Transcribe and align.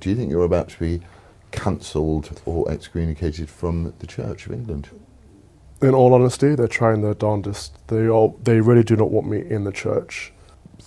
Do 0.00 0.08
you 0.08 0.16
think 0.16 0.30
you're 0.30 0.44
about 0.44 0.70
to 0.70 0.78
be 0.78 1.02
cancelled 1.52 2.40
or 2.46 2.70
excommunicated 2.70 3.50
from 3.50 3.92
the 3.98 4.06
Church 4.06 4.46
of 4.46 4.52
England? 4.52 4.88
In 5.82 5.94
all 5.94 6.14
honesty, 6.14 6.54
they're 6.54 6.68
trying 6.68 7.02
their 7.02 7.14
darndest. 7.14 7.86
They 7.88 8.08
all, 8.08 8.38
they 8.42 8.60
really 8.60 8.82
do 8.82 8.96
not 8.96 9.10
want 9.10 9.28
me 9.28 9.42
in 9.48 9.64
the 9.64 9.72
church. 9.72 10.32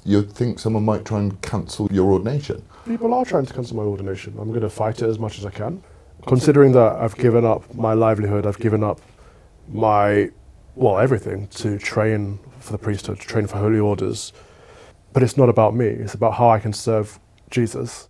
You 0.03 0.23
think 0.23 0.59
someone 0.59 0.83
might 0.83 1.05
try 1.05 1.19
and 1.19 1.39
cancel 1.41 1.87
your 1.91 2.11
ordination? 2.11 2.63
People 2.85 3.13
are 3.13 3.23
trying 3.23 3.45
to 3.45 3.53
cancel 3.53 3.77
my 3.77 3.83
ordination. 3.83 4.35
I'm 4.39 4.49
going 4.49 4.61
to 4.61 4.69
fight 4.69 5.01
it 5.01 5.07
as 5.07 5.19
much 5.19 5.37
as 5.37 5.45
I 5.45 5.51
can. 5.51 5.83
Considering 6.27 6.71
that 6.71 6.93
I've 6.93 7.15
given 7.15 7.45
up 7.45 7.73
my 7.75 7.93
livelihood, 7.93 8.47
I've 8.47 8.59
given 8.59 8.83
up 8.83 8.99
my, 9.67 10.31
well, 10.75 10.97
everything 10.97 11.47
to 11.47 11.77
train 11.77 12.39
for 12.59 12.71
the 12.71 12.77
priesthood, 12.77 13.19
to 13.19 13.27
train 13.27 13.45
for 13.45 13.57
holy 13.57 13.79
orders. 13.79 14.33
But 15.11 15.21
it's 15.21 15.37
not 15.37 15.49
about 15.49 15.75
me, 15.75 15.85
it's 15.85 16.15
about 16.15 16.33
how 16.33 16.49
I 16.49 16.59
can 16.59 16.73
serve 16.73 17.19
Jesus. 17.49 18.07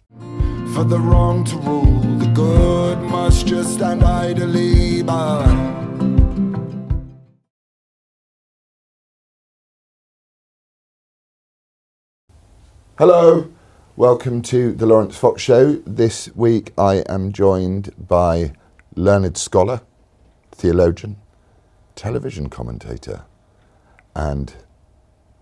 For 0.74 0.84
the 0.84 1.00
wrong 1.00 1.44
to 1.46 1.58
rule, 1.58 2.02
the 2.18 2.26
good 2.34 2.98
must 2.98 3.46
just 3.46 3.76
stand 3.76 4.04
idly 4.04 5.04
by. 5.04 5.46
Hello, 12.98 13.52
welcome 13.96 14.42
to 14.42 14.74
the 14.74 14.88
Laurence 14.88 15.16
Fox 15.16 15.44
Show. 15.44 15.74
This 15.86 16.36
week 16.36 16.74
I 16.76 17.04
am 17.08 17.32
joined 17.32 17.94
by 17.96 18.54
learned 18.96 19.38
scholar, 19.38 19.82
theologian, 20.52 21.18
television 21.94 22.50
commentator, 22.50 23.26
and 24.16 24.56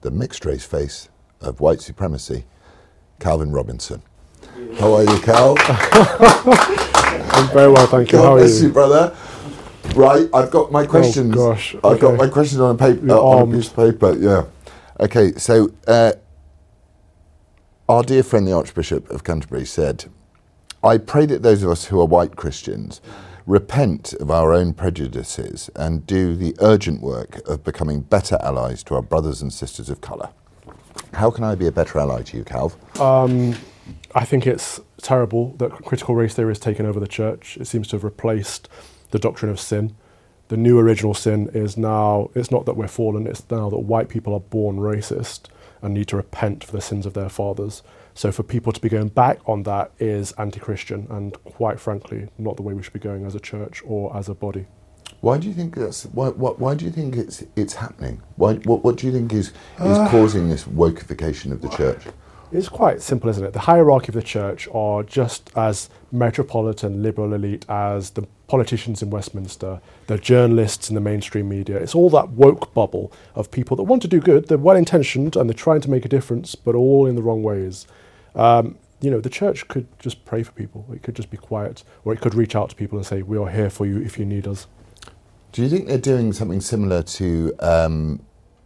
the 0.02 0.12
mixed 0.12 0.44
race 0.44 0.66
face 0.66 1.08
of 1.40 1.62
white 1.62 1.80
supremacy, 1.80 2.44
Calvin 3.22 3.54
Robinson. 3.54 4.04
How 4.80 4.94
are 4.94 5.04
you, 5.04 5.20
Cal? 5.22 5.56
I'm 7.34 7.50
very 7.54 7.72
well, 7.72 7.88
thank 7.88 8.12
you. 8.12 8.18
God 8.18 8.24
how 8.24 8.36
are 8.36 8.40
bless 8.40 8.62
you, 8.62 8.68
you? 8.68 8.74
brother. 8.74 9.16
Right, 9.96 10.30
I've 10.34 10.52
got 10.52 10.72
my 10.72 10.86
questions. 10.86 11.36
Oh, 11.38 11.52
gosh, 11.52 11.76
I've 11.84 12.00
got 12.00 12.16
my 12.16 12.28
questions 12.28 12.62
on 12.62 12.76
a 12.76 12.78
paper, 12.78 13.12
uh, 13.12 13.20
on 13.20 13.50
a 13.50 13.56
piece 13.56 13.70
of 13.70 13.76
paper. 13.76 14.16
Yeah. 14.18 14.46
Okay, 15.00 15.34
so 15.34 15.72
uh, 15.88 16.14
our 17.90 18.04
dear 18.04 18.24
friend 18.24 18.48
the 18.48 18.54
Archbishop 18.54 19.10
of 19.10 19.24
Canterbury 19.24 19.66
said, 19.66 20.06
"I 20.84 20.98
pray 20.98 21.26
that 21.26 21.42
those 21.44 21.64
of 21.64 21.70
us 21.70 21.86
who 21.86 22.00
are 22.00 22.06
white 22.06 22.36
Christians 22.36 23.02
repent 23.46 24.14
of 24.14 24.32
our 24.32 24.54
own 24.54 24.74
prejudices 24.74 25.70
and 25.76 26.06
do 26.06 26.36
the 26.36 26.56
urgent 26.60 27.02
work 27.02 27.46
of 27.48 27.64
becoming 27.64 28.02
better 28.02 28.38
allies 28.42 28.84
to 28.84 28.96
our 28.96 29.02
brothers 29.02 29.42
and 29.42 29.52
sisters 29.52 29.90
of 29.90 30.00
colour. 30.02 30.30
How 31.14 31.32
can 31.32 31.44
I 31.44 31.56
be 31.56 31.68
a 31.68 31.72
better 31.72 32.00
ally 32.00 32.22
to 32.24 32.38
you, 32.38 32.44
Calv? 32.44 32.76
Um, 33.00 33.56
I 34.14 34.26
think 34.26 34.46
it's 34.46 34.80
terrible 35.02 35.56
that 35.58 35.72
critical 35.72 36.16
race 36.16 36.34
theory 36.34 36.52
has 36.52 36.60
taken 36.60 36.86
over 36.86 37.00
the 37.00 37.08
church. 37.08 37.58
It 37.58 37.66
seems 37.66 37.88
to 37.90 37.96
have 37.96 38.04
replaced 38.04 38.68
the 39.12 39.20
doctrine 39.20 39.52
of 39.52 39.60
sin. 39.60 39.96
The 40.50 40.58
new 40.58 40.78
original 40.80 41.14
sin 41.14 41.50
is 41.54 41.78
now, 41.78 42.30
it's 42.36 42.52
not 42.52 42.66
that 42.66 42.76
we're 42.76 42.90
fallen, 42.90 43.26
it's 43.26 43.50
now 43.50 43.70
that 43.70 43.80
white 43.80 44.10
people 44.10 44.34
are 44.34 44.42
born 44.42 44.78
racist 44.78 45.48
and 45.82 45.94
need 45.94 46.10
to 46.10 46.18
repent 46.18 46.64
for 46.64 46.74
the 46.74 46.82
sins 46.82 47.06
of 47.06 47.14
their 47.14 47.30
fathers. 47.30 47.84
So 48.14 48.32
for 48.32 48.44
people 48.44 48.74
to 48.74 48.82
be 48.82 48.90
going 48.90 49.08
back 49.08 49.40
on 49.46 49.64
that 49.64 49.92
is 49.98 50.34
anti 50.34 50.60
Christian 50.60 51.08
and, 51.10 51.42
quite 51.46 51.80
frankly, 51.80 52.28
not 52.38 52.58
the 52.58 52.64
way 52.64 52.74
we 52.74 52.84
should 52.84 52.94
be 52.94 53.00
going 53.00 53.26
as 53.26 53.34
a 53.34 53.40
church 53.40 53.82
or 53.86 54.16
as 54.16 54.28
a 54.28 54.34
body. 54.34 54.68
Why 55.22 55.38
do 55.38 55.48
you 55.48 55.54
think 55.54 55.76
that's 55.76 56.06
why? 56.08 56.30
Why, 56.30 56.52
why 56.52 56.76
do 56.76 56.86
you 56.86 56.92
think 56.92 57.16
it's 57.16 57.44
it's 57.56 57.74
happening? 57.76 58.22
Why? 58.38 58.56
What, 58.56 58.84
what 58.84 58.98
do 58.98 59.08
you 59.08 59.14
think 59.14 59.32
is 59.34 59.50
is 59.50 59.98
uh. 59.98 60.10
causing 60.10 60.50
this 60.50 60.64
wokeification 60.64 61.52
of 61.52 61.62
the 61.62 61.70
church? 61.70 62.04
It's 62.52 62.68
quite 62.68 63.02
simple, 63.02 63.30
isn't 63.30 63.46
it? 63.46 63.54
The 63.54 63.60
hierarchy 63.60 64.10
of 64.10 64.16
the 64.16 64.22
church 64.22 64.68
are 64.74 65.04
just 65.04 65.50
as 65.56 65.90
metropolitan 66.12 67.02
liberal 67.02 67.34
elite 67.34 67.66
as 67.70 68.10
the 68.12 68.28
politicians 68.48 69.02
in 69.02 69.10
Westminster, 69.10 69.80
the 70.08 70.18
journalists 70.18 70.90
in 70.90 70.96
the 70.96 71.02
mainstream 71.02 71.48
media. 71.48 71.78
It's 71.78 71.96
all 71.96 72.10
that 72.10 72.32
woke 72.32 72.74
bubble 72.74 73.14
of 73.36 73.50
people 73.52 73.78
that 73.78 73.84
want 73.84 74.02
to 74.02 74.10
do 74.10 74.20
good, 74.20 74.50
they're 74.50 74.58
well 74.58 74.76
intentioned 74.76 75.38
and 75.38 75.50
they're 75.50 75.54
trying 75.56 75.80
to 75.82 75.90
make 75.90 76.04
a 76.04 76.10
difference, 76.10 76.56
but 76.56 76.76
all 76.76 77.08
in 77.08 77.16
the 77.16 77.22
wrong 77.22 77.42
ways. 77.42 77.88
Um, 78.36 78.78
you 79.00 79.10
know, 79.10 79.22
the 79.22 79.30
church 79.30 79.70
could 79.70 79.88
just 80.00 80.26
pray 80.26 80.44
for 80.44 80.52
people, 80.52 80.86
it 80.94 81.04
could 81.04 81.16
just 81.16 81.32
be 81.32 81.38
quiet, 81.38 81.86
or 82.04 82.12
it 82.12 82.20
could 82.20 82.36
reach 82.36 82.54
out 82.54 82.70
to 82.72 82.76
people 82.76 82.98
and 82.98 83.08
say, 83.08 83.22
We 83.22 83.38
are 83.38 83.50
here 83.50 83.70
for 83.70 83.86
you 83.86 84.02
if 84.02 84.20
you 84.20 84.26
need 84.26 84.46
us. 84.46 84.68
Do 85.54 85.62
you 85.62 85.70
think 85.70 85.88
they're 85.88 85.98
doing 85.98 86.34
something 86.34 86.60
similar 86.60 87.02
to 87.04 87.54
um, 87.60 88.22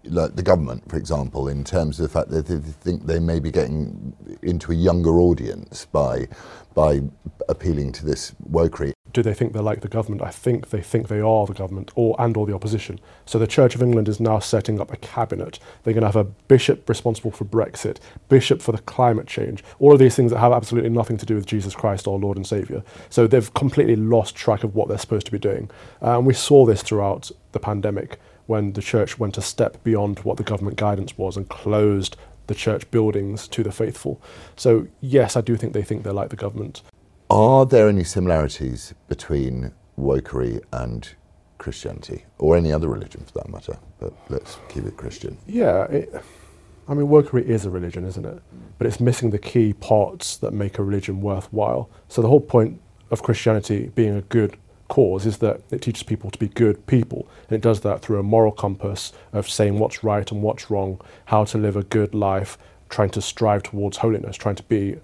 like 0.09 0.35
the 0.35 0.43
government, 0.43 0.89
for 0.89 0.97
example, 0.97 1.47
in 1.47 1.63
terms 1.63 1.99
of 1.99 2.03
the 2.03 2.09
fact 2.09 2.29
that 2.29 2.47
they 2.47 2.59
think 2.59 3.05
they 3.05 3.19
may 3.19 3.39
be 3.39 3.51
getting 3.51 4.15
into 4.41 4.71
a 4.71 4.75
younger 4.75 5.19
audience 5.19 5.85
by 5.85 6.27
by 6.73 7.01
appealing 7.47 7.91
to 7.93 8.05
this 8.05 8.33
wokery? 8.49 8.95
do 9.15 9.23
they 9.23 9.33
think 9.33 9.53
they're 9.53 9.61
like 9.61 9.79
the 9.79 9.87
government? 9.87 10.21
I 10.21 10.29
think 10.29 10.71
they 10.71 10.81
think 10.81 11.07
they 11.07 11.21
are 11.21 11.45
the 11.45 11.53
government 11.53 11.89
or 11.95 12.17
and 12.19 12.35
or 12.35 12.45
the 12.45 12.53
opposition. 12.53 12.99
So 13.25 13.39
the 13.39 13.47
Church 13.47 13.73
of 13.73 13.81
England 13.81 14.09
is 14.09 14.19
now 14.19 14.39
setting 14.39 14.81
up 14.81 14.91
a 14.91 14.97
cabinet. 14.97 15.57
They're 15.83 15.93
going 15.93 16.01
to 16.01 16.07
have 16.09 16.17
a 16.17 16.25
bishop 16.25 16.89
responsible 16.89 17.31
for 17.31 17.45
Brexit, 17.45 17.99
bishop 18.27 18.61
for 18.61 18.73
the 18.73 18.79
climate 18.79 19.25
change, 19.25 19.63
all 19.79 19.93
of 19.93 19.99
these 19.99 20.17
things 20.17 20.31
that 20.31 20.39
have 20.39 20.51
absolutely 20.51 20.89
nothing 20.89 21.15
to 21.15 21.25
do 21.25 21.35
with 21.35 21.45
Jesus 21.45 21.73
Christ, 21.73 22.09
our 22.09 22.17
Lord 22.17 22.35
and 22.35 22.45
Saviour. 22.45 22.83
So 23.09 23.25
they've 23.25 23.53
completely 23.53 23.95
lost 23.95 24.35
track 24.35 24.65
of 24.65 24.75
what 24.75 24.89
they're 24.89 24.97
supposed 24.97 25.27
to 25.27 25.31
be 25.31 25.39
doing. 25.39 25.71
Uh, 26.01 26.17
and 26.17 26.27
we 26.27 26.33
saw 26.33 26.65
this 26.65 26.83
throughout 26.83 27.31
the 27.53 27.59
pandemic 27.61 28.19
when 28.47 28.73
the 28.73 28.81
church 28.81 29.17
went 29.19 29.37
a 29.37 29.41
step 29.41 29.83
beyond 29.83 30.19
what 30.19 30.37
the 30.37 30.43
government 30.43 30.77
guidance 30.77 31.17
was 31.17 31.37
and 31.37 31.49
closed 31.49 32.15
the 32.47 32.55
church 32.55 32.89
buildings 32.91 33.47
to 33.47 33.63
the 33.63 33.71
faithful. 33.71 34.21
So 34.55 34.87
yes, 35.01 35.35
I 35.35 35.41
do 35.41 35.55
think 35.55 35.73
they 35.73 35.83
think 35.83 36.03
they're 36.03 36.13
like 36.13 36.29
the 36.29 36.35
government. 36.35 36.81
Are 37.29 37.65
there 37.65 37.89
any 37.89 38.03
similarities 38.03 38.93
between 39.07 39.73
wokery 39.97 40.61
and 40.71 41.09
Christianity, 41.57 42.25
or 42.37 42.55
any 42.55 42.71
other 42.71 42.87
religion 42.87 43.23
for 43.25 43.31
that 43.39 43.49
matter? 43.49 43.77
But 43.99 44.13
let's 44.29 44.57
keep 44.69 44.85
it 44.85 44.97
Christian. 44.97 45.37
Yeah, 45.47 45.85
it, 45.85 46.13
I 46.87 46.93
mean, 46.93 47.07
wokery 47.07 47.43
is 47.43 47.65
a 47.65 47.69
religion, 47.71 48.05
isn't 48.05 48.25
it? 48.25 48.41
But 48.77 48.85
it's 48.85 48.99
missing 48.99 49.31
the 49.31 49.39
key 49.39 49.73
parts 49.73 50.37
that 50.37 50.53
make 50.53 50.77
a 50.77 50.83
religion 50.83 51.21
worthwhile. 51.21 51.89
So 52.09 52.21
the 52.21 52.27
whole 52.27 52.41
point 52.41 52.79
of 53.09 53.23
Christianity 53.23 53.89
being 53.95 54.15
a 54.15 54.21
good 54.21 54.57
cause 54.87 55.25
is 55.25 55.37
that 55.37 55.61
it 55.71 55.81
teaches 55.81 56.03
people 56.03 56.29
to 56.31 56.39
be 56.39 56.47
good 56.47 56.85
people, 56.87 57.27
and 57.47 57.55
it 57.55 57.61
does 57.61 57.81
that 57.81 58.01
through 58.01 58.19
a 58.19 58.23
moral 58.23 58.51
compass 58.51 59.13
of 59.33 59.49
saying 59.49 59.79
what's 59.79 60.03
right 60.03 60.31
and 60.31 60.41
what's 60.41 60.69
wrong, 60.69 60.99
how 61.25 61.43
to 61.45 61.57
live 61.57 61.75
a 61.75 61.83
good 61.83 62.13
life, 62.13 62.57
trying 62.89 63.09
to 63.11 63.21
strive 63.21 63.63
towards 63.63 63.97
holiness, 63.97 64.37
trying 64.37 64.55
to 64.55 64.63
be, 64.63 64.97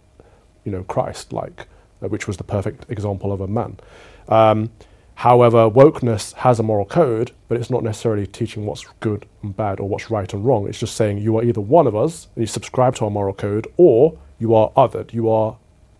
you 0.63 0.71
know, 0.71 0.83
Christ-like, 0.83 1.67
uh, 2.01 2.07
which 2.07 2.27
was 2.27 2.37
the 2.37 2.43
perfect 2.43 2.89
example 2.89 3.31
of 3.31 3.41
a 3.41 3.47
man. 3.47 3.79
Um, 4.27 4.71
However, 5.15 5.69
wokeness 5.69 6.33
has 6.33 6.59
a 6.59 6.63
moral 6.63 6.85
code, 6.85 7.31
but 7.47 7.55
it's 7.59 7.69
not 7.69 7.83
necessarily 7.83 8.25
teaching 8.25 8.65
what's 8.65 8.87
good 9.01 9.27
and 9.43 9.55
bad 9.55 9.79
or 9.79 9.87
what's 9.87 10.09
right 10.09 10.33
and 10.33 10.43
wrong. 10.43 10.67
It's 10.67 10.79
just 10.79 10.95
saying 10.95 11.19
you 11.19 11.37
are 11.37 11.43
either 11.43 11.61
one 11.61 11.85
of 11.85 11.95
us 11.95 12.27
and 12.35 12.41
you 12.41 12.47
subscribe 12.47 12.95
to 12.95 13.05
our 13.05 13.11
moral 13.11 13.35
code, 13.35 13.67
or 13.77 14.17
you 14.39 14.55
are 14.55 14.71
othered. 14.75 15.13
You 15.13 15.29
are 15.29 15.59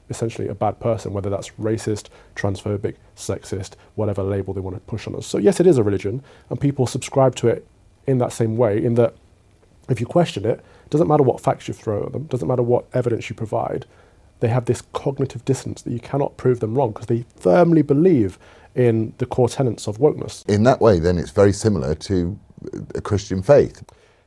essentially 0.09 0.47
a 0.47 0.55
bad 0.55 0.79
person, 0.79 1.13
whether 1.13 1.29
that's 1.29 1.49
racist, 1.51 2.07
transphobic, 2.35 2.95
sexist, 3.21 3.73
whatever 3.95 4.23
label 4.23 4.53
they 4.53 4.61
want 4.61 4.75
to 4.75 4.81
push 4.81 5.07
on 5.07 5.15
us. 5.15 5.25
So, 5.25 5.37
yes, 5.37 5.59
it 5.59 5.67
is 5.67 5.77
a 5.77 5.83
religion, 5.83 6.23
and 6.49 6.59
people 6.59 6.87
subscribe 6.87 7.35
to 7.35 7.47
it 7.47 7.67
in 8.07 8.17
that 8.17 8.33
same 8.33 8.57
way, 8.57 8.83
in 8.83 8.95
that 8.95 9.15
if 9.89 9.99
you 9.99 10.05
question 10.05 10.45
it, 10.45 10.59
it 10.59 10.89
doesn't 10.89 11.07
matter 11.07 11.23
what 11.23 11.39
facts 11.39 11.67
you 11.67 11.73
throw 11.73 12.05
at 12.05 12.11
them, 12.11 12.23
doesn't 12.25 12.47
matter 12.47 12.63
what 12.63 12.85
evidence 12.93 13.29
you 13.29 13.35
provide, 13.35 13.85
they 14.39 14.47
have 14.47 14.65
this 14.65 14.81
cognitive 14.93 15.45
dissonance 15.45 15.83
that 15.83 15.91
you 15.91 15.99
cannot 15.99 16.35
prove 16.35 16.59
them 16.59 16.75
wrong 16.75 16.91
because 16.91 17.07
they 17.07 17.25
firmly 17.35 17.81
believe 17.81 18.37
in 18.75 19.13
the 19.19 19.25
core 19.25 19.49
tenets 19.49 19.87
of 19.87 19.97
wokeness. 19.99 20.47
In 20.49 20.63
that 20.63 20.81
way, 20.81 20.99
then 20.99 21.17
it's 21.17 21.31
very 21.31 21.53
similar 21.53 21.93
to 21.95 22.39
a 22.95 23.01
Christian 23.01 23.41
faith. 23.43 23.83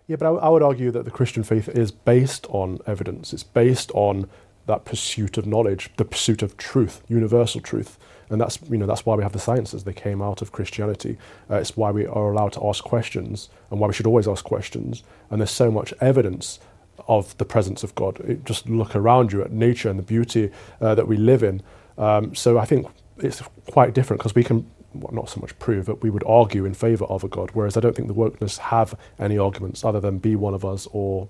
Yeah, 0.06 0.16
but 0.16 0.27
I, 0.27 0.47
I 0.47 0.49
would 0.49 0.62
argue 0.62 0.91
that 0.91 1.04
the 1.04 1.10
Christian 1.10 1.43
faith 1.43 1.69
is 1.69 1.91
based 1.91 2.47
on 2.50 2.78
evidence. 2.87 3.33
It's 3.33 3.43
based 3.43 3.91
on 3.93 4.28
that 4.66 4.84
pursuit 4.84 5.37
of 5.37 5.47
knowledge, 5.47 5.91
the 5.97 6.04
pursuit 6.04 6.43
of 6.43 6.56
truth, 6.56 7.03
universal 7.09 7.60
truth, 7.60 7.98
and 8.30 8.41
that's 8.41 8.59
you 8.68 8.76
know 8.78 8.86
that's 8.86 9.04
why 9.06 9.15
we 9.15 9.22
have 9.22 9.32
the 9.32 9.38
sciences. 9.38 9.84
They 9.84 9.92
came 9.92 10.22
out 10.22 10.42
of 10.42 10.53
Christianity. 10.53 11.16
Uh, 11.50 11.56
it's 11.56 11.76
why 11.76 11.91
we 11.91 12.06
are 12.06 12.32
allowed 12.32 12.53
to 12.54 12.66
ask 12.66 12.84
questions, 12.84 13.48
and 13.71 13.80
why 13.80 13.86
we 13.88 13.94
should 13.94 14.06
always 14.06 14.28
ask 14.28 14.44
questions. 14.44 15.03
And 15.30 15.41
there's 15.41 15.50
so 15.50 15.71
much 15.71 15.92
evidence 16.00 16.60
of 17.09 17.36
the 17.38 17.44
presence 17.44 17.82
of 17.82 17.94
God. 17.94 18.21
It, 18.21 18.44
just 18.44 18.68
look 18.68 18.94
around 18.94 19.32
you 19.32 19.42
at 19.42 19.53
nature 19.53 19.88
and 19.91 19.98
the 19.98 20.04
beauty 20.04 20.50
uh, 20.80 20.94
that 20.94 21.09
we 21.09 21.16
live 21.16 21.42
in. 21.42 21.62
Um, 21.98 22.34
so 22.34 22.59
I 22.59 22.65
think 22.65 22.86
it's 23.18 23.42
quite 23.71 23.94
different 23.94 24.21
because 24.21 24.34
we 24.34 24.44
can 24.44 24.70
well, 24.94 25.12
not 25.12 25.28
so 25.28 25.41
much 25.41 25.59
prove, 25.59 25.86
but 25.86 26.03
we 26.03 26.10
would 26.10 26.24
argue 26.24 26.65
in 26.65 26.74
favour 26.74 27.04
of 27.06 27.24
a 27.24 27.28
God. 27.28 27.50
Whereas 27.53 27.77
I 27.77 27.80
don't 27.80 27.94
think 27.97 28.09
the 28.09 28.15
wokeness 28.15 28.59
have 28.59 28.94
any 29.18 29.38
arguments 29.38 29.84
other 29.84 30.00
than 30.00 30.18
be 30.18 30.36
one 30.36 30.54
of 30.54 30.65
us 30.65 30.86
or 30.92 31.28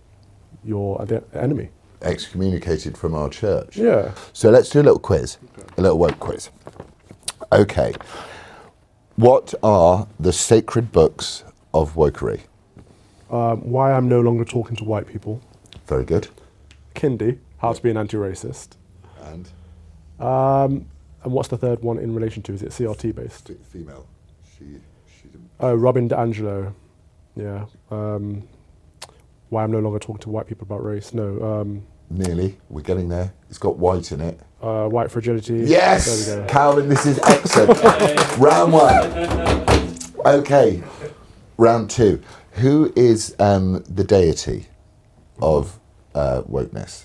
your 0.63 1.05
the 1.07 1.23
enemy. 1.35 1.71
Excommunicated 2.05 2.97
from 2.99 3.15
our 3.15 3.29
church. 3.29 3.77
Yeah. 3.77 4.13
So 4.33 4.51
let's 4.51 4.69
do 4.71 4.81
a 4.81 4.83
little 4.83 4.99
quiz, 4.99 5.39
a 5.77 5.83
little 5.83 5.99
woke 5.99 6.19
quiz. 6.21 6.51
Okay. 7.53 7.95
What 9.17 9.55
are 9.63 10.07
the 10.19 10.33
sacred 10.33 10.91
books 10.93 11.45
of 11.73 11.95
wokery? 11.95 12.41
Um, 13.31 13.69
why 13.71 13.93
I'm 13.93 14.09
no 14.09 14.21
longer 14.21 14.45
talking 14.45 14.77
to 14.77 14.85
white 14.85 15.07
people. 15.07 15.41
Very 15.87 16.05
good. 16.05 16.29
Kendi, 16.95 17.39
How 17.59 17.73
to 17.73 17.83
be 17.83 17.91
an 17.91 17.97
Anti-Racist. 17.97 18.71
And 19.25 19.49
Um, 20.21 20.87
and 21.23 21.33
what's 21.33 21.49
the 21.49 21.57
third 21.57 21.83
one 21.83 21.99
in 21.99 22.15
relation 22.15 22.43
to? 22.43 22.53
Is 22.53 22.63
it 22.63 22.71
CRT 22.71 23.15
based? 23.15 23.51
Female. 23.71 24.07
She, 24.59 24.65
she's 25.07 25.35
a, 25.35 25.39
Oh, 25.67 25.75
Robin 25.75 26.09
DiAngelo. 26.09 26.73
Yeah. 27.35 27.67
Um, 27.91 28.43
why 29.49 29.65
I'm 29.65 29.71
no 29.73 29.79
longer 29.81 29.99
talking 29.99 30.21
to 30.23 30.29
white 30.31 30.47
people 30.47 30.65
about 30.65 30.85
race. 30.85 31.15
No. 31.15 31.43
Um, 31.43 31.83
nearly. 32.11 32.59
We're 32.69 32.83
getting 32.83 33.09
there. 33.09 33.33
It's 33.49 33.59
got 33.59 33.77
white 33.79 34.13
in 34.13 34.21
it. 34.21 34.41
uh, 34.63 34.89
white 34.89 35.11
fragility. 35.11 35.59
Yes, 35.67 36.27
There 36.27 36.39
we 36.41 36.43
go. 36.47 36.49
Calvin, 36.53 36.89
this 36.89 37.07
is 37.07 37.19
excellent. 37.21 37.79
Round 38.39 38.73
one. 38.73 39.95
Okay, 40.27 40.83
round 41.59 41.91
two. 41.91 42.23
Who 42.53 42.93
is 42.97 43.37
um, 43.39 43.85
the 43.89 44.05
deity 44.05 44.67
of 45.43 45.79
uh, 46.15 46.43
wokeness? 46.51 47.05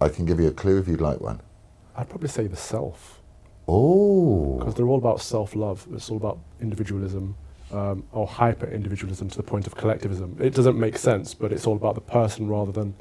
I 0.00 0.08
can 0.08 0.24
give 0.26 0.40
you 0.40 0.48
a 0.48 0.52
clue 0.52 0.78
if 0.78 0.88
you'd 0.88 1.00
like 1.00 1.20
one. 1.20 1.40
I'd 1.96 2.08
probably 2.08 2.28
say 2.28 2.46
the 2.48 2.56
self. 2.56 3.20
Oh, 3.68 4.58
because 4.58 4.74
they're 4.74 4.88
all 4.88 4.98
about 4.98 5.20
self-love. 5.20 5.86
It's 5.94 6.10
all 6.10 6.16
about 6.16 6.38
individualism 6.60 7.36
um, 7.72 8.02
or 8.12 8.26
hyper-individualism 8.26 9.30
to 9.30 9.36
the 9.36 9.42
point 9.44 9.66
of 9.68 9.76
collectivism. 9.76 10.36
It 10.40 10.54
doesn't 10.54 10.78
make 10.78 10.98
sense, 10.98 11.34
but 11.34 11.52
it's 11.52 11.66
all 11.68 11.76
about 11.76 11.94
the 11.94 12.00
person 12.00 12.48
rather 12.48 12.72
than 12.72 12.94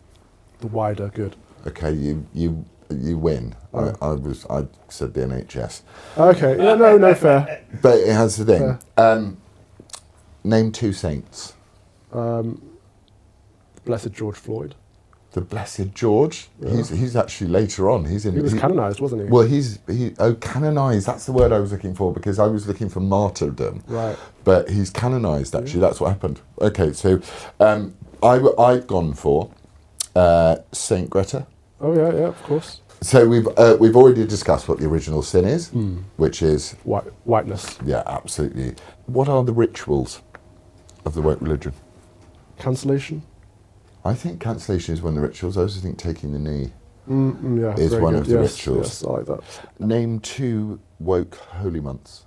the 0.60 0.68
wider 0.68 1.10
good. 1.10 1.36
okay. 1.68 1.92
You 1.92 2.26
you 2.34 2.66
you 2.90 3.18
win. 3.18 3.56
I, 3.74 3.92
I 4.02 4.10
was 4.14 4.46
I 4.50 4.68
said 4.88 5.14
the 5.16 5.22
NHS, 5.22 5.82
Okay, 6.18 6.58
yeah, 6.64 6.76
no, 6.76 6.96
no, 6.98 7.16
fair. 7.16 7.64
but 7.82 7.98
it 7.98 8.14
has 8.14 8.38
the 8.38 8.46
thing. 8.46 8.78
Um, 8.98 9.38
name 10.44 10.72
two 10.72 10.94
saints. 10.94 11.54
Um, 12.12 12.62
blessed 13.86 14.12
George 14.12 14.36
Floyd. 14.38 14.76
The 15.32 15.42
Blessed 15.42 15.96
George. 15.96 16.50
He's 16.64 16.90
he's 16.90 17.16
actually 17.16 17.50
later 17.50 17.90
on. 17.90 18.06
He's 18.06 18.28
in. 18.28 18.36
He 18.36 18.42
was 18.42 18.52
he- 18.52 18.60
canonized, 18.60 19.00
wasn't 19.00 19.24
he? 19.24 19.28
Well, 19.30 19.48
he's 19.48 19.80
he 19.88 20.14
oh 20.20 20.36
canonized. 20.36 21.08
That's 21.08 21.26
the 21.26 21.32
word 21.32 21.52
I 21.52 21.58
was 21.58 21.72
looking 21.72 21.96
for 21.96 22.14
because 22.14 22.38
I 22.38 22.46
was 22.46 22.68
looking 22.68 22.88
for 22.88 23.00
martyrdom. 23.00 23.84
Right. 23.88 24.16
But 24.44 24.70
he's 24.70 24.92
canonized. 24.92 25.56
Actually, 25.56 25.80
that's 25.80 26.00
what 26.00 26.10
happened. 26.10 26.40
Okay, 26.62 26.94
so 26.94 27.20
um, 27.60 27.96
I 28.22 28.40
I've 28.60 28.86
gone 28.86 29.14
for 29.16 29.50
uh, 30.16 30.58
Saint 30.72 31.10
Greta. 31.10 31.46
Oh 31.82 31.94
yeah, 31.96 32.14
yeah, 32.14 32.28
of 32.28 32.42
course. 32.44 32.80
So 33.02 33.28
we've 33.28 33.48
uh, 33.58 33.76
we've 33.80 33.96
already 33.96 34.26
discussed 34.26 34.70
what 34.70 34.80
the 34.80 34.86
original 34.88 35.22
sin 35.22 35.46
is, 35.46 35.70
Hmm. 35.70 35.98
which 36.18 36.42
is 36.42 36.74
White, 36.84 37.04
whiteness, 37.26 37.78
yeah, 37.86 38.04
absolutely. 38.06 38.76
What 39.08 39.28
are 39.28 39.44
the 39.44 39.52
rituals 39.54 40.22
of 41.06 41.14
the 41.14 41.22
woke 41.22 41.42
religion? 41.42 41.74
cancellation. 42.60 43.24
I 44.06 44.14
think 44.14 44.40
cancellation 44.40 44.94
is 44.94 45.02
one 45.02 45.16
of 45.18 45.22
the 45.22 45.28
rituals. 45.28 45.58
I 45.58 45.62
also 45.62 45.80
think 45.82 45.98
taking 45.98 46.32
the 46.32 46.40
knee. 46.40 46.72
Mm, 47.10 47.42
mm, 47.42 47.62
yeah, 47.62 47.84
Is 47.84 47.94
one 47.96 48.14
good. 48.14 48.22
of 48.22 48.28
the 48.28 48.40
yes, 48.42 48.58
rituals. 48.66 48.88
Yes, 48.88 49.04
I 49.04 49.12
like 49.12 49.26
that. 49.26 49.42
Name 49.80 50.20
two 50.22 50.80
woke 51.00 51.36
holy 51.36 51.82
months. 51.82 52.26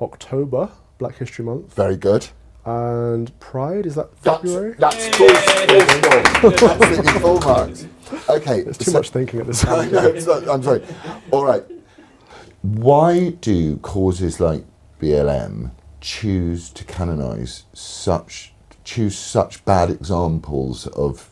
October, 0.00 0.70
Black 0.98 1.16
History 1.16 1.44
Month, 1.44 1.74
Very 1.74 1.96
good. 1.96 2.28
And 2.64 3.38
Pride. 3.40 3.86
Is 3.86 3.94
that 3.94 4.14
That's, 4.22 4.42
February? 4.42 4.74
that's 4.78 5.08
full, 5.16 5.28
full 5.28 6.50
score. 6.50 6.70
Absolutely 6.70 7.12
full 7.20 7.40
marks. 7.40 7.86
Okay. 8.28 8.62
There's 8.62 8.78
too 8.78 8.90
so- 8.90 8.98
much 8.98 9.10
thinking 9.10 9.40
at 9.40 9.46
this 9.46 9.64
I 9.66 9.88
time. 9.88 10.24
not- 10.24 10.48
I'm 10.48 10.62
sorry. 10.62 10.84
All 11.30 11.44
right. 11.44 11.64
Why 12.62 13.30
do 13.40 13.76
causes 13.78 14.40
like 14.40 14.64
BLM 15.00 15.70
choose 16.00 16.70
to 16.70 16.84
canonize 16.84 17.64
such 17.72 18.52
choose 18.84 19.16
such 19.18 19.64
bad 19.64 19.90
examples 19.90 20.86
of 20.88 21.28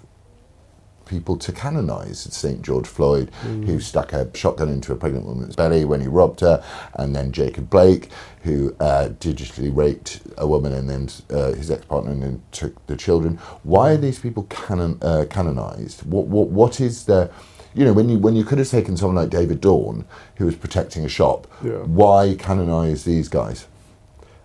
people 1.06 1.37
to 1.38 1.53
canonize? 1.53 2.19
St. 2.35 2.61
George 2.62 2.87
Floyd, 2.87 3.31
who 3.43 3.81
stuck 3.81 4.12
a 4.12 4.29
shotgun 4.37 4.69
into 4.69 4.93
a 4.93 4.97
pregnant 4.97 5.26
woman's 5.26 5.56
belly 5.56 5.85
when 5.85 6.00
he 6.00 6.06
robbed 6.08 6.41
her, 6.41 6.62
and 6.94 7.14
then 7.17 7.32
Jacob 7.32 7.70
Blake, 7.70 8.11
who 8.43 8.75
uh, 8.81 9.08
digitally 9.20 9.75
raped 9.75 10.20
a 10.38 10.47
woman 10.47 10.73
and 10.73 10.88
then 10.91 11.08
uh, 11.31 11.53
his 11.55 11.70
ex-partner 11.70 12.11
and 12.12 12.23
then 12.23 12.43
took 12.53 12.87
the 12.87 12.97
children. 12.97 13.37
Why 13.62 13.93
are 13.93 13.97
these 13.97 14.19
people 14.19 14.44
canon, 14.44 14.99
uh, 15.03 15.25
canonized? 15.31 16.03
What, 16.05 16.26
what, 16.26 16.49
what 16.49 16.81
is 16.81 17.05
the 17.06 17.31
you 17.75 17.85
know, 17.85 17.93
when 17.93 18.09
you 18.09 18.19
when 18.19 18.35
you 18.35 18.43
could 18.43 18.56
have 18.59 18.70
taken 18.70 18.97
someone 18.97 19.17
like 19.17 19.29
David 19.29 19.61
Dorn, 19.61 20.06
who 20.37 20.47
was 20.47 20.55
protecting 20.56 21.05
a 21.05 21.11
shop, 21.11 21.47
Yeah. 21.62 21.73
why 21.85 22.35
canonize 22.38 23.05
these 23.05 23.29
guys? 23.29 23.67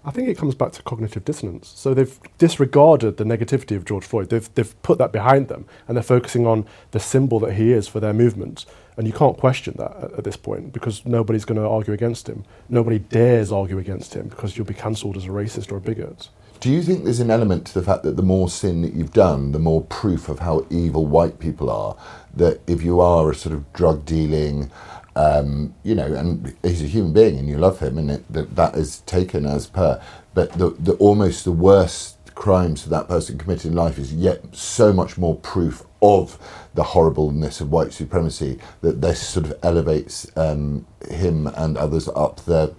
I 0.04 0.10
think 0.10 0.28
it 0.28 0.38
comes 0.38 0.56
back 0.56 0.72
to 0.74 0.84
cognitive 0.84 1.24
dissonance. 1.26 1.72
So 1.76 1.94
they've 1.94 2.20
disregarded 2.40 3.18
the 3.18 3.24
negativity 3.24 3.76
of 3.76 3.86
George 3.86 4.04
Floyd. 4.04 4.30
They've, 4.30 4.54
they've 4.56 4.82
put 4.82 4.98
that 4.98 5.12
behind 5.12 5.48
them 5.48 5.66
and 5.88 5.96
they're 5.96 6.04
focusing 6.04 6.48
on 6.48 6.66
the 6.90 7.00
symbol 7.00 7.40
that 7.42 7.54
he 7.54 7.72
is 7.72 7.88
for 7.88 8.00
their 8.00 8.14
movement. 8.14 8.66
And 8.98 9.06
you 9.06 9.14
can't 9.14 9.38
question 9.38 9.76
that 9.78 9.96
at, 10.02 10.14
at 10.14 10.24
this 10.24 10.38
point 10.38 10.74
because 10.74 11.06
nobody's 11.06 11.46
going 11.46 11.62
to 11.62 11.68
argue 11.68 11.94
against 11.94 12.28
him. 12.28 12.46
Nobody 12.68 12.98
dares 12.98 13.52
argue 13.52 13.78
against 13.78 14.16
him 14.16 14.28
because 14.28 14.58
you'll 14.58 14.66
be 14.66 14.74
cancelled 14.74 15.18
as 15.18 15.26
a 15.26 15.30
racist 15.30 15.72
or 15.72 15.78
a 15.78 15.82
bigot. 15.82 16.30
Do 16.62 16.70
you 16.70 16.84
think 16.84 17.04
there's 17.04 17.20
an 17.20 17.32
element 17.32 17.66
to 17.68 17.74
the 17.74 17.82
fact 17.84 18.04
that 18.04 18.18
the 18.18 18.24
more 18.24 18.48
sin 18.48 18.84
that 18.84 18.94
you've 18.94 19.14
done, 19.14 19.52
the 19.52 19.58
more 19.58 19.82
proof 19.82 20.30
of 20.30 20.40
how 20.40 20.68
evil 20.70 21.08
white 21.08 21.40
people 21.40 21.72
are? 21.72 21.98
That 22.36 22.62
if 22.68 22.84
you 22.84 23.02
are 23.02 23.32
a 23.32 23.36
sort 23.36 23.56
of 23.56 23.74
drug 23.74 24.06
dealing, 24.06 24.70
um, 25.16 25.76
you 25.84 25.96
know, 25.96 26.14
and 26.14 26.56
he's 26.64 26.82
a 26.82 26.88
human 26.88 27.14
being 27.14 27.38
and 27.38 27.48
you 27.48 27.58
love 27.58 27.80
him, 27.80 27.98
and 27.98 28.12
it, 28.12 28.34
that, 28.34 28.56
that 28.56 28.76
is 28.76 29.00
taken 29.02 29.46
as 29.46 29.68
per, 29.68 30.02
but 30.34 30.54
the, 30.54 30.70
the 30.80 30.94
almost 30.94 31.44
the 31.44 31.52
worst 31.52 32.18
crimes 32.36 32.84
that 32.84 32.90
that 32.90 33.08
person 33.08 33.38
committed 33.38 33.72
in 33.72 33.76
life 33.76 33.98
is 33.98 34.14
yet 34.14 34.42
so 34.56 34.94
much 34.94 35.18
more 35.18 35.36
proof 35.36 35.84
of 36.02 36.40
the 36.74 36.84
horribleness 36.84 37.62
of 37.62 37.70
white 37.70 37.94
supremacy 37.94 38.58
that 38.82 39.02
this 39.02 39.28
sort 39.28 39.46
of 39.46 39.54
elevates 39.62 40.26
um, 40.38 40.86
him 41.10 41.48
and 41.48 41.78
others 41.78 42.08
up 42.16 42.38
the 42.46 42.74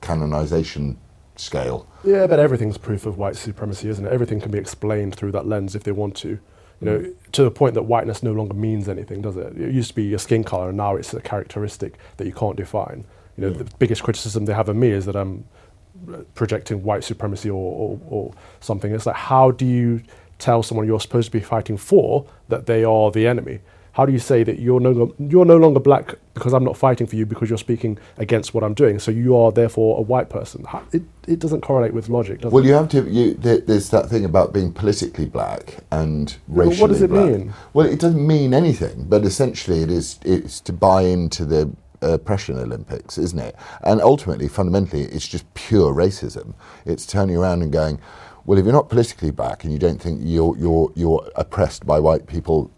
canonization 0.00 0.96
scale. 1.36 1.88
Yeah, 2.04 2.26
but 2.26 2.38
everything's 2.38 2.78
proof 2.78 3.06
of 3.06 3.18
white 3.18 3.36
supremacy, 3.36 3.88
isn't 3.88 4.06
it? 4.06 4.12
Everything 4.12 4.40
can 4.40 4.50
be 4.50 4.58
explained 4.58 5.14
through 5.14 5.32
that 5.32 5.46
lens 5.46 5.74
if 5.74 5.82
they 5.82 5.92
want 5.92 6.14
to. 6.16 6.38
You 6.80 6.86
know, 6.86 7.14
to 7.32 7.42
the 7.42 7.50
point 7.50 7.74
that 7.74 7.82
whiteness 7.82 8.22
no 8.22 8.32
longer 8.32 8.54
means 8.54 8.88
anything, 8.88 9.20
does 9.20 9.36
it? 9.36 9.56
It 9.56 9.74
used 9.74 9.88
to 9.88 9.94
be 9.94 10.04
your 10.04 10.18
skin 10.18 10.44
color, 10.44 10.68
and 10.68 10.76
now 10.76 10.94
it's 10.96 11.12
a 11.12 11.20
characteristic 11.20 11.98
that 12.18 12.26
you 12.26 12.32
can't 12.32 12.56
define. 12.56 13.04
You 13.36 13.44
know, 13.44 13.50
the 13.50 13.64
biggest 13.78 14.02
criticism 14.02 14.44
they 14.44 14.54
have 14.54 14.68
of 14.68 14.76
me 14.76 14.90
is 14.90 15.04
that 15.06 15.16
I'm 15.16 15.44
projecting 16.34 16.82
white 16.82 17.04
supremacy 17.04 17.50
or, 17.50 17.54
or, 17.54 18.00
or 18.08 18.34
something. 18.60 18.92
It's 18.92 19.06
like, 19.06 19.16
how 19.16 19.50
do 19.50 19.66
you 19.66 20.02
tell 20.38 20.62
someone 20.62 20.86
you're 20.86 21.00
supposed 21.00 21.26
to 21.26 21.32
be 21.32 21.40
fighting 21.40 21.76
for 21.76 22.26
that 22.48 22.66
they 22.66 22.84
are 22.84 23.10
the 23.10 23.26
enemy? 23.26 23.60
How 23.98 24.06
do 24.06 24.12
you 24.12 24.20
say 24.20 24.44
that 24.44 24.60
you're 24.60 24.78
no, 24.78 25.12
you're 25.18 25.44
no 25.44 25.56
longer 25.56 25.80
black 25.80 26.14
because 26.32 26.52
I'm 26.54 26.62
not 26.62 26.76
fighting 26.76 27.08
for 27.08 27.16
you 27.16 27.26
because 27.26 27.48
you're 27.48 27.58
speaking 27.58 27.98
against 28.16 28.54
what 28.54 28.62
I'm 28.62 28.72
doing? 28.72 29.00
So 29.00 29.10
you 29.10 29.36
are 29.36 29.50
therefore 29.50 29.98
a 29.98 30.02
white 30.02 30.30
person. 30.30 30.64
It, 30.92 31.02
it 31.26 31.40
doesn't 31.40 31.62
correlate 31.62 31.92
with 31.92 32.08
logic, 32.08 32.42
does 32.42 32.52
Well, 32.52 32.62
it? 32.62 32.68
you 32.68 32.74
have 32.74 32.88
to. 32.90 33.10
You, 33.10 33.34
there, 33.34 33.58
there's 33.58 33.90
that 33.90 34.08
thing 34.08 34.24
about 34.24 34.52
being 34.52 34.72
politically 34.72 35.26
black 35.26 35.78
and 35.90 36.36
racially 36.46 36.80
what 36.80 36.86
does 36.92 37.02
it 37.02 37.10
black. 37.10 37.28
mean? 37.28 37.52
Well, 37.72 37.86
it 37.86 37.98
doesn't 37.98 38.24
mean 38.24 38.54
anything, 38.54 39.06
but 39.08 39.24
essentially, 39.24 39.82
it 39.82 39.90
is. 39.90 40.20
It's 40.24 40.60
to 40.60 40.72
buy 40.72 41.02
into 41.02 41.44
the 41.44 41.68
uh, 42.00 42.12
oppression 42.12 42.56
Olympics, 42.56 43.18
isn't 43.18 43.40
it? 43.40 43.56
And 43.82 44.00
ultimately, 44.00 44.46
fundamentally, 44.46 45.06
it's 45.06 45.26
just 45.26 45.52
pure 45.54 45.92
racism. 45.92 46.54
It's 46.86 47.04
turning 47.04 47.36
around 47.36 47.62
and 47.62 47.72
going, 47.72 47.98
well, 48.46 48.60
if 48.60 48.64
you're 48.64 48.72
not 48.72 48.88
politically 48.90 49.32
black 49.32 49.64
and 49.64 49.72
you 49.72 49.80
don't 49.80 50.00
think 50.00 50.20
you're 50.22 50.56
you're 50.56 50.92
you're 50.94 51.28
oppressed 51.34 51.84
by 51.84 51.98
white 51.98 52.28
people 52.28 52.70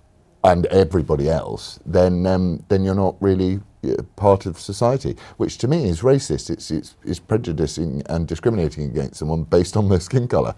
and 0.43 0.67
everybody 0.67 1.29
else, 1.29 1.79
then 1.85 2.27
um, 2.27 2.65
then 2.69 2.85
you're 2.85 2.95
not 2.95 3.17
really 3.21 3.61
uh, 3.85 4.03
part 4.17 4.47
of 4.47 4.59
society, 4.59 5.17
which 5.37 5.59
to 5.59 5.69
me 5.69 5.89
is 5.89 6.01
racist. 6.01 6.51
It's, 6.51 6.71
it's 6.71 6.97
it's 7.05 7.19
prejudicing 7.19 8.03
and 8.07 8.27
discriminating 8.27 8.85
against 8.85 9.17
someone 9.17 9.45
based 9.45 9.77
on 9.77 9.89
their 9.89 10.01
skin 10.01 10.29
color, 10.29 10.55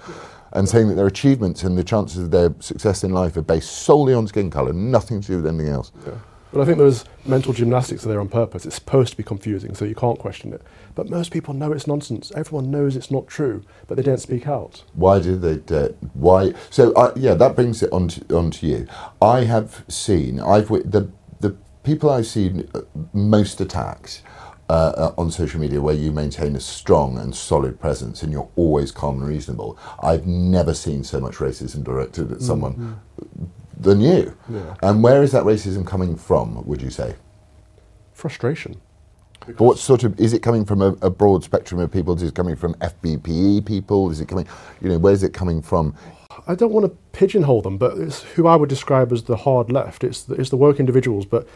and 0.52 0.68
saying 0.68 0.88
that 0.88 0.94
their 0.94 1.06
achievements 1.06 1.64
and 1.64 1.76
the 1.76 1.84
chances 1.84 2.22
of 2.22 2.30
their 2.30 2.54
success 2.60 3.04
in 3.04 3.12
life 3.12 3.36
are 3.36 3.42
based 3.42 3.70
solely 3.70 4.14
on 4.14 4.26
skin 4.26 4.50
color, 4.50 4.72
nothing 4.72 5.20
to 5.20 5.26
do 5.26 5.36
with 5.36 5.46
anything 5.46 5.68
else. 5.68 5.92
Yeah. 6.06 6.12
But 6.52 6.60
I 6.60 6.64
think 6.66 6.76
those 6.76 7.04
mental 7.24 7.54
gymnastics 7.54 8.04
are 8.04 8.08
there 8.08 8.20
on 8.20 8.28
purpose. 8.28 8.66
It's 8.66 8.74
supposed 8.74 9.12
to 9.12 9.16
be 9.16 9.22
confusing, 9.22 9.74
so 9.74 9.86
you 9.86 9.94
can't 9.94 10.18
question 10.18 10.52
it. 10.52 10.62
But 10.94 11.08
most 11.08 11.32
people 11.32 11.54
know 11.54 11.72
it's 11.72 11.86
nonsense. 11.86 12.30
Everyone 12.36 12.70
knows 12.70 12.94
it's 12.94 13.10
not 13.10 13.26
true, 13.26 13.64
but 13.86 13.96
they 13.96 14.02
don't 14.02 14.20
speak 14.20 14.46
out. 14.46 14.84
Why 14.92 15.18
do 15.18 15.36
they? 15.36 15.74
Uh, 15.74 15.88
why? 16.12 16.52
So 16.68 16.92
uh, 16.92 17.12
yeah, 17.16 17.34
that 17.34 17.56
brings 17.56 17.82
it 17.82 17.90
on 17.90 18.08
to, 18.08 18.36
on 18.36 18.50
to 18.52 18.66
you. 18.66 18.86
I 19.22 19.44
have 19.44 19.84
seen. 19.88 20.40
I've 20.40 20.68
the 20.68 21.10
the 21.40 21.56
people 21.84 22.10
I've 22.10 22.26
seen 22.26 22.68
uh, 22.74 22.82
most 23.12 23.60
attacked. 23.60 24.22
Uh, 24.70 24.92
uh, 24.96 25.20
on 25.20 25.30
social 25.30 25.60
media, 25.60 25.82
where 25.82 25.94
you 25.94 26.10
maintain 26.10 26.56
a 26.56 26.60
strong 26.60 27.18
and 27.18 27.34
solid 27.34 27.78
presence 27.78 28.22
and 28.22 28.32
you're 28.32 28.48
always 28.56 28.90
calm 28.90 29.20
and 29.20 29.28
reasonable, 29.28 29.76
I've 30.02 30.26
never 30.26 30.72
seen 30.72 31.04
so 31.04 31.20
much 31.20 31.34
racism 31.34 31.84
directed 31.84 32.32
at 32.32 32.40
someone 32.40 33.00
than 33.82 34.00
you. 34.00 34.36
Yeah. 34.48 34.74
And 34.82 35.02
where 35.02 35.22
is 35.22 35.32
that 35.32 35.44
racism 35.44 35.86
coming 35.86 36.16
from? 36.16 36.64
Would 36.66 36.82
you 36.82 36.90
say? 36.90 37.16
Frustration. 38.12 38.80
But 39.46 39.60
what 39.60 39.78
sort 39.78 40.04
of 40.04 40.18
is 40.20 40.32
it 40.32 40.42
coming 40.42 40.64
from 40.64 40.82
a, 40.82 40.92
a 41.02 41.10
broad 41.10 41.42
spectrum 41.42 41.80
of 41.80 41.90
people? 41.90 42.14
Is 42.14 42.22
it 42.22 42.34
coming 42.34 42.56
from 42.56 42.74
FBPE 42.74 43.66
people? 43.66 44.10
Is 44.10 44.20
it 44.20 44.28
coming? 44.28 44.46
You 44.80 44.90
know, 44.90 44.98
where's 44.98 45.22
it 45.22 45.32
coming 45.32 45.62
from? 45.62 45.94
I 46.46 46.54
don't 46.54 46.72
want 46.72 46.86
to 46.86 46.96
pigeonhole 47.12 47.62
them, 47.62 47.78
but 47.78 47.98
it's 47.98 48.22
who 48.22 48.46
I 48.46 48.56
would 48.56 48.68
describe 48.68 49.12
as 49.12 49.24
the 49.24 49.36
hard 49.36 49.70
left. 49.70 50.04
It's 50.04 50.22
the, 50.22 50.34
it's 50.34 50.50
the 50.50 50.56
woke 50.56 50.80
individuals, 50.80 51.26
but 51.26 51.46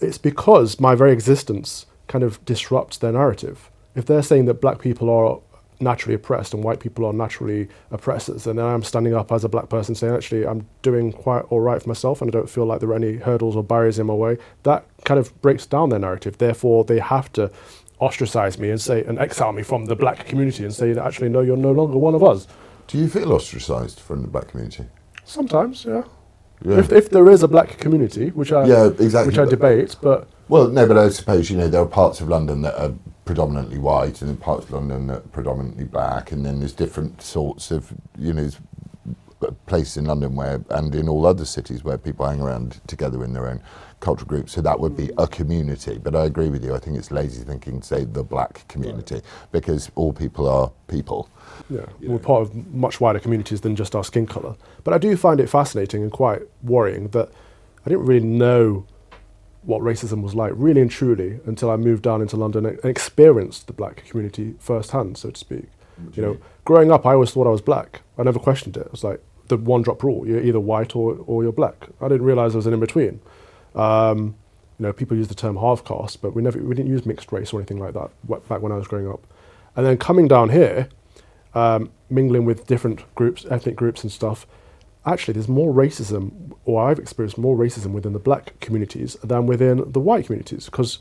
it's 0.00 0.18
because 0.18 0.80
my 0.80 0.94
very 0.94 1.12
existence 1.12 1.86
kind 2.08 2.24
of 2.24 2.44
disrupts 2.44 2.98
their 2.98 3.12
narrative. 3.12 3.70
If 3.94 4.06
they're 4.06 4.22
saying 4.22 4.46
that 4.46 4.60
black 4.60 4.80
people 4.80 5.08
are 5.10 5.40
naturally 5.80 6.14
oppressed 6.14 6.54
and 6.54 6.62
white 6.62 6.80
people 6.80 7.04
are 7.06 7.12
naturally 7.12 7.68
oppressors, 7.90 8.46
and 8.46 8.58
then 8.58 8.66
I'm 8.66 8.82
standing 8.82 9.14
up 9.14 9.32
as 9.32 9.44
a 9.44 9.48
black 9.48 9.68
person 9.68 9.94
saying, 9.94 10.14
actually, 10.14 10.46
I'm 10.46 10.66
doing 10.82 11.12
quite 11.12 11.40
all 11.50 11.60
right 11.60 11.82
for 11.82 11.88
myself 11.88 12.20
and 12.20 12.30
I 12.30 12.32
don't 12.32 12.50
feel 12.50 12.66
like 12.66 12.80
there 12.80 12.90
are 12.90 12.94
any 12.94 13.16
hurdles 13.16 13.56
or 13.56 13.62
barriers 13.64 13.98
in 13.98 14.06
my 14.06 14.14
way, 14.14 14.38
that 14.64 14.84
kind 15.04 15.18
of 15.18 15.40
breaks 15.42 15.66
down 15.66 15.88
their 15.88 15.98
narrative. 15.98 16.38
Therefore, 16.38 16.84
they 16.84 16.98
have 16.98 17.32
to 17.34 17.50
ostracize 18.00 18.58
me 18.58 18.70
and 18.70 18.80
say 18.80 19.04
and 19.04 19.18
exile 19.18 19.52
me 19.52 19.62
from 19.62 19.84
the 19.86 19.94
black 19.94 20.26
community 20.26 20.64
and 20.64 20.72
say 20.72 20.96
actually 20.98 21.28
no 21.28 21.40
you're 21.40 21.56
no 21.56 21.70
longer 21.70 21.98
one 21.98 22.14
of 22.14 22.24
us 22.24 22.46
Do 22.86 22.96
you 22.96 23.08
feel 23.08 23.32
ostracised 23.32 24.00
from 24.00 24.22
the 24.22 24.28
black 24.28 24.48
community? 24.48 24.86
sometimes 25.24 25.84
yeah, 25.84 26.04
Yeah. 26.64 26.78
If, 26.78 26.92
if 26.92 27.10
there 27.10 27.28
is 27.28 27.42
a 27.42 27.48
black 27.48 27.76
community 27.78 28.30
which 28.30 28.52
i 28.52 28.64
Yeah, 28.64 28.86
exactly, 28.86 29.26
which 29.26 29.38
i 29.38 29.44
debate 29.44 29.96
but 30.00 30.28
Well, 30.50 30.66
no, 30.66 30.84
but 30.84 30.98
I 30.98 31.10
suppose 31.10 31.48
you 31.48 31.56
know 31.56 31.68
there 31.68 31.80
are 31.80 31.86
parts 31.86 32.20
of 32.20 32.28
London 32.28 32.62
that 32.62 32.76
are 32.76 32.92
predominantly 33.24 33.78
white, 33.78 34.20
and 34.20 34.28
then 34.28 34.36
parts 34.36 34.64
of 34.64 34.72
London 34.72 35.06
that 35.06 35.18
are 35.18 35.28
predominantly 35.28 35.84
black, 35.84 36.32
and 36.32 36.44
then 36.44 36.58
there's 36.58 36.72
different 36.72 37.22
sorts 37.22 37.70
of 37.70 37.92
you 38.18 38.32
know 38.32 38.50
places 39.66 39.96
in 39.96 40.06
London 40.06 40.34
where, 40.34 40.60
and 40.70 40.92
in 40.96 41.08
all 41.08 41.24
other 41.24 41.44
cities 41.44 41.84
where 41.84 41.96
people 41.96 42.26
hang 42.26 42.40
around 42.40 42.80
together 42.88 43.22
in 43.22 43.32
their 43.32 43.46
own 43.46 43.62
cultural 44.00 44.26
groups. 44.26 44.50
So 44.50 44.60
that 44.62 44.80
would 44.80 44.96
be 44.96 45.06
mm. 45.06 45.22
a 45.22 45.28
community. 45.28 45.98
But 45.98 46.16
I 46.16 46.24
agree 46.24 46.48
with 46.48 46.64
you. 46.64 46.74
I 46.74 46.80
think 46.80 46.98
it's 46.98 47.12
lazy 47.12 47.44
thinking 47.44 47.80
to 47.80 47.86
say 47.86 48.02
the 48.04 48.24
black 48.24 48.66
community 48.66 49.22
because 49.52 49.88
all 49.94 50.12
people 50.12 50.48
are 50.48 50.72
people. 50.88 51.30
Yeah, 51.70 51.86
we're 52.02 52.18
part 52.18 52.42
of 52.42 52.74
much 52.74 53.00
wider 53.00 53.20
communities 53.20 53.60
than 53.60 53.76
just 53.76 53.94
our 53.94 54.02
skin 54.02 54.26
colour. 54.26 54.56
But 54.82 54.94
I 54.94 54.98
do 54.98 55.16
find 55.16 55.38
it 55.38 55.48
fascinating 55.48 56.02
and 56.02 56.10
quite 56.10 56.42
worrying 56.64 57.06
that 57.10 57.30
I 57.86 57.88
didn't 57.88 58.04
really 58.04 58.26
know 58.26 58.84
what 59.62 59.82
racism 59.82 60.22
was 60.22 60.34
like, 60.34 60.52
really 60.56 60.80
and 60.80 60.90
truly, 60.90 61.40
until 61.44 61.70
I 61.70 61.76
moved 61.76 62.02
down 62.02 62.22
into 62.22 62.36
London 62.36 62.64
and 62.66 62.84
experienced 62.84 63.66
the 63.66 63.72
black 63.72 64.04
community 64.06 64.54
firsthand, 64.58 65.18
so 65.18 65.30
to 65.30 65.38
speak. 65.38 65.66
You 66.14 66.22
know, 66.22 66.38
growing 66.64 66.90
up, 66.90 67.04
I 67.04 67.12
always 67.12 67.30
thought 67.30 67.46
I 67.46 67.50
was 67.50 67.60
black. 67.60 68.00
I 68.16 68.22
never 68.22 68.38
questioned 68.38 68.76
it. 68.76 68.86
It 68.86 68.90
was 68.90 69.04
like 69.04 69.22
the 69.48 69.58
one 69.58 69.82
drop 69.82 70.02
rule: 70.02 70.26
you're 70.26 70.42
either 70.42 70.60
white 70.60 70.96
or, 70.96 71.18
or 71.26 71.42
you're 71.42 71.52
black. 71.52 71.88
I 72.00 72.08
didn't 72.08 72.24
realise 72.24 72.52
there 72.52 72.58
was 72.58 72.66
an 72.66 72.72
in 72.72 72.80
between. 72.80 73.20
Um, 73.74 74.34
you 74.78 74.86
know, 74.86 74.92
people 74.94 75.16
use 75.16 75.28
the 75.28 75.34
term 75.34 75.56
half 75.56 75.84
caste, 75.84 76.22
but 76.22 76.34
we 76.34 76.42
never 76.42 76.58
we 76.58 76.74
didn't 76.74 76.90
use 76.90 77.04
mixed 77.04 77.32
race 77.32 77.52
or 77.52 77.60
anything 77.60 77.78
like 77.78 77.92
that 77.92 78.10
back 78.48 78.62
when 78.62 78.72
I 78.72 78.76
was 78.76 78.88
growing 78.88 79.08
up. 79.08 79.26
And 79.76 79.84
then 79.84 79.98
coming 79.98 80.26
down 80.26 80.48
here, 80.48 80.88
um, 81.54 81.90
mingling 82.08 82.44
with 82.46 82.66
different 82.66 83.14
groups, 83.14 83.44
ethnic 83.50 83.76
groups 83.76 84.02
and 84.02 84.10
stuff, 84.10 84.46
actually 85.06 85.34
there's 85.34 85.48
more 85.48 85.72
racism, 85.72 86.52
or 86.64 86.88
I've 86.88 86.98
experienced 86.98 87.38
more 87.38 87.56
racism 87.56 87.92
within 87.92 88.12
the 88.12 88.18
black 88.18 88.58
communities 88.60 89.16
than 89.22 89.46
within 89.46 89.90
the 89.90 90.00
white 90.00 90.26
communities, 90.26 90.66
because 90.66 90.98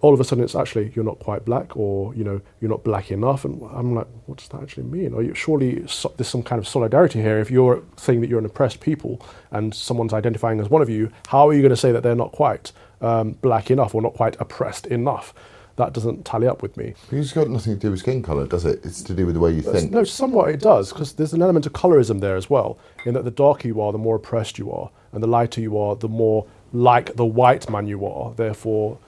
all 0.00 0.14
of 0.14 0.20
a 0.20 0.24
sudden 0.24 0.44
it's 0.44 0.54
actually 0.54 0.92
you're 0.94 1.04
not 1.04 1.18
quite 1.18 1.44
black, 1.44 1.76
or 1.76 2.14
you 2.14 2.22
know 2.22 2.40
you're 2.60 2.70
not 2.70 2.84
black 2.84 3.10
enough, 3.10 3.44
and 3.44 3.62
I'm 3.72 3.94
like, 3.94 4.06
what 4.26 4.38
does 4.38 4.48
that 4.48 4.62
actually 4.62 4.84
mean? 4.84 5.12
You 5.24 5.34
surely 5.34 5.86
so, 5.86 6.12
there's 6.16 6.28
some 6.28 6.42
kind 6.42 6.58
of 6.58 6.68
solidarity 6.68 7.20
here? 7.20 7.38
If 7.38 7.50
you're 7.50 7.82
saying 7.96 8.20
that 8.20 8.30
you're 8.30 8.38
an 8.38 8.46
oppressed 8.46 8.80
people 8.80 9.20
and 9.50 9.74
someone's 9.74 10.12
identifying 10.12 10.60
as 10.60 10.68
one 10.70 10.82
of 10.82 10.88
you, 10.88 11.10
how 11.28 11.48
are 11.48 11.52
you 11.52 11.62
going 11.62 11.70
to 11.70 11.76
say 11.76 11.92
that 11.92 12.02
they're 12.02 12.14
not 12.14 12.32
quite 12.32 12.72
um, 13.00 13.32
black 13.32 13.70
enough 13.70 13.94
or 13.94 14.02
not 14.02 14.14
quite 14.14 14.36
oppressed 14.40 14.86
enough? 14.86 15.34
That 15.76 15.94
doesn't 15.94 16.24
tally 16.24 16.46
up 16.46 16.60
with 16.60 16.76
me. 16.76 16.94
It's 17.10 17.32
got 17.32 17.48
nothing 17.48 17.74
to 17.74 17.78
do 17.78 17.90
with 17.90 18.00
skin 18.00 18.22
colour, 18.22 18.46
does 18.46 18.64
it? 18.66 18.84
It's 18.84 19.02
to 19.04 19.14
do 19.14 19.24
with 19.24 19.34
the 19.34 19.40
way 19.40 19.52
you 19.52 19.62
think. 19.62 19.90
No, 19.90 20.04
somewhat 20.04 20.50
it 20.50 20.60
does, 20.60 20.92
because 20.92 21.14
there's 21.14 21.32
an 21.32 21.40
element 21.40 21.64
of 21.64 21.72
colorism 21.72 22.20
there 22.20 22.36
as 22.36 22.50
well, 22.50 22.78
in 23.06 23.14
that 23.14 23.24
the 23.24 23.30
darker 23.30 23.68
you 23.68 23.80
are, 23.80 23.90
the 23.90 23.98
more 23.98 24.16
oppressed 24.16 24.58
you 24.58 24.70
are, 24.70 24.90
and 25.12 25.22
the 25.22 25.26
lighter 25.26 25.60
you 25.60 25.78
are, 25.78 25.96
the 25.96 26.08
more 26.08 26.46
like 26.72 27.16
the 27.16 27.24
white 27.24 27.70
man 27.70 27.86
you 27.86 28.04
are, 28.06 28.34
therefore 28.34 28.98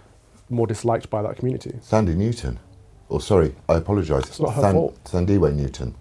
more 0.49 0.66
disliked 0.66 1.11
by 1.11 1.23
that 1.23 1.37
community. 1.37 1.75
Sandy 1.83 2.14
Newton, 2.14 2.59
or 3.09 3.21
sorry, 3.21 3.54
I 3.68 3.76
apologise. 3.76 4.25
It's 4.25 4.40
not 4.40 4.54
her 4.54 4.73
fault. 4.73 5.04
Sandiwe 5.04 5.54
Newton. 5.54 5.94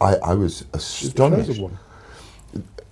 I, 0.00 0.16
I 0.16 0.34
was 0.34 0.64
She's 0.78 1.12
the 1.12 1.18
chosen 1.18 1.40
astonished. 1.40 1.74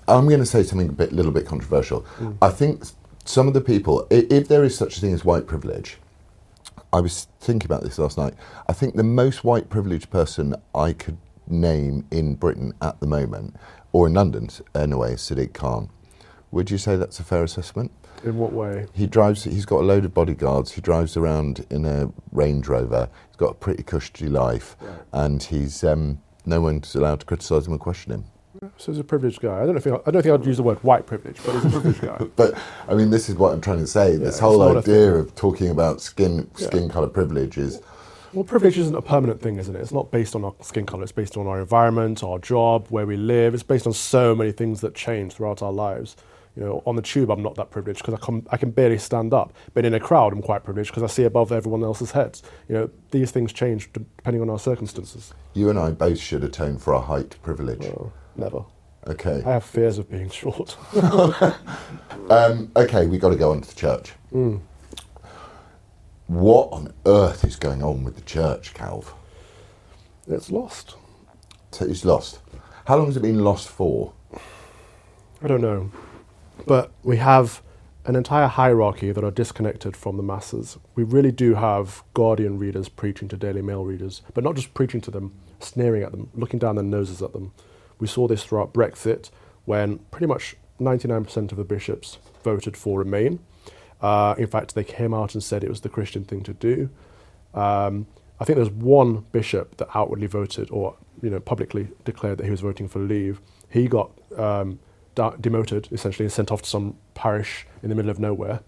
I'm 0.09 0.27
going 0.27 0.41
to 0.41 0.47
say 0.47 0.63
something 0.63 0.89
a 0.89 0.93
bit, 0.93 1.13
little 1.13 1.33
bit 1.33 1.47
controversial. 1.47 2.03
Mm. 2.19 2.37
I 2.41 2.51
think 2.51 2.85
some 3.25 3.49
of 3.49 3.55
the 3.55 3.61
people, 3.61 4.07
if 4.11 4.49
there 4.49 4.65
is 4.65 4.77
such 4.77 4.99
a 4.99 5.01
thing 5.01 5.13
as 5.13 5.25
white 5.25 5.47
privilege, 5.47 5.99
I 6.97 7.01
was 7.01 7.29
thinking 7.41 7.67
about 7.67 7.83
this 7.83 7.99
last 7.99 8.17
night. 8.17 8.33
I 8.71 8.73
think 8.73 8.95
the 8.95 9.03
most 9.03 9.45
white 9.45 9.69
privileged 9.69 10.09
person 10.09 10.55
I 10.75 10.95
could 10.95 11.19
name 11.47 12.07
in 12.11 12.37
Britain 12.37 12.73
at 12.81 12.99
the 13.01 13.07
moment, 13.07 13.55
or 13.93 14.07
in 14.07 14.15
London 14.15 14.49
anyway, 14.75 15.13
is 15.13 15.21
Sadiq 15.21 15.53
Khan. 15.53 15.91
Would 16.53 16.71
you 16.71 16.79
say 16.79 16.97
that's 16.97 17.21
a 17.21 17.23
fair 17.23 17.45
assessment? 17.45 17.93
In 18.25 18.39
what 18.39 18.55
way? 18.55 18.87
He 18.95 19.07
drives. 19.07 19.45
He's 19.45 19.67
got 19.67 19.81
a 19.81 19.85
load 19.85 20.07
of 20.07 20.15
bodyguards. 20.15 20.73
He 20.73 20.81
drives 20.81 21.19
around 21.19 21.67
in 21.69 21.85
a 21.85 22.11
Range 22.33 22.67
Rover. 22.67 23.11
He's 23.29 23.37
got 23.37 23.51
a 23.51 23.55
pretty 23.55 23.83
cushy 23.83 24.29
life, 24.31 24.75
Right. 24.81 24.99
and 25.13 25.43
he's 25.43 25.85
um, 25.85 26.23
no 26.47 26.63
one's 26.63 26.95
allowed 26.95 27.21
to 27.21 27.27
criticise 27.27 27.67
him 27.67 27.75
or 27.75 27.79
question 27.79 28.13
him. 28.13 28.25
So 28.79 28.93
he's 28.93 28.99
a 28.99 29.05
privileged 29.05 29.41
guy. 29.41 29.57
I 29.63 29.67
don't 29.67 29.75
know 29.75 29.79
if 29.79 29.87
I, 29.87 30.09
I 30.09 30.11
don't 30.11 30.23
think 30.23 30.35
I'd 30.41 30.47
use 30.47 30.57
the 30.59 30.63
word 30.63 30.79
white 30.85 31.07
privilege, 31.07 31.39
but 31.45 31.55
he's 31.55 31.65
a 31.67 31.71
privileged 31.71 32.01
guy. 32.03 32.19
But 32.37 32.55
I 32.89 32.95
mean, 32.95 33.11
this 33.11 33.29
is 33.29 33.35
what 33.37 33.53
I'm 33.53 33.61
trying 33.61 33.79
to 33.81 33.87
say. 33.87 34.17
this 34.17 34.39
whole 34.39 34.77
idea 34.77 35.15
of 35.15 35.35
talking 35.35 35.71
about 35.71 36.01
skin 36.01 36.49
Yeah. 36.59 36.67
skin 36.67 36.89
color 36.89 37.09
privilege 37.09 37.59
is 37.59 37.81
Well, 38.33 38.45
privilege 38.45 38.77
isn't 38.79 38.95
a 38.95 39.03
permanent 39.03 39.41
thing, 39.41 39.57
isn't 39.59 39.75
it? 39.75 39.81
It's 39.81 39.93
not 39.93 40.11
based 40.11 40.35
on 40.35 40.45
our 40.45 40.55
skin 40.61 40.87
color. 40.87 41.03
It's 41.03 41.13
based 41.13 41.37
on 41.37 41.47
our 41.47 41.61
environment, 41.61 42.23
our 42.23 42.39
job, 42.39 42.87
where 42.91 43.07
we 43.07 43.17
live. 43.17 43.55
It's 43.55 43.63
based 43.63 43.87
on 43.87 43.93
so 43.93 44.35
many 44.35 44.53
things 44.53 44.81
that 44.83 44.95
change 44.95 45.33
throughout 45.35 45.63
our 45.63 45.73
lives. 45.73 46.17
You 46.57 46.65
know, 46.65 46.83
on 46.87 46.97
the 46.97 47.03
tube, 47.03 47.31
I'm 47.31 47.43
not 47.43 47.55
that 47.57 47.71
privileged 47.71 48.01
because 48.01 48.15
I, 48.15 48.25
can- 48.25 48.47
I 48.51 48.57
can 48.57 48.71
barely 48.71 48.97
stand 48.97 49.35
up. 49.35 49.53
But 49.75 49.85
in 49.85 49.93
a 49.93 50.01
crowd, 50.01 50.33
I'm 50.33 50.41
quite 50.41 50.65
privileged 50.65 50.91
because 50.91 51.03
I 51.03 51.07
see 51.15 51.25
above 51.25 51.53
everyone 51.53 51.83
else's 51.85 52.13
heads. 52.13 52.43
You 52.69 52.75
know, 52.77 52.91
these 53.11 53.31
things 53.31 53.53
change 53.53 53.93
depending 53.93 54.41
on 54.41 54.49
our 54.49 54.59
circumstances. 54.59 55.35
you 55.53 55.69
and 55.69 55.79
I 55.79 55.91
both 55.91 56.19
should 56.19 56.43
atone 56.45 56.79
for 56.79 56.95
our 56.95 57.03
height 57.03 57.37
privilege. 57.43 57.81
No, 57.83 58.11
never. 58.39 58.65
Okay. 59.07 59.43
I 59.47 59.53
have 59.53 59.65
fears 59.65 59.99
of 59.99 60.11
being 60.11 60.31
short. 60.31 60.77
Um, 62.29 62.73
okay, 62.75 63.07
we've 63.07 63.21
got 63.21 63.29
to 63.31 63.37
go 63.37 63.53
on 63.53 63.61
to 63.61 63.69
the 63.69 63.75
church. 63.75 64.15
Mm. 64.33 64.61
What 66.27 66.73
on 66.73 66.93
earth 67.07 67.45
is 67.45 67.55
going 67.55 67.85
on 67.85 68.03
with 68.03 68.17
the 68.17 68.23
church, 68.23 68.75
Calv? 68.75 69.15
it's 70.27 70.51
lost. 70.51 70.97
So 71.71 71.85
it's 71.85 72.05
lost. 72.05 72.41
How 72.87 72.97
long 72.97 73.07
has 73.07 73.17
it 73.17 73.23
been 73.23 73.45
lost 73.45 73.69
for? 73.69 74.13
I 75.41 75.47
don't 75.47 75.61
know. 75.61 75.93
But 76.67 76.91
we 77.05 77.19
have 77.19 77.63
an 78.07 78.17
entire 78.17 78.49
hierarchy 78.49 79.13
that 79.13 79.23
are 79.23 79.31
disconnected 79.31 79.97
from 79.97 80.17
the 80.17 80.23
masses. 80.23 80.79
We 80.95 81.05
really 81.05 81.33
do 81.33 81.55
have 81.55 82.03
Guardian 82.15 82.59
readers 82.59 82.89
preaching 82.89 83.29
to 83.29 83.37
Daily 83.37 83.63
Mail 83.63 83.85
readers, 83.85 84.23
but 84.35 84.43
not 84.43 84.57
just 84.57 84.75
preaching 84.75 85.01
to 85.03 85.11
them, 85.13 85.33
sneering 85.61 86.03
at 86.03 86.13
them, 86.13 86.31
looking 86.35 86.59
down 86.59 86.75
their 86.77 86.85
noses 86.85 87.23
at 87.23 87.33
them. 87.33 87.53
We 87.99 88.07
saw 88.07 88.27
this 88.29 88.45
throughout 88.45 88.73
Brexit 88.73 89.31
when 89.65 89.99
pretty 90.11 90.27
much 90.27 90.57
99% 90.81 91.51
of 91.51 91.57
the 91.57 91.65
bishops 91.65 92.19
voted 92.45 92.77
for 92.77 92.99
Remain. 92.99 93.41
Uh, 94.01 94.35
in 94.39 94.47
fact, 94.47 94.75
they 94.75 94.85
came 94.85 95.15
out 95.15 95.35
and 95.35 95.43
said 95.43 95.65
it 95.65 95.71
was 95.71 95.81
the 95.81 95.89
Christian 95.89 96.25
thing 96.25 96.43
to 96.43 96.53
do. 96.53 96.91
Um, 97.55 98.07
I 98.39 98.45
think 98.45 98.57
there's 98.57 98.71
one 98.71 99.25
bishop 99.33 99.79
that 99.79 99.89
outwardly 99.95 100.27
voted 100.27 100.71
or 100.71 100.97
you 101.23 101.31
know 101.31 101.41
publicly 101.41 101.89
declared 102.05 102.39
that 102.39 102.45
he 102.45 102.51
was 102.51 102.61
voting 102.61 102.89
for 102.89 102.99
Leave. 102.99 103.41
He 103.71 103.89
got 103.89 104.11
um, 104.37 104.79
da- 105.15 105.37
demoted 105.41 105.89
essentially 105.91 106.27
and 106.27 106.33
sent 106.33 106.51
off 106.53 106.63
to 106.63 106.69
some 106.69 106.97
parish 107.15 107.67
in 107.83 107.89
the 107.89 107.95
middle 107.95 108.11
of 108.11 108.19
nowhere. 108.19 108.61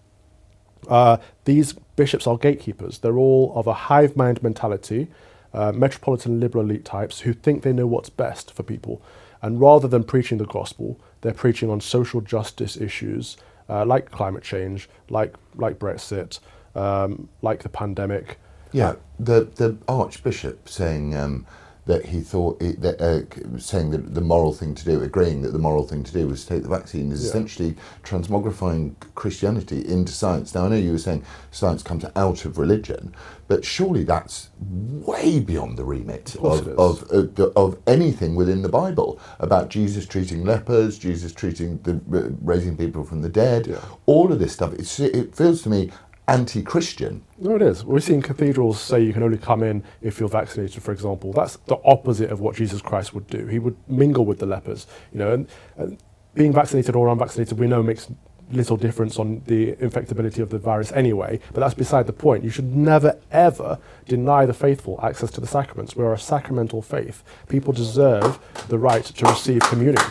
Uh, 0.87 1.17
these 1.45 1.73
bishops 1.95 2.25
are 2.25 2.37
gatekeepers. 2.37 2.99
They're 2.99 3.17
all 3.17 3.53
of 3.55 3.67
a 3.67 3.73
hive 3.73 4.15
mind 4.15 4.41
mentality, 4.41 5.07
uh, 5.53 5.71
metropolitan 5.71 6.39
liberal 6.39 6.63
elite 6.63 6.85
types 6.85 7.21
who 7.21 7.33
think 7.33 7.63
they 7.63 7.73
know 7.73 7.87
what's 7.87 8.09
best 8.09 8.53
for 8.53 8.63
people. 8.63 9.01
And 9.41 9.59
rather 9.59 9.87
than 9.87 10.03
preaching 10.03 10.37
the 10.37 10.45
gospel, 10.45 10.99
they're 11.21 11.33
preaching 11.33 11.69
on 11.69 11.81
social 11.81 12.21
justice 12.21 12.77
issues 12.77 13.37
uh, 13.69 13.85
like 13.85 14.11
climate 14.11 14.43
change, 14.43 14.89
like, 15.09 15.35
like 15.55 15.79
Brexit, 15.79 16.39
um, 16.75 17.29
like 17.41 17.63
the 17.63 17.69
pandemic. 17.69 18.39
Yeah, 18.71 18.95
the 19.19 19.49
the 19.55 19.77
archbishop 19.87 20.69
saying 20.69 21.15
um, 21.15 21.45
that 21.89 22.05
he 22.05 22.21
thought 22.21 22.61
it, 22.61 22.79
that, 22.81 23.01
uh, 23.01 23.21
saying 23.57 23.89
that 23.89 24.13
the 24.13 24.21
moral 24.21 24.53
thing 24.53 24.75
to 24.75 24.85
do, 24.85 25.01
agreeing 25.01 25.41
that 25.41 25.53
the 25.53 25.57
moral 25.57 25.87
thing 25.87 26.03
to 26.03 26.13
do 26.13 26.27
was 26.27 26.43
to 26.43 26.49
take 26.53 26.61
the 26.61 26.69
vaccine, 26.69 27.11
is 27.11 27.23
Yeah. 27.23 27.29
essentially 27.29 27.75
transmogrifying 28.03 28.93
Christianity 29.15 29.83
into 29.87 30.13
science. 30.13 30.53
Now 30.53 30.65
I 30.65 30.69
know 30.69 30.75
you 30.75 30.91
were 30.91 30.99
saying 30.99 31.23
science 31.49 31.81
comes 31.81 32.05
out 32.15 32.45
of 32.45 32.59
religion, 32.59 33.11
but 33.47 33.65
surely 33.65 34.03
that's 34.03 34.49
way 34.61 35.39
beyond 35.39 35.79
the 35.79 35.83
remit 35.83 36.35
course 36.37 36.59
of 36.61 37.01
of, 37.11 37.39
uh, 37.39 37.49
of 37.55 37.77
anything 37.87 38.35
within 38.35 38.61
the 38.61 38.69
Bible 38.69 39.19
about 39.39 39.69
Jesus 39.69 40.05
treating 40.05 40.45
lepers, 40.45 40.99
Jesus 40.99 41.33
treating 41.33 41.79
the 41.87 41.95
uh, 42.15 42.29
raising 42.43 42.77
people 42.77 43.03
from 43.03 43.23
the 43.23 43.29
dead. 43.29 43.65
Yeah. 43.65 43.77
All 44.05 44.31
of 44.31 44.37
this 44.37 44.53
stuff. 44.53 44.73
It's, 44.73 44.99
it 44.99 45.35
feels 45.35 45.63
to 45.63 45.69
me 45.69 45.89
anti-Christian. 46.29 47.23
No, 47.39 47.55
it 47.55 47.61
is. 47.61 47.83
We're 47.83 47.99
seeing 47.99 48.21
cathedrals 48.21 48.79
say 48.79 49.01
you 49.01 49.13
can 49.13 49.23
only 49.23 49.37
come 49.37 49.63
in 49.63 49.83
if 50.01 50.19
you're 50.19 50.29
vaccinated, 50.29 50.81
for 50.83 50.91
example. 50.91 51.33
That's 51.33 51.57
the 51.65 51.77
opposite 51.83 52.31
of 52.31 52.39
what 52.39 52.55
Jesus 52.55 52.81
Christ 52.81 53.13
would 53.13 53.27
do. 53.27 53.47
He 53.47 53.59
would 53.59 53.75
mingle 53.87 54.25
with 54.25 54.39
the 54.39 54.45
lepers, 54.45 54.85
you 55.11 55.19
know, 55.19 55.33
and, 55.33 55.49
and 55.77 55.97
being 56.35 56.53
vaccinated 56.53 56.95
or 56.95 57.07
unvaccinated, 57.07 57.57
we 57.57 57.67
know 57.67 57.81
makes 57.81 58.07
little 58.51 58.77
difference 58.77 59.19
on 59.19 59.41
the 59.45 59.73
infectability 59.73 60.39
of 60.39 60.49
the 60.49 60.57
virus 60.57 60.91
anyway, 60.91 61.39
but 61.53 61.59
that's 61.59 61.73
beside 61.73 62.07
the 62.07 62.13
point. 62.13 62.43
You 62.43 62.49
should 62.49 62.75
never, 62.75 63.19
ever 63.31 63.79
deny 64.07 64.45
the 64.45 64.53
faithful 64.53 64.99
access 65.03 65.31
to 65.31 65.41
the 65.41 65.47
sacraments. 65.47 65.95
We're 65.95 66.13
a 66.13 66.19
sacramental 66.19 66.81
faith. 66.81 67.23
People 67.47 67.73
deserve 67.73 68.39
the 68.67 68.77
right 68.77 69.03
to 69.03 69.25
receive 69.25 69.61
communion. 69.61 70.03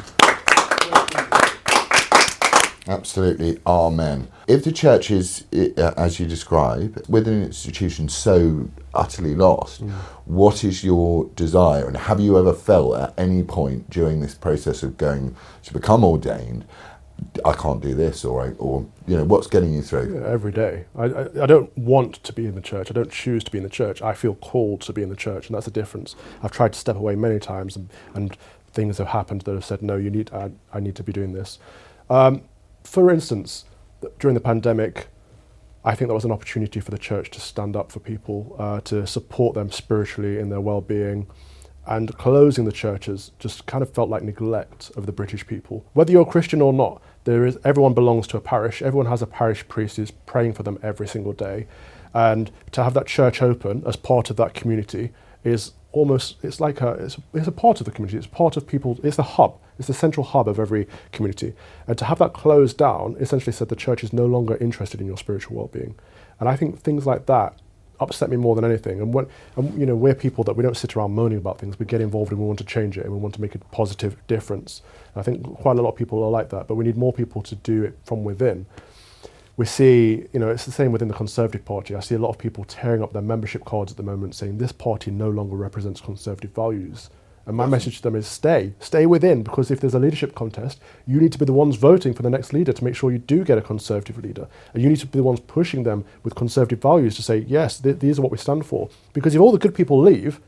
Absolutely, 2.88 3.60
amen. 3.66 4.28
If 4.46 4.64
the 4.64 4.72
church 4.72 5.10
is, 5.10 5.44
uh, 5.52 5.92
as 5.96 6.18
you 6.18 6.26
describe, 6.26 7.04
with 7.06 7.28
an 7.28 7.42
institution 7.42 8.08
so 8.08 8.70
utterly 8.94 9.34
lost, 9.34 9.82
what 10.24 10.64
is 10.64 10.82
your 10.82 11.26
desire? 11.36 11.86
And 11.86 11.96
have 11.96 12.18
you 12.18 12.38
ever 12.38 12.54
felt 12.54 12.98
at 12.98 13.14
any 13.18 13.42
point 13.42 13.90
during 13.90 14.20
this 14.20 14.34
process 14.34 14.82
of 14.82 14.96
going 14.96 15.36
to 15.64 15.72
become 15.74 16.02
ordained, 16.02 16.64
I 17.44 17.52
can't 17.52 17.82
do 17.82 17.94
this, 17.94 18.24
or, 18.24 18.54
or 18.58 18.86
you 19.06 19.16
know, 19.16 19.24
what's 19.24 19.48
getting 19.48 19.74
you 19.74 19.82
through? 19.82 20.14
Yeah, 20.14 20.26
every 20.26 20.52
day. 20.52 20.86
I, 20.96 21.04
I, 21.04 21.42
I 21.42 21.46
don't 21.46 21.76
want 21.76 22.22
to 22.22 22.32
be 22.32 22.46
in 22.46 22.54
the 22.54 22.60
church. 22.60 22.90
I 22.90 22.94
don't 22.94 23.10
choose 23.10 23.44
to 23.44 23.50
be 23.50 23.58
in 23.58 23.64
the 23.64 23.70
church. 23.70 24.00
I 24.00 24.14
feel 24.14 24.34
called 24.36 24.80
to 24.82 24.92
be 24.92 25.02
in 25.02 25.08
the 25.08 25.16
church, 25.16 25.48
and 25.48 25.54
that's 25.54 25.66
the 25.66 25.72
difference. 25.72 26.14
I've 26.42 26.52
tried 26.52 26.72
to 26.72 26.78
step 26.78 26.96
away 26.96 27.16
many 27.16 27.38
times, 27.38 27.76
and, 27.76 27.90
and 28.14 28.36
things 28.72 28.98
have 28.98 29.08
happened 29.08 29.42
that 29.42 29.52
have 29.52 29.64
said, 29.64 29.82
"No, 29.82 29.96
you 29.96 30.10
need. 30.10 30.32
I, 30.32 30.52
I 30.72 30.80
need 30.80 30.94
to 30.96 31.02
be 31.02 31.12
doing 31.12 31.32
this." 31.32 31.58
Um, 32.08 32.42
for 32.88 33.10
instance, 33.10 33.64
during 34.18 34.34
the 34.34 34.40
pandemic, 34.40 35.08
I 35.84 35.94
think 35.94 36.08
that 36.08 36.14
was 36.14 36.24
an 36.24 36.32
opportunity 36.32 36.80
for 36.80 36.90
the 36.90 36.98
church 36.98 37.30
to 37.30 37.40
stand 37.40 37.76
up 37.76 37.92
for 37.92 38.00
people, 38.00 38.56
uh, 38.58 38.80
to 38.82 39.06
support 39.06 39.54
them 39.54 39.70
spiritually 39.70 40.38
in 40.38 40.48
their 40.48 40.60
well-being, 40.60 41.26
and 41.86 42.16
closing 42.18 42.64
the 42.64 42.72
churches 42.72 43.32
just 43.38 43.66
kind 43.66 43.82
of 43.82 43.90
felt 43.90 44.10
like 44.10 44.22
neglect 44.22 44.90
of 44.96 45.06
the 45.06 45.12
British 45.12 45.46
people. 45.46 45.84
Whether 45.94 46.12
you're 46.12 46.26
Christian 46.26 46.60
or 46.60 46.72
not, 46.72 47.00
there 47.24 47.46
is 47.46 47.58
everyone 47.64 47.94
belongs 47.94 48.26
to 48.28 48.36
a 48.36 48.40
parish. 48.40 48.82
Everyone 48.82 49.06
has 49.06 49.22
a 49.22 49.26
parish 49.26 49.66
priest 49.68 49.96
who's 49.96 50.10
praying 50.10 50.54
for 50.54 50.62
them 50.62 50.78
every 50.82 51.08
single 51.08 51.32
day, 51.32 51.66
and 52.12 52.50
to 52.72 52.84
have 52.84 52.94
that 52.94 53.06
church 53.06 53.40
open 53.42 53.82
as 53.86 53.96
part 53.96 54.30
of 54.30 54.36
that 54.36 54.54
community 54.54 55.12
is 55.44 55.72
almost 55.92 56.36
it's 56.42 56.60
like 56.60 56.80
a 56.80 56.90
it's, 56.92 57.16
it's 57.32 57.48
a 57.48 57.52
part 57.52 57.80
of 57.80 57.86
the 57.86 57.92
community. 57.92 58.18
It's 58.18 58.26
part 58.26 58.56
of 58.56 58.66
people. 58.66 58.98
It's 59.02 59.16
the 59.16 59.22
hub. 59.22 59.58
It's 59.78 59.88
the 59.88 59.94
central 59.94 60.24
hub 60.24 60.48
of 60.48 60.58
every 60.58 60.86
community. 61.12 61.54
And 61.86 61.96
to 61.98 62.04
have 62.04 62.18
that 62.18 62.32
closed 62.32 62.76
down 62.76 63.16
essentially 63.20 63.52
said 63.52 63.68
the 63.68 63.76
church 63.76 64.02
is 64.02 64.12
no 64.12 64.26
longer 64.26 64.56
interested 64.56 65.00
in 65.00 65.06
your 65.06 65.16
spiritual 65.16 65.56
well-being. 65.56 65.94
And 66.40 66.48
I 66.48 66.56
think 66.56 66.80
things 66.80 67.06
like 67.06 67.26
that 67.26 67.58
upset 68.00 68.30
me 68.30 68.36
more 68.36 68.54
than 68.54 68.64
anything. 68.64 69.00
And 69.00 69.14
and, 69.56 69.80
you 69.80 69.86
know, 69.86 69.96
we're 69.96 70.14
people 70.14 70.44
that 70.44 70.54
we 70.54 70.62
don't 70.62 70.76
sit 70.76 70.96
around 70.96 71.12
moaning 71.12 71.38
about 71.38 71.58
things. 71.58 71.78
We 71.78 71.86
get 71.86 72.00
involved 72.00 72.30
and 72.30 72.40
we 72.40 72.46
want 72.46 72.58
to 72.58 72.64
change 72.64 72.96
it 72.96 73.04
and 73.04 73.12
we 73.12 73.18
want 73.18 73.34
to 73.34 73.40
make 73.40 73.54
a 73.54 73.58
positive 73.58 74.16
difference. 74.26 74.82
And 75.14 75.20
I 75.20 75.24
think 75.24 75.42
quite 75.42 75.78
a 75.78 75.82
lot 75.82 75.90
of 75.90 75.96
people 75.96 76.22
are 76.22 76.30
like 76.30 76.50
that, 76.50 76.68
but 76.68 76.76
we 76.76 76.84
need 76.84 76.96
more 76.96 77.12
people 77.12 77.42
to 77.42 77.54
do 77.56 77.84
it 77.84 77.98
from 78.04 78.24
within. 78.24 78.66
We 79.56 79.66
see, 79.66 80.26
you 80.32 80.38
know, 80.38 80.50
it's 80.50 80.64
the 80.64 80.70
same 80.70 80.92
within 80.92 81.08
the 81.08 81.14
Conservative 81.14 81.64
Party. 81.64 81.96
I 81.96 82.00
see 82.00 82.14
a 82.14 82.18
lot 82.18 82.30
of 82.30 82.38
people 82.38 82.62
tearing 82.64 83.02
up 83.02 83.12
their 83.12 83.22
membership 83.22 83.64
cards 83.64 83.90
at 83.90 83.96
the 83.96 84.04
moment 84.04 84.36
saying 84.36 84.58
this 84.58 84.70
party 84.70 85.10
no 85.10 85.28
longer 85.28 85.56
represents 85.56 86.00
Conservative 86.00 86.52
values. 86.52 87.10
And 87.48 87.56
my 87.56 87.64
message 87.64 87.96
to 87.96 88.02
them 88.02 88.14
is 88.14 88.26
stay, 88.26 88.74
stay 88.78 89.06
within, 89.06 89.42
because 89.42 89.70
if 89.70 89.80
there's 89.80 89.94
a 89.94 89.98
leadership 89.98 90.34
contest, 90.34 90.78
you 91.06 91.18
need 91.18 91.32
to 91.32 91.38
be 91.38 91.46
the 91.46 91.54
ones 91.54 91.76
voting 91.76 92.12
for 92.12 92.20
the 92.20 92.28
next 92.28 92.52
leader 92.52 92.74
to 92.74 92.84
make 92.84 92.94
sure 92.94 93.10
you 93.10 93.16
do 93.16 93.42
get 93.42 93.56
a 93.56 93.62
Conservative 93.62 94.22
leader. 94.22 94.46
And 94.74 94.82
you 94.82 94.90
need 94.90 94.98
to 94.98 95.06
be 95.06 95.18
the 95.18 95.22
ones 95.22 95.40
pushing 95.40 95.82
them 95.82 96.04
with 96.22 96.34
Conservative 96.34 96.82
values 96.82 97.16
to 97.16 97.22
say, 97.22 97.38
yes, 97.38 97.80
th- 97.80 98.00
these 98.00 98.18
are 98.18 98.22
what 98.22 98.30
we 98.30 98.36
stand 98.36 98.66
for. 98.66 98.90
Because 99.14 99.34
if 99.34 99.40
all 99.40 99.50
the 99.50 99.58
good 99.58 99.74
people 99.74 99.98
leave, 99.98 100.42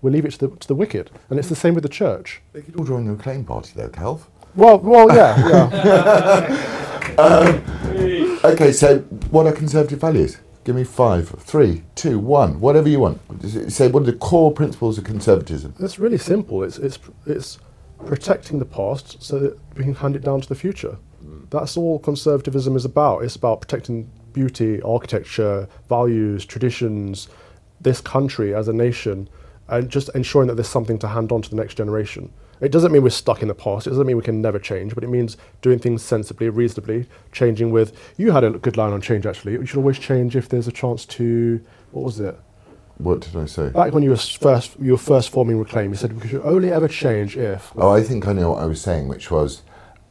we 0.00 0.12
leave 0.12 0.24
it 0.24 0.30
to 0.34 0.46
the, 0.46 0.56
to 0.58 0.68
the 0.68 0.76
wicked. 0.76 1.10
And 1.28 1.40
it's 1.40 1.48
the 1.48 1.56
same 1.56 1.74
with 1.74 1.82
the 1.82 1.88
church. 1.88 2.40
They 2.52 2.62
could 2.62 2.76
all 2.76 2.84
join 2.84 3.04
the 3.04 3.14
Reclaim 3.14 3.44
Party, 3.44 3.72
though, 3.74 3.88
Calv. 3.88 4.28
Well, 4.54 4.78
well, 4.78 5.12
yeah, 5.12 5.48
yeah. 5.48 6.70
Um, 7.18 7.62
okay, 8.44 8.72
so 8.72 8.98
what 9.30 9.46
are 9.46 9.52
conservative 9.52 10.00
values? 10.00 10.38
Give 10.64 10.74
me 10.74 10.84
five, 10.84 11.28
three, 11.28 11.82
two, 11.94 12.18
one, 12.18 12.58
whatever 12.58 12.88
you 12.88 13.00
want. 13.00 13.20
Say 13.70 13.88
what 13.88 14.02
are 14.02 14.06
the 14.06 14.14
core 14.14 14.50
principles 14.50 14.96
of 14.96 15.04
conservatism? 15.04 15.74
It's 15.78 15.98
really 15.98 16.18
simple. 16.18 16.62
It's, 16.62 16.78
it's, 16.78 16.98
it's 17.26 17.58
protecting 18.06 18.58
the 18.58 18.64
past 18.64 19.22
so 19.22 19.38
that 19.38 19.58
we 19.76 19.84
can 19.84 19.94
hand 19.94 20.16
it 20.16 20.22
down 20.22 20.40
to 20.40 20.48
the 20.48 20.54
future. 20.54 20.96
That's 21.50 21.76
all 21.76 21.98
conservatism 21.98 22.76
is 22.76 22.84
about. 22.84 23.24
It's 23.24 23.36
about 23.36 23.60
protecting 23.60 24.10
beauty, 24.32 24.80
architecture, 24.82 25.68
values, 25.88 26.44
traditions, 26.44 27.28
this 27.80 28.00
country 28.00 28.54
as 28.54 28.68
a 28.68 28.72
nation, 28.72 29.28
and 29.68 29.88
just 29.88 30.08
ensuring 30.14 30.48
that 30.48 30.54
there's 30.54 30.68
something 30.68 30.98
to 30.98 31.08
hand 31.08 31.30
on 31.30 31.42
to 31.42 31.50
the 31.50 31.56
next 31.56 31.74
generation. 31.74 32.32
It 32.64 32.72
doesn't 32.72 32.92
mean 32.92 33.02
we're 33.02 33.10
stuck 33.10 33.42
in 33.42 33.48
the 33.48 33.54
past. 33.54 33.86
It 33.86 33.90
doesn't 33.90 34.06
mean 34.06 34.16
we 34.16 34.22
can 34.22 34.40
never 34.40 34.58
change, 34.58 34.94
but 34.94 35.04
it 35.04 35.08
means 35.10 35.36
doing 35.60 35.78
things 35.78 36.02
sensibly, 36.02 36.48
reasonably, 36.48 37.06
changing 37.30 37.70
with. 37.70 38.14
You 38.16 38.32
had 38.32 38.42
a 38.42 38.50
good 38.50 38.78
line 38.78 38.92
on 38.92 39.02
change 39.02 39.26
actually. 39.26 39.52
You 39.52 39.66
should 39.66 39.76
always 39.76 39.98
change 39.98 40.34
if 40.34 40.48
there's 40.48 40.66
a 40.66 40.72
chance 40.72 41.04
to. 41.06 41.60
What 41.92 42.04
was 42.04 42.20
it? 42.20 42.38
What 42.96 43.20
did 43.20 43.36
I 43.36 43.44
say? 43.46 43.68
Back 43.68 43.92
when 43.92 44.02
you 44.02 44.10
were 44.10 44.16
first, 44.16 44.76
you 44.80 44.92
were 44.92 44.98
first 44.98 45.30
forming 45.30 45.58
Reclaim, 45.58 45.90
you 45.90 45.96
said 45.96 46.22
we 46.22 46.28
should 46.28 46.42
only 46.42 46.70
ever 46.70 46.88
change 46.88 47.36
if. 47.36 47.72
Oh, 47.76 47.90
I 47.90 48.02
think 48.02 48.26
I 48.26 48.32
know 48.32 48.52
what 48.52 48.62
I 48.62 48.66
was 48.66 48.80
saying, 48.80 49.08
which 49.08 49.30
was, 49.30 49.62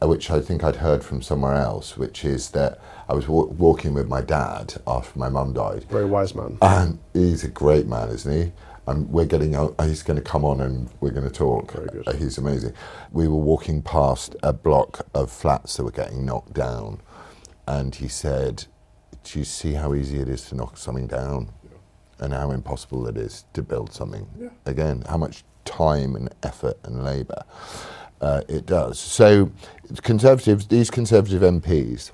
uh, 0.02 0.06
which 0.06 0.30
I 0.30 0.40
think 0.40 0.62
I'd 0.62 0.76
heard 0.76 1.02
from 1.02 1.22
somewhere 1.22 1.54
else, 1.54 1.96
which 1.96 2.24
is 2.24 2.50
that 2.50 2.78
I 3.08 3.14
was 3.14 3.28
wa- 3.28 3.44
walking 3.46 3.94
with 3.94 4.08
my 4.08 4.20
dad 4.20 4.74
after 4.86 5.18
my 5.18 5.28
mum 5.28 5.52
died, 5.52 5.84
Very 5.90 6.06
wise 6.06 6.34
man. 6.34 6.58
and 6.62 6.98
he's 7.12 7.44
a 7.44 7.48
great 7.48 7.86
man, 7.86 8.08
isn't 8.10 8.32
he? 8.32 8.52
And 8.86 9.08
we're 9.10 9.24
getting, 9.26 9.54
uh, 9.56 9.68
he's 9.82 10.02
going 10.02 10.18
to 10.18 10.22
come 10.22 10.44
on 10.44 10.60
and 10.60 10.90
we're 11.00 11.10
going 11.10 11.24
to 11.28 11.32
talk. 11.34 11.72
Very 11.72 11.88
good. 11.88 12.08
Uh, 12.08 12.12
he's 12.12 12.36
amazing. 12.38 12.74
We 13.12 13.28
were 13.28 13.38
walking 13.38 13.80
past 13.82 14.36
a 14.42 14.52
block 14.52 15.06
of 15.14 15.30
flats 15.30 15.76
that 15.76 15.84
were 15.84 15.90
getting 15.90 16.26
knocked 16.26 16.52
down, 16.52 17.00
and 17.66 17.94
he 17.94 18.08
said, 18.08 18.64
"Do 19.22 19.38
you 19.38 19.44
see 19.46 19.72
how 19.72 19.94
easy 19.94 20.18
it 20.20 20.28
is 20.28 20.46
to 20.48 20.54
knock 20.54 20.76
something 20.76 21.06
down, 21.06 21.48
and 22.18 22.32
how 22.34 22.50
impossible 22.50 23.06
it 23.06 23.16
is 23.16 23.44
to 23.54 23.62
build 23.62 23.92
something 23.94 24.26
Yeah. 24.38 24.48
again? 24.66 25.02
How 25.08 25.16
much 25.16 25.44
time 25.64 26.14
and 26.14 26.28
effort 26.42 26.78
and 26.84 27.02
labour 27.02 27.42
uh, 28.20 28.42
it 28.48 28.66
does." 28.66 28.98
So, 28.98 29.50
conservatives, 30.02 30.66
these 30.66 30.90
conservative 30.90 31.40
MPs. 31.42 32.10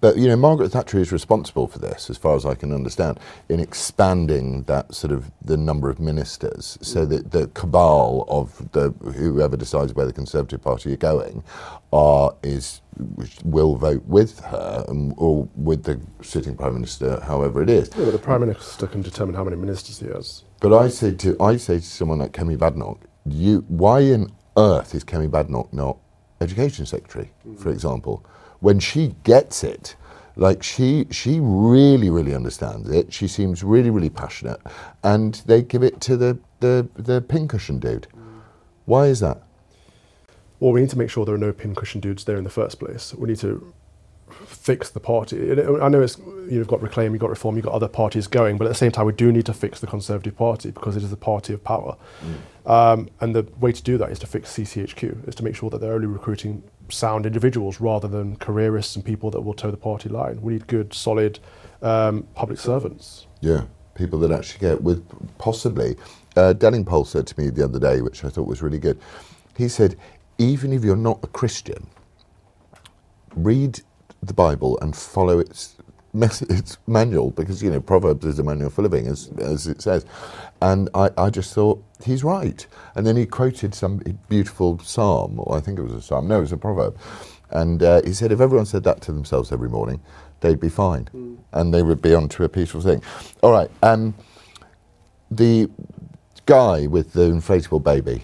But 0.00 0.16
you 0.16 0.28
know, 0.28 0.36
Margaret 0.36 0.70
Thatcher 0.70 0.98
is 0.98 1.12
responsible 1.12 1.66
for 1.66 1.78
this, 1.78 2.10
as 2.10 2.16
far 2.16 2.36
as 2.36 2.44
I 2.44 2.54
can 2.54 2.72
understand, 2.72 3.18
in 3.48 3.60
expanding 3.60 4.62
that 4.64 4.94
sort 4.94 5.12
of 5.12 5.30
the 5.42 5.56
number 5.56 5.90
of 5.90 6.00
ministers, 6.00 6.78
so 6.80 7.06
mm. 7.06 7.10
that 7.10 7.30
the 7.30 7.48
cabal 7.48 8.24
of 8.28 8.72
the 8.72 8.90
whoever 9.16 9.56
decides 9.56 9.94
where 9.94 10.06
the 10.06 10.12
Conservative 10.12 10.62
Party 10.62 10.92
are 10.92 10.96
going, 10.96 11.42
are 11.92 12.34
is 12.42 12.80
will 13.44 13.76
vote 13.76 14.04
with 14.06 14.38
her 14.40 14.84
and, 14.88 15.14
or 15.16 15.48
with 15.56 15.84
the 15.84 16.00
sitting 16.22 16.56
prime 16.56 16.74
minister, 16.74 17.20
however 17.20 17.62
it 17.62 17.70
is. 17.70 17.90
Yeah, 17.96 18.04
but 18.04 18.12
the 18.12 18.18
Prime 18.18 18.40
Minister 18.40 18.86
can 18.86 19.02
determine 19.02 19.34
how 19.34 19.44
many 19.44 19.56
ministers 19.56 19.98
he 19.98 20.06
has. 20.06 20.44
But 20.60 20.72
I 20.72 20.88
say 20.88 21.12
to 21.14 21.36
I 21.40 21.56
say 21.56 21.78
to 21.78 21.84
someone 21.84 22.18
like 22.18 22.32
Kemi 22.32 22.56
Badenoch, 22.56 23.00
you 23.26 23.64
why 23.68 24.00
in 24.00 24.32
earth 24.56 24.94
is 24.94 25.04
Kemi 25.04 25.28
Badenoch 25.28 25.72
not 25.72 25.98
education 26.40 26.86
secretary, 26.86 27.30
mm. 27.46 27.58
for 27.58 27.70
example, 27.70 28.24
when 28.64 28.80
she 28.80 29.14
gets 29.24 29.62
it? 29.62 29.94
Like 30.36 30.62
she 30.62 31.06
she 31.10 31.38
really 31.38 32.08
really 32.08 32.34
understands 32.34 32.88
it. 32.90 33.12
She 33.12 33.28
seems 33.28 33.62
really 33.62 33.90
really 33.90 34.08
passionate, 34.08 34.58
and 35.04 35.34
they 35.46 35.62
give 35.62 35.82
it 35.84 36.00
to 36.00 36.16
the 36.16 36.38
the 36.60 36.88
the 36.96 37.20
pincushion 37.20 37.78
dude. 37.78 38.08
Why 38.86 39.06
is 39.06 39.20
that? 39.20 39.42
Well, 40.58 40.72
we 40.72 40.80
need 40.80 40.90
to 40.90 40.98
make 40.98 41.10
sure 41.10 41.26
there 41.26 41.34
are 41.34 41.46
no 41.46 41.52
pincushion 41.52 42.00
dudes 42.00 42.24
there 42.24 42.38
in 42.38 42.44
the 42.44 42.50
first 42.50 42.80
place. 42.80 43.14
We 43.14 43.28
need 43.28 43.38
to 43.40 43.72
fix 44.46 44.90
the 44.90 45.00
party. 45.00 45.52
I 45.52 45.88
know 45.88 46.00
it's 46.00 46.18
you've 46.48 46.66
got 46.66 46.82
Reclaim, 46.82 47.12
you've 47.12 47.20
got 47.20 47.30
Reform, 47.30 47.56
you've 47.56 47.64
got 47.64 47.74
other 47.74 47.88
parties 47.88 48.26
going, 48.26 48.58
but 48.58 48.66
at 48.66 48.68
the 48.68 48.74
same 48.74 48.92
time, 48.92 49.06
we 49.06 49.12
do 49.12 49.32
need 49.32 49.46
to 49.46 49.52
fix 49.52 49.80
the 49.80 49.86
Conservative 49.86 50.36
Party 50.36 50.70
because 50.70 50.96
it 50.96 51.02
is 51.02 51.10
the 51.10 51.16
party 51.16 51.52
of 51.52 51.62
power. 51.64 51.96
Um, 52.66 53.08
and 53.20 53.34
the 53.34 53.46
way 53.60 53.72
to 53.72 53.82
do 53.82 53.98
that 53.98 54.10
is 54.10 54.18
to 54.20 54.26
fix 54.26 54.52
CCHQ, 54.56 55.28
is 55.28 55.34
to 55.34 55.44
make 55.44 55.54
sure 55.54 55.70
that 55.70 55.80
they're 55.80 55.92
only 55.92 56.06
recruiting 56.06 56.62
sound 56.88 57.26
individuals 57.26 57.80
rather 57.80 58.08
than 58.08 58.36
careerists 58.36 58.96
and 58.96 59.04
people 59.04 59.30
that 59.30 59.40
will 59.40 59.54
toe 59.54 59.70
the 59.70 59.76
party 59.76 60.08
line. 60.08 60.40
We 60.40 60.54
need 60.54 60.66
good, 60.66 60.92
solid 60.94 61.38
um, 61.82 62.26
public 62.34 62.58
servants. 62.58 63.26
Yeah, 63.40 63.64
people 63.94 64.18
that 64.20 64.30
actually 64.30 64.60
get 64.60 64.82
with 64.82 65.04
possibly. 65.38 65.96
Uh, 66.36 66.54
Delingpole 66.56 67.06
said 67.06 67.26
to 67.28 67.40
me 67.40 67.50
the 67.50 67.64
other 67.64 67.78
day, 67.78 68.00
which 68.00 68.24
I 68.24 68.28
thought 68.28 68.48
was 68.48 68.62
really 68.62 68.78
good. 68.78 68.98
He 69.56 69.68
said, 69.68 69.96
even 70.38 70.72
if 70.72 70.82
you're 70.82 70.96
not 70.96 71.20
a 71.22 71.28
Christian, 71.28 71.86
read 73.36 73.80
the 74.26 74.34
Bible 74.34 74.78
and 74.80 74.94
follow 74.96 75.38
its 75.38 75.76
mess- 76.12 76.42
its 76.42 76.78
manual 76.86 77.30
because 77.30 77.62
you 77.62 77.70
know 77.70 77.80
Proverbs 77.80 78.24
is 78.24 78.38
a 78.38 78.42
manual 78.42 78.70
for 78.70 78.82
living, 78.82 79.06
as 79.06 79.30
as 79.38 79.66
it 79.66 79.82
says. 79.82 80.04
And 80.62 80.88
I, 80.94 81.10
I 81.18 81.30
just 81.30 81.52
thought 81.54 81.82
he's 82.04 82.24
right. 82.24 82.66
And 82.94 83.06
then 83.06 83.16
he 83.16 83.26
quoted 83.26 83.74
some 83.74 83.98
beautiful 84.28 84.78
psalm, 84.78 85.34
or 85.38 85.56
I 85.56 85.60
think 85.60 85.78
it 85.78 85.82
was 85.82 85.92
a 85.92 86.00
psalm. 86.02 86.28
No, 86.28 86.38
it 86.38 86.42
was 86.42 86.52
a 86.52 86.56
proverb. 86.56 86.96
And 87.50 87.82
uh, 87.82 88.00
he 88.04 88.12
said, 88.14 88.32
if 88.32 88.40
everyone 88.40 88.66
said 88.66 88.82
that 88.84 89.00
to 89.02 89.12
themselves 89.12 89.52
every 89.52 89.68
morning, 89.68 90.00
they'd 90.40 90.58
be 90.58 90.70
fine, 90.70 91.08
and 91.52 91.72
they 91.74 91.82
would 91.82 92.00
be 92.02 92.14
on 92.14 92.28
to 92.30 92.44
a 92.44 92.48
peaceful 92.48 92.80
thing. 92.80 93.02
All 93.42 93.52
right. 93.52 93.70
Um, 93.82 94.14
the 95.30 95.70
guy 96.46 96.86
with 96.86 97.12
the 97.12 97.22
inflatable 97.30 97.82
baby 97.82 98.22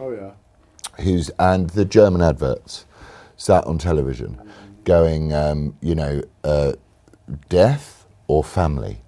Oh, 0.00 0.10
yeah. 0.12 0.30
who's 1.02 1.30
and 1.38 1.70
the 1.70 1.84
German 1.84 2.22
adverts 2.22 2.86
sat 3.36 3.64
on 3.64 3.78
television. 3.78 4.40
Going, 4.86 5.34
um, 5.34 5.76
you 5.82 5.94
know, 5.94 6.22
uh, 6.44 6.72
death 7.50 8.06
or 8.28 8.42
family. 8.42 9.02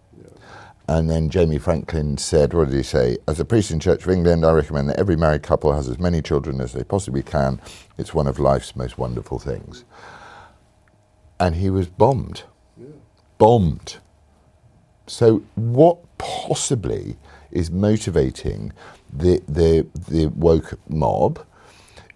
And 0.89 1.09
then 1.09 1.29
Jamie 1.29 1.59
Franklin 1.59 2.17
said, 2.17 2.55
what 2.55 2.71
did 2.71 2.77
he 2.77 2.83
say? 2.83 3.19
As 3.29 3.39
a 3.39 3.45
priest 3.45 3.71
in 3.71 3.79
Church 3.79 4.05
of 4.05 4.11
England, 4.11 4.45
I 4.45 4.53
recommend 4.53 4.89
that 4.89 4.99
every 4.99 5.17
married 5.17 5.43
couple 5.43 5.73
has 5.73 5.87
as 5.87 5.99
many 5.99 6.23
children 6.23 6.61
as 6.61 6.73
they 6.73 6.83
possibly 6.83 7.23
can. 7.23 7.61
It's 7.99 8.15
one 8.15 8.27
of 8.27 8.39
life's 8.39 8.75
most 8.75 8.99
wonderful 8.99 9.39
things. 9.39 9.85
And 11.39 11.57
he 11.57 11.71
was 11.71 11.89
bombed. 11.89 12.45
Bombed. 13.37 13.99
So, 15.07 15.43
what 15.55 15.99
possibly 16.19 17.17
is 17.51 17.71
motivating 17.71 18.73
the, 19.13 19.43
the, 19.47 19.87
the 20.09 20.27
woke 20.27 20.79
mob? 20.89 21.45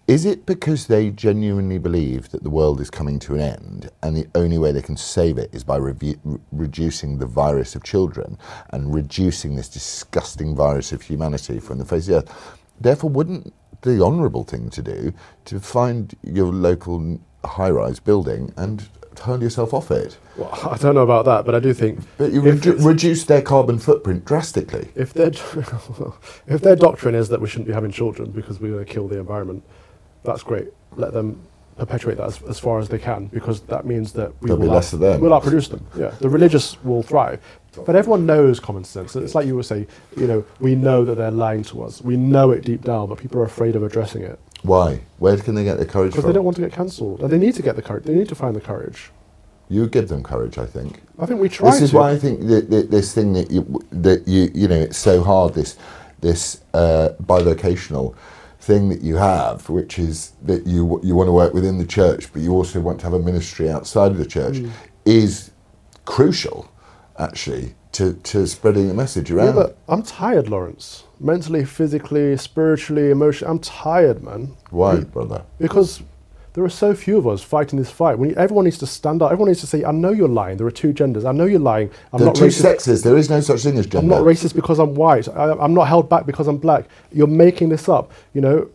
Is 0.05 0.25
it 0.25 0.45
because 0.45 0.87
they 0.87 1.11
genuinely 1.11 1.77
believe 1.77 2.29
that 2.31 2.43
the 2.43 2.49
world 2.49 2.81
is 2.81 2.89
coming 2.89 3.19
to 3.19 3.35
an 3.35 3.39
end 3.39 3.89
and 4.01 4.17
the 4.17 4.27
only 4.35 4.57
way 4.57 4.73
they 4.73 4.81
can 4.81 4.97
save 4.97 5.37
it 5.37 5.49
is 5.53 5.63
by 5.63 5.79
revu- 5.79 6.19
re- 6.25 6.39
reducing 6.51 7.19
the 7.19 7.25
virus 7.25 7.73
of 7.73 7.83
children 7.83 8.37
and 8.71 8.93
reducing 8.93 9.55
this 9.55 9.69
disgusting 9.69 10.55
virus 10.57 10.91
of 10.91 11.03
humanity 11.03 11.57
from 11.57 11.77
the 11.77 11.85
face 11.85 12.09
of 12.09 12.25
the 12.25 12.31
earth? 12.31 12.59
Therefore, 12.81 13.11
wouldn't 13.11 13.53
the 13.81 14.03
honourable 14.03 14.43
thing 14.43 14.69
to 14.71 14.81
do 14.81 15.13
to 15.45 15.59
find 15.61 16.13
your 16.21 16.51
local 16.51 17.19
high 17.45 17.69
rise 17.69 18.01
building 18.01 18.53
and 18.57 18.89
hurl 19.21 19.41
yourself 19.41 19.73
off 19.73 19.89
it? 19.89 20.17
Well, 20.35 20.51
I 20.69 20.75
don't 20.75 20.95
know 20.95 21.03
about 21.03 21.23
that, 21.25 21.45
but 21.45 21.55
I 21.55 21.61
do 21.61 21.73
think 21.73 22.01
But 22.17 22.33
you 22.33 22.41
redu- 22.41 22.83
reduce 22.85 23.23
their 23.23 23.41
carbon 23.41 23.79
footprint 23.79 24.25
drastically. 24.25 24.89
if 24.95 25.13
their 25.13 25.27
if 26.47 26.59
their 26.61 26.75
doctrine 26.75 27.15
is 27.15 27.29
that 27.29 27.39
we 27.39 27.47
shouldn't 27.47 27.67
be 27.67 27.73
having 27.73 27.91
children 27.91 28.31
because 28.31 28.59
we're 28.59 28.73
going 28.73 28.85
to 28.85 28.91
kill 28.93 29.07
the 29.07 29.17
environment, 29.19 29.63
that's 30.23 30.43
great. 30.43 30.69
Let 30.95 31.13
them 31.13 31.41
perpetuate 31.77 32.17
that 32.17 32.27
as, 32.27 32.41
as 32.43 32.59
far 32.59 32.77
as 32.79 32.87
they 32.87 32.99
can 32.99 33.25
because 33.27 33.61
that 33.61 33.83
means 33.85 34.13
that 34.13 34.31
we 34.41 34.47
There'll 34.47 34.59
will 34.59 34.67
be 34.67 34.73
less 34.73 34.93
of 34.93 34.99
them. 34.99 35.19
We'll 35.19 35.31
outproduce 35.31 35.69
them. 35.69 35.85
Yeah, 35.97 36.11
the 36.19 36.29
religious 36.29 36.81
will 36.83 37.01
thrive, 37.01 37.41
but 37.85 37.95
everyone 37.95 38.25
knows 38.27 38.59
common 38.59 38.83
sense. 38.83 39.15
It's 39.15 39.33
like 39.33 39.47
you 39.47 39.55
would 39.55 39.65
say, 39.65 39.87
you 40.15 40.27
know, 40.27 40.45
we 40.59 40.75
know 40.75 41.03
that 41.05 41.15
they're 41.15 41.31
lying 41.31 41.63
to 41.63 41.83
us. 41.83 42.01
We 42.01 42.15
know 42.15 42.51
it 42.51 42.63
deep 42.63 42.83
down, 42.83 43.09
but 43.09 43.17
people 43.17 43.39
are 43.41 43.45
afraid 43.45 43.75
of 43.75 43.81
addressing 43.83 44.21
it 44.21 44.39
Why? 44.61 45.01
Where 45.17 45.35
can 45.37 45.55
they 45.55 45.63
get 45.63 45.77
the 45.79 45.85
courage 45.85 46.11
because 46.11 46.23
from? 46.23 46.29
they 46.31 46.35
don't 46.35 46.45
want 46.45 46.57
to 46.57 46.61
get 46.61 46.71
cancelled. 46.73 47.21
And 47.21 47.29
they 47.31 47.39
need 47.39 47.55
to 47.55 47.63
get 47.63 47.75
the 47.75 47.81
courage. 47.81 48.03
They 48.05 48.13
need 48.15 48.29
to 48.29 48.35
find 48.35 48.55
the 48.55 48.61
courage. 48.61 49.09
You 49.69 49.87
give 49.87 50.09
them 50.09 50.21
courage, 50.23 50.57
I 50.59 50.67
think. 50.67 51.01
I 51.17 51.25
think 51.25 51.39
we 51.41 51.49
try 51.49 51.71
This 51.71 51.81
is 51.81 51.89
to. 51.91 51.97
why 51.97 52.11
I 52.11 52.19
think 52.19 52.41
that, 52.47 52.69
that 52.69 52.91
this 52.91 53.13
thing 53.15 53.33
that 53.33 53.49
you 53.49 53.81
that 53.91 54.27
you 54.27 54.51
you 54.53 54.67
know 54.67 54.75
it's 54.79 54.97
so 54.97 55.23
hard 55.23 55.55
this 55.55 55.77
this 56.21 56.61
uh, 56.75 57.09
bivocational 57.23 58.13
thing 58.67 58.87
that 58.89 59.01
you 59.01 59.15
have, 59.17 59.69
which 59.69 59.99
is 59.99 60.31
that 60.49 60.65
you 60.65 60.99
you 61.03 61.13
want 61.15 61.27
to 61.27 61.33
work 61.33 61.53
within 61.53 61.77
the 61.77 61.85
church, 61.99 62.31
but 62.31 62.41
you 62.41 62.51
also 62.53 62.79
want 62.79 62.97
to 62.99 63.05
have 63.05 63.13
a 63.13 63.19
ministry 63.19 63.69
outside 63.69 64.11
of 64.11 64.17
the 64.17 64.25
church, 64.37 64.57
Mm. 64.59 64.71
is 65.05 65.51
crucial, 66.05 66.59
actually, 67.19 67.75
to, 67.91 68.13
to 68.31 68.47
spreading 68.47 68.87
the 68.87 68.93
message 68.93 69.29
around. 69.31 69.47
Yeah, 69.47 69.63
but 69.63 69.77
I'm 69.87 70.01
tired, 70.03 70.47
Laurence. 70.49 71.03
Mentally, 71.19 71.63
physically, 71.65 72.37
spiritually, 72.37 73.11
emotionally, 73.11 73.51
I'm 73.51 73.59
tired, 73.59 74.23
man. 74.23 74.55
Why, 74.71 75.01
brother? 75.01 75.43
Because 75.59 76.01
there 76.53 76.63
are 76.63 76.69
so 76.69 76.93
few 76.93 77.17
of 77.17 77.27
us 77.27 77.41
fighting 77.41 77.79
this 77.79 77.89
fight. 77.89 78.17
When 78.19 78.29
you, 78.29 78.35
everyone 78.35 78.65
needs 78.65 78.77
to 78.79 78.87
stand 78.87 79.21
up. 79.21 79.31
Everyone 79.31 79.49
needs 79.49 79.61
to 79.61 79.67
say, 79.67 79.83
"I 79.83 79.91
know 79.91 80.11
you're 80.11 80.27
lying. 80.27 80.57
There 80.57 80.67
are 80.67 80.71
two 80.71 80.93
genders. 80.93 81.25
I 81.25 81.31
know 81.31 81.45
you're 81.45 81.59
lying. 81.59 81.89
I'm 82.11 82.19
There 82.19 82.27
are 82.27 82.29
not 82.29 82.35
two 82.35 82.45
racist. 82.45 82.61
sexes. 82.61 83.01
There 83.03 83.17
is 83.17 83.29
no 83.29 83.39
such 83.41 83.63
thing 83.63 83.77
as 83.77 83.85
gender. 83.87 83.99
I'm 83.99 84.07
not 84.07 84.21
racist 84.21 84.53
because 84.55 84.79
I'm 84.79 84.93
white. 84.95 85.27
I, 85.27 85.51
I'm 85.53 85.73
not 85.73 85.87
held 85.87 86.09
back 86.09 86.25
because 86.25 86.47
I'm 86.47 86.57
black. 86.57 86.85
You're 87.11 87.27
making 87.27 87.69
this 87.69 87.89
up. 87.89 88.11
You 88.33 88.41
know, 88.41 88.69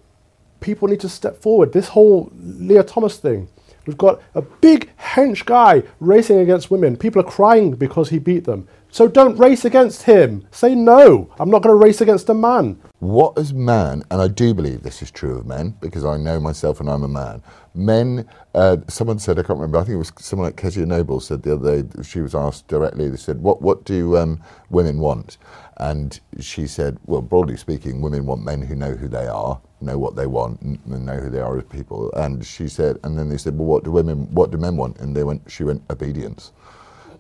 people 0.61 0.89
need 0.89 1.01
to 1.01 1.09
step 1.09 1.41
forward. 1.41 1.73
This 1.73 1.89
whole 1.89 2.33
Lia 2.37 2.83
Thomas 2.83 3.17
thing. 3.19 3.49
We've 3.87 3.97
got 3.97 4.21
a 4.35 4.43
big 4.43 4.91
hench 4.99 5.47
guy 5.47 5.83
racing 5.99 6.39
against 6.41 6.71
women. 6.71 6.95
People 6.95 7.23
are 7.23 7.31
crying 7.31 7.71
because 7.75 8.11
he 8.11 8.19
beat 8.19 8.45
them. 8.45 8.69
So 8.91 9.09
don't 9.09 9.39
race 9.39 9.65
against 9.65 10.03
him. 10.03 10.47
Say 10.51 10.75
no. 10.75 11.31
I'm 11.39 11.49
not 11.49 11.63
going 11.63 11.75
to 11.75 11.83
race 11.83 12.03
against 12.03 12.29
a 12.29 12.35
man. 12.35 12.79
What 12.99 13.39
is 13.39 13.55
man, 13.55 14.03
and 14.11 14.21
I 14.21 14.29
do 14.29 14.53
believe 14.53 14.83
this 14.83 15.01
is 15.01 15.11
true 15.11 15.39
of 15.39 15.47
men 15.47 15.75
because 15.81 16.05
I 16.05 16.19
know 16.19 16.39
myself 16.39 16.81
and 16.81 16.91
I'm 16.91 17.03
a 17.03 17.09
man. 17.09 17.43
Men, 17.79 18.29
uh, 18.55 18.79
someone 18.89 19.21
said 19.21 19.39
I 19.39 19.43
can't 19.43 19.59
remember. 19.61 19.79
I 19.79 19.85
think 19.85 19.95
it 19.95 19.99
was 19.99 20.13
someone 20.19 20.49
like 20.49 20.57
Kezia 20.57 20.87
Noble 20.87 21.21
said 21.21 21.45
the 21.45 21.55
other 21.55 21.83
day. 21.83 22.03
She 22.03 22.21
was 22.21 22.35
asked 22.35 22.69
directly. 22.69 23.09
They 23.09 23.17
said, 23.17 23.41
"What 23.41 23.63
what 23.63 23.85
do 23.85 24.19
um, 24.19 24.43
women 24.71 24.99
want?" 25.01 25.39
And 25.79 26.21
she 26.41 26.67
said, 26.67 26.99
"Well, 27.07 27.23
broadly 27.23 27.57
speaking, 27.57 28.03
women 28.03 28.27
want 28.27 28.45
men 28.45 28.63
who 28.63 28.75
know 28.77 28.95
who 28.95 29.09
they 29.09 29.29
are, 29.29 29.61
know 29.81 29.99
what 29.99 30.17
they 30.17 30.27
want, 30.27 30.61
and, 30.63 30.81
know 30.87 31.19
who 31.19 31.31
they 31.31 31.41
are 31.41 31.57
as 31.59 31.65
people." 31.67 32.13
And 32.15 32.45
she 32.45 32.69
said, 32.69 32.99
and 33.05 33.19
then 33.19 33.29
they 33.29 33.39
said, 33.39 33.57
"Well, 33.57 33.69
what 33.69 33.85
do 33.85 33.93
women? 33.93 34.29
What 34.35 34.51
do 34.51 34.59
men 34.59 34.77
want?" 34.77 34.99
And 34.99 35.17
they 35.17 35.25
went. 35.25 35.51
She 35.51 35.65
went 35.65 35.85
obedience 35.91 36.53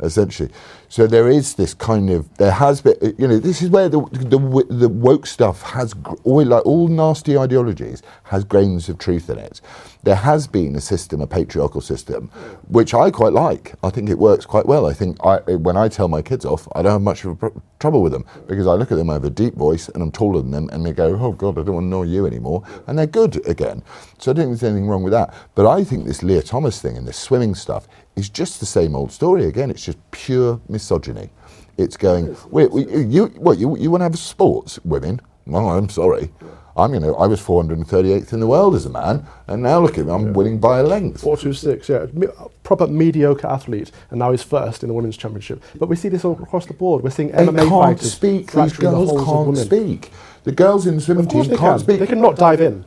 essentially. 0.00 0.50
So 0.88 1.06
there 1.06 1.28
is 1.28 1.54
this 1.54 1.74
kind 1.74 2.10
of 2.10 2.32
there 2.38 2.52
has 2.52 2.80
been 2.80 2.94
you 3.18 3.28
know 3.28 3.38
this 3.38 3.62
is 3.62 3.70
where 3.70 3.88
the 3.88 4.00
the, 4.12 4.66
the 4.70 4.88
woke 4.88 5.26
stuff 5.26 5.62
has 5.62 5.94
all 6.24 6.44
like 6.44 6.64
all 6.66 6.88
nasty 6.88 7.36
ideologies 7.36 8.02
has 8.24 8.44
grains 8.44 8.88
of 8.88 8.98
truth 8.98 9.28
in 9.30 9.38
it. 9.38 9.60
There 10.04 10.16
has 10.16 10.46
been 10.46 10.76
a 10.76 10.80
system, 10.80 11.20
a 11.20 11.26
patriarchal 11.26 11.80
system, 11.80 12.28
which 12.68 12.94
I 12.94 13.10
quite 13.10 13.32
like. 13.32 13.74
I 13.82 13.90
think 13.90 14.08
it 14.08 14.18
works 14.18 14.46
quite 14.46 14.66
well. 14.66 14.86
I 14.86 14.94
think 14.94 15.16
I, 15.24 15.38
when 15.56 15.76
I 15.76 15.88
tell 15.88 16.08
my 16.08 16.22
kids 16.22 16.44
off, 16.44 16.68
I 16.74 16.82
don't 16.82 16.92
have 16.92 17.02
much 17.02 17.24
of 17.24 17.38
trouble 17.80 18.02
with 18.02 18.12
them 18.12 18.24
because 18.46 18.66
I 18.66 18.72
look 18.74 18.92
at 18.92 18.96
them, 18.96 19.10
I 19.10 19.14
have 19.14 19.24
a 19.24 19.30
deep 19.30 19.54
voice, 19.54 19.88
and 19.88 20.02
I'm 20.02 20.12
taller 20.12 20.40
than 20.40 20.52
them, 20.52 20.68
and 20.72 20.86
they 20.86 20.92
go, 20.92 21.18
"Oh 21.20 21.32
God, 21.32 21.58
I 21.58 21.62
don't 21.62 21.74
want 21.74 21.84
to 21.84 21.88
know 21.88 22.02
you 22.02 22.26
anymore," 22.26 22.62
and 22.86 22.98
they're 22.98 23.06
good 23.06 23.46
again. 23.46 23.82
So 24.18 24.30
I 24.30 24.34
don't 24.34 24.46
think 24.46 24.60
there's 24.60 24.70
anything 24.70 24.88
wrong 24.88 25.02
with 25.02 25.12
that. 25.12 25.34
But 25.54 25.66
I 25.66 25.84
think 25.84 26.06
this 26.06 26.22
Lia 26.22 26.42
Thomas 26.42 26.80
thing 26.80 26.96
and 26.96 27.06
this 27.06 27.18
swimming 27.18 27.54
stuff 27.54 27.88
is 28.18 28.28
just 28.28 28.60
the 28.60 28.66
same 28.66 28.94
old 28.94 29.12
story 29.12 29.46
again. 29.46 29.70
It's 29.70 29.84
just 29.84 29.98
pure 30.10 30.60
misogyny. 30.68 31.30
It's 31.76 31.96
going, 31.96 32.36
wait, 32.50 32.70
we- 32.72 33.04
you, 33.04 33.26
what, 33.36 33.58
you, 33.58 33.76
you 33.76 33.90
want 33.90 34.00
to 34.00 34.04
have 34.06 34.18
sports, 34.18 34.78
women? 34.84 35.20
No, 35.46 35.68
I'm 35.70 35.88
sorry. 35.88 36.30
I'm, 36.76 36.94
you 36.94 37.00
know, 37.00 37.14
I 37.16 37.26
was 37.26 37.40
438th 37.40 38.32
in 38.32 38.38
the 38.40 38.46
world 38.46 38.74
as 38.76 38.86
a 38.86 38.90
man, 38.90 39.26
and 39.48 39.62
now 39.62 39.80
look 39.80 39.98
at 39.98 40.06
me, 40.06 40.12
I'm 40.12 40.32
winning 40.32 40.58
by 40.60 40.78
a 40.78 40.82
length. 40.84 41.22
Four 41.22 41.36
two 41.36 41.52
six, 41.52 41.88
yeah, 41.88 42.06
Me- 42.12 42.28
proper 42.62 42.86
mediocre 42.86 43.48
athlete, 43.48 43.90
and 44.10 44.18
now 44.20 44.30
he's 44.30 44.44
first 44.44 44.84
in 44.84 44.88
the 44.88 44.94
women's 44.94 45.16
championship. 45.16 45.62
But 45.76 45.88
we 45.88 45.96
see 45.96 46.08
this 46.08 46.24
all 46.24 46.40
across 46.40 46.66
the 46.66 46.74
board. 46.74 47.02
We're 47.02 47.10
seeing 47.10 47.30
MMA 47.30 47.46
They 47.52 47.58
can't 47.58 47.70
fighters 47.70 48.12
speak. 48.12 48.46
These 48.46 48.50
fracturing 48.50 48.90
the 48.92 48.96
girls 49.06 49.24
can't 49.26 49.56
speak. 49.58 50.10
The 50.44 50.52
girls 50.52 50.86
in 50.86 50.94
the 50.96 51.00
swimming 51.00 51.26
team 51.26 51.42
they 51.44 51.48
can't 51.56 51.60
can. 51.60 51.78
speak. 51.80 51.98
They 51.98 52.06
cannot 52.06 52.36
dive 52.36 52.60
in. 52.60 52.84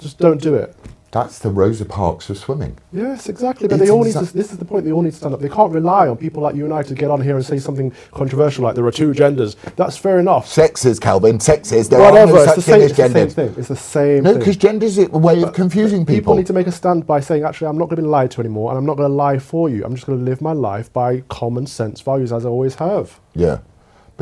Just 0.00 0.18
don't 0.18 0.40
do 0.40 0.54
it. 0.54 0.74
That's 1.12 1.38
the 1.40 1.50
Rosa 1.50 1.84
Parks 1.84 2.30
of 2.30 2.38
swimming. 2.38 2.78
Yes, 2.90 3.28
exactly. 3.28 3.68
But 3.68 3.74
It's 3.74 3.84
they 3.84 3.90
all 3.90 4.02
need 4.02 4.14
to, 4.14 4.20
this 4.20 4.50
is 4.50 4.56
the 4.56 4.64
point. 4.64 4.86
They 4.86 4.92
all 4.92 5.02
need 5.02 5.10
to 5.10 5.16
stand 5.16 5.34
up. 5.34 5.40
They 5.40 5.48
can't 5.50 5.70
rely 5.70 6.08
on 6.08 6.16
people 6.16 6.42
like 6.42 6.56
you 6.56 6.64
and 6.64 6.72
I 6.72 6.82
to 6.84 6.94
get 6.94 7.10
on 7.10 7.20
here 7.20 7.36
and 7.36 7.44
say 7.44 7.58
something 7.58 7.92
controversial 8.12 8.64
like 8.64 8.74
there 8.76 8.86
are 8.86 8.90
two 8.90 9.12
genders. 9.12 9.54
That's 9.76 9.98
fair 9.98 10.18
enough. 10.18 10.48
Sexes, 10.48 10.98
Calvin, 10.98 11.38
sexes. 11.38 11.90
There 11.90 12.00
Whatever. 12.00 12.32
are 12.32 12.34
no 12.34 12.42
it's 12.42 12.44
such 12.46 12.56
the 12.56 12.62
thing 12.62 12.74
same. 12.74 12.82
as 12.82 12.90
It's 12.90 12.96
the 12.96 13.08
same 13.12 13.28
thing. 13.28 13.54
It's 13.58 13.68
the 13.68 13.76
same. 13.76 14.22
No, 14.24 14.38
because 14.38 14.56
gender's 14.56 14.96
is 14.96 15.08
a 15.12 15.18
way 15.18 15.42
of 15.42 15.52
confusing 15.52 16.06
People 16.06 16.14
people. 16.16 16.34
need 16.36 16.46
to 16.46 16.54
make 16.54 16.66
a 16.66 16.72
stand 16.72 17.06
by 17.06 17.20
saying, 17.20 17.44
actually, 17.44 17.66
I'm 17.66 17.76
not 17.76 17.90
going 17.90 17.96
to 17.96 18.02
be 18.02 18.08
lied 18.08 18.30
to 18.30 18.40
anymore, 18.40 18.70
and 18.70 18.78
I'm 18.78 18.86
not 18.86 18.96
going 18.96 19.10
to 19.10 19.14
lie 19.14 19.38
for 19.38 19.68
you. 19.68 19.84
I'm 19.84 19.94
just 19.94 20.06
going 20.06 20.18
to 20.18 20.24
live 20.24 20.40
my 20.40 20.52
life 20.54 20.90
by 20.94 21.20
common 21.28 21.66
sense 21.66 22.00
values 22.00 22.32
as 22.32 22.46
I 22.46 22.48
always 22.48 22.76
have. 22.76 23.20
Yeah, 23.34 23.58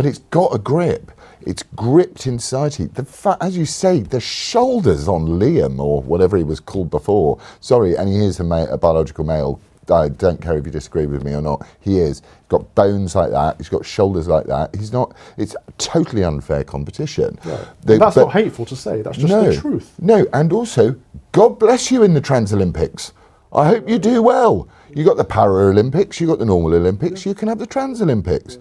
but 0.00 0.06
it's 0.08 0.20
got 0.30 0.54
a 0.54 0.58
grip. 0.58 1.12
It's 1.42 1.62
gripped 1.76 2.26
in 2.26 2.38
society. 2.38 2.84
The 2.86 3.04
fa- 3.04 3.36
as 3.42 3.54
you 3.54 3.66
say, 3.66 4.00
the 4.00 4.18
shoulders 4.18 5.06
on 5.08 5.26
Liam 5.38 5.78
or 5.78 6.00
whatever 6.00 6.38
he 6.38 6.42
was 6.42 6.58
called 6.58 6.88
before. 6.88 7.38
Sorry, 7.60 7.96
and 7.98 8.08
he 8.08 8.24
is 8.24 8.40
a, 8.40 8.44
ma- 8.44 8.64
a 8.70 8.78
biological 8.78 9.24
male. 9.26 9.60
I 9.90 10.08
don't 10.08 10.40
care 10.40 10.56
if 10.56 10.64
you 10.64 10.72
disagree 10.72 11.04
with 11.04 11.22
me 11.22 11.34
or 11.34 11.42
not. 11.42 11.66
He 11.80 11.98
is. 11.98 12.20
He's 12.20 12.22
got 12.48 12.74
bones 12.74 13.14
like 13.14 13.30
that. 13.32 13.58
He's 13.58 13.68
got 13.68 13.84
shoulders 13.84 14.26
like 14.26 14.46
that. 14.46 14.74
He's 14.74 14.90
not. 14.90 15.14
It's 15.36 15.54
totally 15.76 16.24
unfair 16.24 16.64
competition. 16.64 17.38
They- 17.84 17.98
That's 17.98 18.14
but- 18.14 18.22
not 18.22 18.32
hateful 18.32 18.64
to 18.64 18.76
say. 18.76 19.02
That's 19.02 19.18
just 19.18 19.28
no, 19.28 19.50
the 19.52 19.60
truth. 19.60 19.92
No, 20.00 20.26
and 20.32 20.50
also, 20.50 20.96
God 21.32 21.58
bless 21.58 21.90
you 21.90 22.04
in 22.04 22.14
the 22.14 22.22
Trans 22.22 22.54
Olympics. 22.54 23.12
I 23.52 23.68
hope 23.68 23.86
you 23.86 23.98
do 23.98 24.22
well. 24.22 24.66
You 24.94 25.04
got 25.04 25.18
the 25.18 25.26
Paralympics, 25.26 26.20
you 26.20 26.26
got 26.26 26.38
the 26.38 26.46
normal 26.46 26.72
Olympics, 26.72 27.26
you 27.26 27.34
can 27.34 27.48
have 27.48 27.58
the 27.58 27.66
Trans 27.66 28.00
Olympics. 28.00 28.56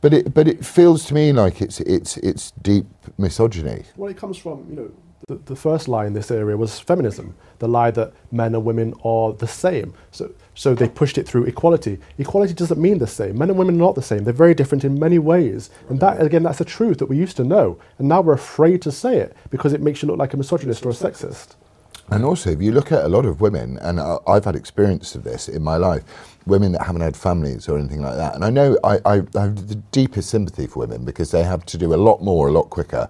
But 0.00 0.12
it, 0.12 0.34
but 0.34 0.46
it 0.46 0.64
feels 0.64 1.04
to 1.06 1.14
me 1.14 1.32
like 1.32 1.60
it's, 1.62 1.80
it's, 1.80 2.16
it's 2.18 2.50
deep 2.62 2.86
misogyny. 3.18 3.84
Well, 3.96 4.10
it 4.10 4.16
comes 4.16 4.36
from, 4.36 4.66
you 4.68 4.76
know, 4.76 4.90
the, 5.28 5.36
the 5.36 5.56
first 5.56 5.88
lie 5.88 6.06
in 6.06 6.12
this 6.12 6.30
area 6.30 6.56
was 6.56 6.78
feminism, 6.78 7.34
the 7.58 7.66
lie 7.66 7.90
that 7.90 8.12
men 8.30 8.54
and 8.54 8.64
women 8.64 8.94
are 9.02 9.32
the 9.32 9.46
same. 9.46 9.94
So, 10.12 10.32
so 10.54 10.74
they 10.74 10.88
pushed 10.88 11.18
it 11.18 11.26
through 11.26 11.44
equality. 11.44 11.98
Equality 12.18 12.54
doesn't 12.54 12.80
mean 12.80 12.98
the 12.98 13.06
same. 13.06 13.38
Men 13.38 13.50
and 13.50 13.58
women 13.58 13.76
are 13.76 13.78
not 13.78 13.94
the 13.94 14.02
same. 14.02 14.24
They're 14.24 14.32
very 14.32 14.54
different 14.54 14.84
in 14.84 15.00
many 15.00 15.18
ways. 15.18 15.70
And 15.88 15.98
that, 16.00 16.22
again, 16.22 16.42
that's 16.42 16.60
a 16.60 16.64
truth 16.64 16.98
that 16.98 17.06
we 17.06 17.16
used 17.16 17.36
to 17.38 17.44
know. 17.44 17.78
And 17.98 18.08
now 18.08 18.20
we're 18.20 18.34
afraid 18.34 18.82
to 18.82 18.92
say 18.92 19.16
it 19.16 19.34
because 19.50 19.72
it 19.72 19.80
makes 19.80 20.02
you 20.02 20.08
look 20.08 20.18
like 20.18 20.34
a 20.34 20.36
misogynist 20.36 20.84
or 20.86 20.90
a 20.90 20.92
sexist. 20.92 21.56
And 22.10 22.24
also, 22.24 22.50
if 22.50 22.62
you 22.62 22.72
look 22.72 22.92
at 22.92 23.04
a 23.04 23.08
lot 23.08 23.26
of 23.26 23.40
women, 23.40 23.78
and 23.78 24.00
I've 24.00 24.44
had 24.44 24.54
experience 24.54 25.14
of 25.14 25.24
this 25.24 25.48
in 25.48 25.62
my 25.62 25.76
life, 25.76 26.04
women 26.46 26.72
that 26.72 26.82
haven't 26.82 27.02
had 27.02 27.16
families 27.16 27.68
or 27.68 27.78
anything 27.78 28.00
like 28.00 28.16
that. 28.16 28.34
And 28.34 28.44
I 28.44 28.50
know 28.50 28.78
I, 28.84 28.98
I, 29.04 29.22
I 29.34 29.40
have 29.40 29.68
the 29.68 29.74
deepest 29.90 30.30
sympathy 30.30 30.68
for 30.68 30.80
women 30.80 31.04
because 31.04 31.32
they 31.32 31.42
have 31.42 31.66
to 31.66 31.78
do 31.78 31.92
a 31.92 31.96
lot 31.96 32.22
more, 32.22 32.48
a 32.48 32.52
lot 32.52 32.70
quicker 32.70 33.08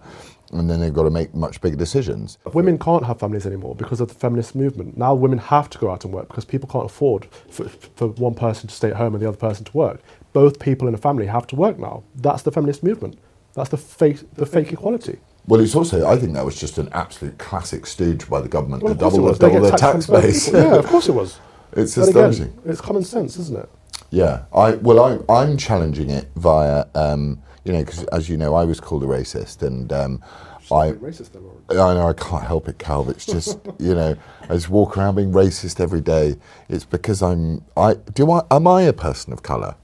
and 0.53 0.71
then 0.71 0.81
they've 0.81 0.95
got 0.95 1.05
to 1.05 1.11
make 1.11 1.35
much 1.35 1.61
bigger 1.61 1.77
decisions. 1.77 2.39
Women 2.53 2.79
can't 2.79 3.05
have 3.05 3.19
families 3.19 3.47
anymore 3.47 3.75
because 3.75 4.01
of 4.01 4.09
the 4.09 4.15
feminist 4.15 4.55
movement. 4.55 4.97
Now 4.97 5.15
women 5.15 5.39
have 5.39 5.69
to 5.71 5.79
go 5.79 5.91
out 5.91 6.05
and 6.05 6.13
work 6.13 6.29
because 6.29 6.45
people 6.45 6.69
can't 6.69 6.87
afford 6.87 7.27
for, 7.51 7.69
for 7.69 8.09
one 8.09 8.35
person 8.35 8.69
to 8.69 8.75
stay 8.75 8.91
at 8.91 8.97
home 8.97 9.15
and 9.15 9.23
the 9.23 9.29
other 9.29 9.37
person 9.37 9.65
to 9.65 9.77
work. 9.77 10.01
Both 10.33 10.59
people 10.59 10.89
in 10.89 10.95
a 10.95 10.99
family 10.99 11.27
have 11.27 11.47
to 11.49 11.57
work 11.57 11.79
now. 11.79 12.05
That's 12.15 12.43
the 12.43 12.53
feminist 12.53 12.83
movement. 12.83 13.19
That's 13.55 13.71
the 13.71 13.77
fake, 13.77 14.35
the 14.35 14.47
fake 14.47 14.73
equality. 14.73 15.19
Well, 15.49 15.61
it's 15.61 15.75
also, 15.77 16.07
I 16.07 16.17
think 16.17 16.35
that 16.35 16.45
was 16.45 16.59
just 16.59 16.79
an 16.79 16.89
absolute 16.93 17.39
classic 17.39 17.87
stooge 17.87 18.29
by 18.29 18.41
the 18.41 18.49
government 18.49 18.83
Well, 18.83 18.95
to 18.97 19.05
of 19.07 19.13
course 19.13 19.37
it 19.37 19.41
double, 19.41 19.55
double 19.55 19.69
their 19.69 19.79
tax 19.79 20.07
base. 20.07 20.53
yeah, 20.53 20.75
of 20.75 20.87
course 20.87 21.09
it 21.09 21.13
was. 21.13 21.39
it's 21.73 21.95
But 21.95 22.09
again, 22.09 22.53
it's 22.65 22.81
common 22.81 23.05
sense, 23.05 23.39
isn't 23.39 23.59
it? 23.59 23.69
Yeah, 24.11 24.45
I 24.55 24.73
well, 24.77 25.01
I'm 25.05 25.25
I'm 25.29 25.57
challenging 25.57 26.11
it 26.11 26.29
via, 26.37 26.87
um, 26.95 27.43
you 27.65 27.73
know, 27.73 27.81
because 27.85 28.05
as 28.05 28.29
you 28.29 28.37
know, 28.37 28.55
I 28.55 28.65
was 28.65 28.79
called 28.81 29.03
a 29.03 29.07
racist, 29.07 29.63
and 29.63 29.93
um, 29.93 30.23
I 30.71 30.93
racist. 30.93 31.31
I 31.71 31.75
know 31.75 32.09
I 32.09 32.13
can't 32.13 32.45
help 32.45 32.69
it, 32.69 32.79
Calv. 32.79 33.09
It's 33.09 33.27
just 33.27 33.59
you 33.79 33.95
know, 33.95 34.17
I 34.43 34.55
just 34.55 34.71
walk 34.71 34.97
around 34.97 35.17
being 35.17 35.33
racist 35.33 35.81
every 35.81 36.01
day. 36.01 36.37
It's 36.69 36.85
because 36.85 37.21
I'm 37.23 37.65
I 37.77 37.95
do 37.95 38.31
I 38.31 38.43
am 38.51 38.67
I 38.69 38.83
a 38.83 38.93
person 38.93 39.33
of 39.33 39.43
colour? 39.43 39.75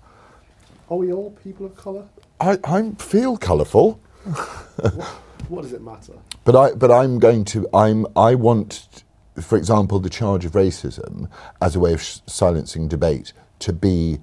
Are 0.89 0.97
we 0.97 1.13
all 1.13 1.31
people 1.43 1.67
of 1.67 1.77
colour? 1.77 2.07
I 2.41 2.59
I 2.65 2.91
feel 2.99 3.37
colourful, 3.37 3.99
What 5.49 5.63
does 5.63 5.73
it 5.73 5.83
matter? 5.83 6.15
but 6.45 6.57
I 6.57 6.73
but 6.75 6.91
I'm 6.91 7.19
going 7.19 7.45
to 7.47 7.69
I'm 7.75 8.07
I 8.17 8.35
want, 8.35 9.05
for 9.41 9.57
example, 9.57 10.01
the 10.01 10.11
charge 10.11 10.45
of 10.45 10.53
racism 10.53 11.29
as 11.61 11.77
a 11.77 11.81
way 11.81 11.93
of 11.93 12.03
sh- 12.03 12.19
silencing 12.27 12.89
debate 12.89 13.33
to 13.61 13.73
be 13.73 14.19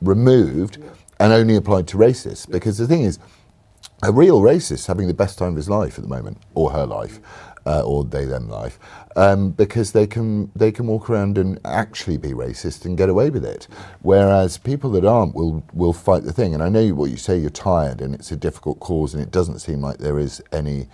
removed 0.00 0.78
and 1.20 1.32
only 1.32 1.56
applied 1.56 1.86
to 1.88 1.96
racists. 1.96 2.50
Because 2.50 2.78
the 2.78 2.86
thing 2.86 3.02
is, 3.02 3.18
a 4.02 4.12
real 4.12 4.40
racist 4.40 4.86
having 4.86 5.06
the 5.08 5.14
best 5.14 5.38
time 5.38 5.50
of 5.50 5.56
his 5.56 5.68
life 5.68 5.98
at 5.98 6.02
the 6.02 6.08
moment, 6.10 6.38
or 6.54 6.70
her 6.72 6.86
life, 6.86 7.20
uh, 7.66 7.82
or 7.82 8.04
they 8.04 8.24
them 8.24 8.48
life, 8.48 8.78
um, 9.16 9.50
because 9.50 9.92
they 9.92 10.06
can 10.06 10.50
they 10.54 10.70
can 10.72 10.86
walk 10.86 11.08
around 11.08 11.38
and 11.38 11.58
actually 11.64 12.16
be 12.16 12.30
racist 12.30 12.84
and 12.84 12.98
get 12.98 13.08
away 13.08 13.30
with 13.30 13.44
it. 13.44 13.66
Whereas 14.02 14.58
people 14.58 14.90
that 14.92 15.04
aren't 15.04 15.34
will 15.34 15.64
will 15.72 15.92
fight 15.92 16.24
the 16.24 16.32
thing. 16.32 16.54
And 16.54 16.62
I 16.62 16.68
know 16.68 16.86
what 16.94 17.10
you 17.10 17.16
say. 17.16 17.38
You're 17.38 17.50
tired, 17.50 18.00
and 18.00 18.14
it's 18.14 18.32
a 18.32 18.36
difficult 18.36 18.80
cause, 18.80 19.14
and 19.14 19.22
it 19.22 19.30
doesn't 19.30 19.60
seem 19.60 19.80
like 19.80 19.98
there 19.98 20.18
is 20.18 20.42
any 20.52 20.88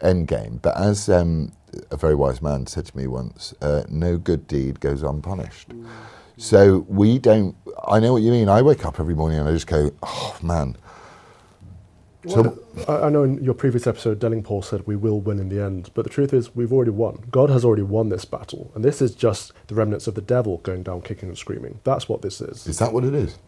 end 0.00 0.28
game. 0.28 0.60
But 0.62 0.76
as 0.76 1.08
um, 1.08 1.52
a 1.90 1.96
very 1.96 2.14
wise 2.14 2.40
man 2.42 2.66
said 2.66 2.86
to 2.86 2.96
me 2.96 3.06
once, 3.06 3.54
uh, 3.60 3.84
no 3.88 4.16
good 4.16 4.46
deed 4.46 4.80
goes 4.80 5.02
unpunished. 5.02 5.72
So 6.36 6.84
we 6.88 7.18
don't. 7.18 7.54
I 7.86 8.00
know 8.00 8.12
what 8.12 8.22
you 8.22 8.32
mean. 8.32 8.48
I 8.48 8.62
wake 8.62 8.84
up 8.84 8.98
every 8.98 9.14
morning 9.14 9.38
and 9.38 9.48
I 9.48 9.52
just 9.52 9.66
go, 9.66 9.90
oh 10.02 10.36
man. 10.42 10.76
So 12.26 12.58
I 12.88 13.10
know 13.10 13.22
in 13.24 13.42
your 13.42 13.54
previous 13.54 13.86
episode, 13.86 14.18
Delingpole 14.18 14.64
said 14.64 14.86
we 14.86 14.96
will 14.96 15.20
win 15.20 15.38
in 15.38 15.48
the 15.48 15.60
end, 15.62 15.90
but 15.94 16.04
the 16.04 16.10
truth 16.10 16.32
is 16.32 16.54
we've 16.54 16.72
already 16.72 16.90
won. 16.90 17.24
God 17.30 17.50
has 17.50 17.64
already 17.64 17.82
won 17.82 18.08
this 18.08 18.24
battle, 18.24 18.70
and 18.74 18.84
this 18.84 19.02
is 19.02 19.14
just 19.14 19.52
the 19.66 19.74
remnants 19.74 20.06
of 20.06 20.14
the 20.14 20.22
devil 20.22 20.58
going 20.58 20.82
down 20.82 21.02
kicking 21.02 21.28
and 21.28 21.36
screaming. 21.38 21.80
That's 21.84 22.08
what 22.08 22.22
this 22.22 22.40
is. 22.40 22.66
Is 22.66 22.78
that 22.78 22.92
what 22.92 23.04
it 23.04 23.14
is? 23.14 23.38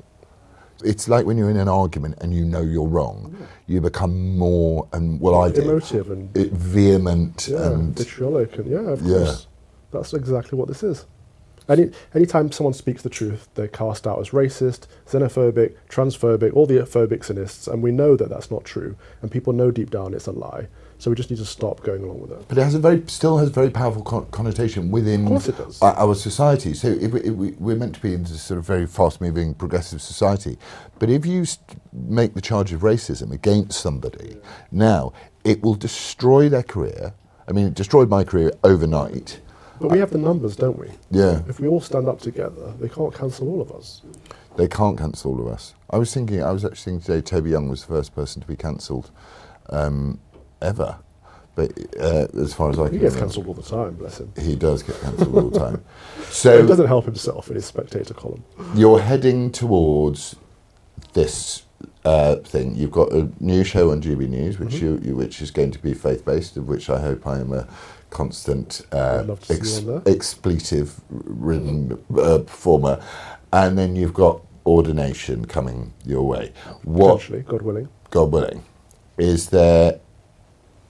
It's 0.84 1.08
like 1.08 1.24
when 1.24 1.38
you're 1.38 1.48
in 1.48 1.56
an 1.56 1.68
argument 1.68 2.16
and 2.20 2.34
you 2.34 2.44
know 2.44 2.60
you're 2.60 2.86
wrong, 2.86 3.34
you 3.66 3.80
become 3.80 4.36
more 4.36 4.86
and 4.92 5.18
well, 5.20 5.40
I 5.40 5.50
do 5.50 5.62
Emotive 5.62 6.10
and 6.10 6.36
it, 6.36 6.52
vehement 6.52 7.48
yeah, 7.50 7.72
and 7.72 7.96
vitriolic, 7.96 8.58
and 8.58 8.66
yeah, 8.70 8.90
of 8.90 9.00
Yeah. 9.00 9.18
course, 9.18 9.46
that's 9.90 10.12
exactly 10.12 10.58
what 10.58 10.68
this 10.68 10.82
is. 10.82 11.06
Any 11.68 11.90
anytime 12.14 12.52
someone 12.52 12.74
speaks 12.74 13.02
the 13.02 13.10
truth, 13.10 13.48
they're 13.54 13.66
cast 13.68 14.06
out 14.06 14.20
as 14.20 14.30
racist, 14.30 14.86
xenophobic, 15.06 15.74
transphobic, 15.88 16.54
all 16.54 16.66
the 16.66 16.78
phobic 16.78 17.20
sinists, 17.20 17.66
and 17.66 17.82
we 17.82 17.90
know 17.90 18.16
that 18.16 18.28
that's 18.28 18.50
not 18.50 18.64
true, 18.64 18.96
and 19.20 19.30
people 19.30 19.52
know 19.52 19.70
deep 19.70 19.90
down 19.90 20.14
it's 20.14 20.26
a 20.26 20.32
lie. 20.32 20.68
So 20.98 21.10
we 21.10 21.16
just 21.16 21.28
need 21.28 21.38
to 21.38 21.44
stop 21.44 21.82
going 21.82 22.04
along 22.04 22.22
with 22.22 22.30
it. 22.32 22.48
but 22.48 22.56
it 22.56 22.62
has 22.62 22.74
a 22.74 22.78
very 22.78 23.02
still 23.06 23.36
has 23.36 23.48
a 23.48 23.52
very 23.52 23.68
powerful 23.68 24.02
con- 24.02 24.26
connotation 24.30 24.90
within 24.90 25.26
it 25.26 25.56
does. 25.58 25.82
our, 25.82 25.94
our 25.94 26.14
society. 26.14 26.72
So 26.72 26.88
if 26.88 27.12
we, 27.12 27.20
if 27.20 27.34
we, 27.34 27.50
we're 27.58 27.76
meant 27.76 27.94
to 27.96 28.00
be 28.00 28.14
in 28.14 28.22
this 28.22 28.40
sort 28.40 28.56
of 28.58 28.64
very 28.64 28.86
fast-moving, 28.86 29.54
progressive 29.54 30.00
society, 30.00 30.56
but 30.98 31.10
if 31.10 31.26
you 31.26 31.44
st- 31.44 31.78
make 31.92 32.32
the 32.32 32.40
charge 32.40 32.72
of 32.72 32.80
racism 32.80 33.30
against 33.30 33.78
somebody 33.78 34.38
now, 34.70 35.12
it 35.44 35.62
will 35.62 35.74
destroy 35.74 36.48
their 36.48 36.62
career. 36.62 37.12
I 37.46 37.52
mean, 37.52 37.66
it 37.66 37.74
destroyed 37.74 38.08
my 38.08 38.24
career 38.24 38.52
overnight. 38.64 39.40
But 39.80 39.90
we 39.90 39.98
have 39.98 40.10
the 40.10 40.18
numbers, 40.18 40.56
don't 40.56 40.78
we? 40.78 40.88
Yeah. 41.10 41.42
If 41.48 41.60
we 41.60 41.68
all 41.68 41.80
stand 41.80 42.08
up 42.08 42.20
together, 42.20 42.72
they 42.80 42.88
can't 42.88 43.14
cancel 43.14 43.48
all 43.48 43.60
of 43.60 43.70
us. 43.72 44.02
They 44.56 44.68
can't 44.68 44.96
cancel 44.96 45.32
all 45.32 45.46
of 45.46 45.52
us. 45.52 45.74
I 45.90 45.98
was 45.98 46.12
thinking, 46.14 46.42
I 46.42 46.50
was 46.50 46.64
actually 46.64 46.92
thinking 46.92 47.00
today, 47.00 47.20
Toby 47.20 47.50
Young 47.50 47.68
was 47.68 47.82
the 47.82 47.88
first 47.88 48.14
person 48.14 48.40
to 48.40 48.48
be 48.48 48.56
cancelled 48.56 49.10
um, 49.70 50.18
ever. 50.62 50.98
But 51.54 51.72
uh, 51.98 52.26
as 52.38 52.52
far 52.52 52.70
as 52.70 52.78
I 52.78 52.84
He 52.84 52.90
can 52.90 52.98
gets 53.00 53.16
cancelled 53.16 53.46
all 53.46 53.54
the 53.54 53.62
time, 53.62 53.94
bless 53.94 54.20
him. 54.20 54.30
he 54.38 54.56
does 54.56 54.82
get 54.82 55.00
cancelled 55.00 55.34
all 55.34 55.48
the 55.50 55.58
time. 55.66 55.84
So 56.28 56.58
it 56.58 56.66
doesn't 56.66 56.86
help 56.86 57.06
himself 57.06 57.48
in 57.48 57.54
his 57.54 57.64
spectator 57.64 58.12
column. 58.12 58.44
you're 58.74 59.00
heading 59.00 59.50
towards 59.50 60.36
this 61.14 61.62
uh, 62.04 62.36
thing. 62.36 62.74
You've 62.76 62.90
got 62.90 63.10
a 63.12 63.30
new 63.40 63.64
show 63.64 63.90
on 63.90 64.02
GB 64.02 64.28
News, 64.28 64.58
which 64.58 64.74
you, 64.74 65.00
you 65.02 65.16
which 65.16 65.40
is 65.40 65.50
going 65.50 65.70
to 65.70 65.78
be 65.78 65.94
faith 65.94 66.24
based, 66.26 66.58
of 66.58 66.68
which 66.68 66.90
I 66.90 67.00
hope 67.00 67.26
I 67.26 67.38
am 67.40 67.52
a 67.54 67.66
constant 68.10 68.82
uh, 68.92 69.18
I'd 69.20 69.26
love 69.26 69.40
to 69.40 69.54
see 69.54 69.70
you 69.70 69.88
on 69.94 70.04
there. 70.04 70.14
expletive 70.14 71.00
ridden 71.10 71.92
uh, 72.16 72.38
performer, 72.38 73.02
and 73.52 73.76
then 73.78 73.96
you've 73.96 74.14
got 74.14 74.40
ordination 74.64 75.44
coming 75.44 75.92
your 76.04 76.26
way. 76.26 76.52
What 76.82 77.28
God 77.46 77.62
willing. 77.62 77.88
God 78.10 78.32
willing, 78.32 78.64
is 79.18 79.50
there? 79.50 80.00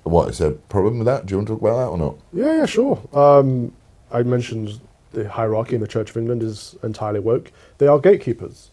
What 0.05 0.29
is 0.29 0.39
there 0.39 0.51
a 0.51 0.55
problem 0.55 0.99
with 0.99 1.07
that? 1.07 1.27
Do 1.27 1.33
you 1.33 1.39
want 1.39 1.49
to 1.49 1.55
talk 1.55 1.61
about 1.63 1.77
that 1.79 1.89
or 1.89 1.99
not? 1.99 2.17
Yeah, 2.33 2.59
yeah, 2.59 2.67
sure. 2.67 3.01
Um, 3.13 3.73
I 4.13 4.23
mentioned 4.23 4.81
the 5.13 5.29
hierarchy 5.29 5.75
in 5.75 5.81
the 5.81 5.89
Church 5.89 6.11
of 6.11 6.17
England 6.17 6.43
is 6.43 6.77
entirely 6.83 7.21
woke. 7.21 7.51
They 7.79 7.87
are 7.89 7.99
gatekeepers. 7.99 8.71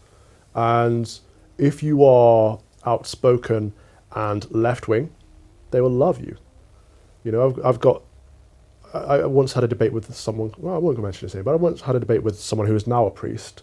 And 0.54 1.10
if 1.58 1.82
you 1.82 2.04
are 2.04 2.60
outspoken 2.86 3.72
and 4.12 4.48
left 4.54 4.86
wing, 4.86 5.10
they 5.72 5.80
will 5.80 5.90
love 5.90 6.20
you. 6.20 6.36
You 7.24 7.32
know, 7.32 7.48
I've, 7.48 7.64
I've 7.66 7.80
got. 7.80 8.02
I, 8.98 9.26
once 9.26 9.52
had 9.52 9.64
a 9.64 9.68
debate 9.68 9.92
with 9.92 10.14
someone. 10.14 10.52
Well, 10.58 10.74
I 10.74 10.78
won't 10.78 10.96
go 10.96 11.02
mention 11.02 11.26
his 11.26 11.34
name, 11.34 11.44
but 11.44 11.52
I 11.52 11.56
once 11.56 11.82
had 11.82 11.96
a 11.96 12.00
debate 12.00 12.22
with 12.22 12.38
someone 12.38 12.68
who 12.68 12.74
is 12.74 12.86
now 12.86 13.06
a 13.06 13.10
priest, 13.10 13.62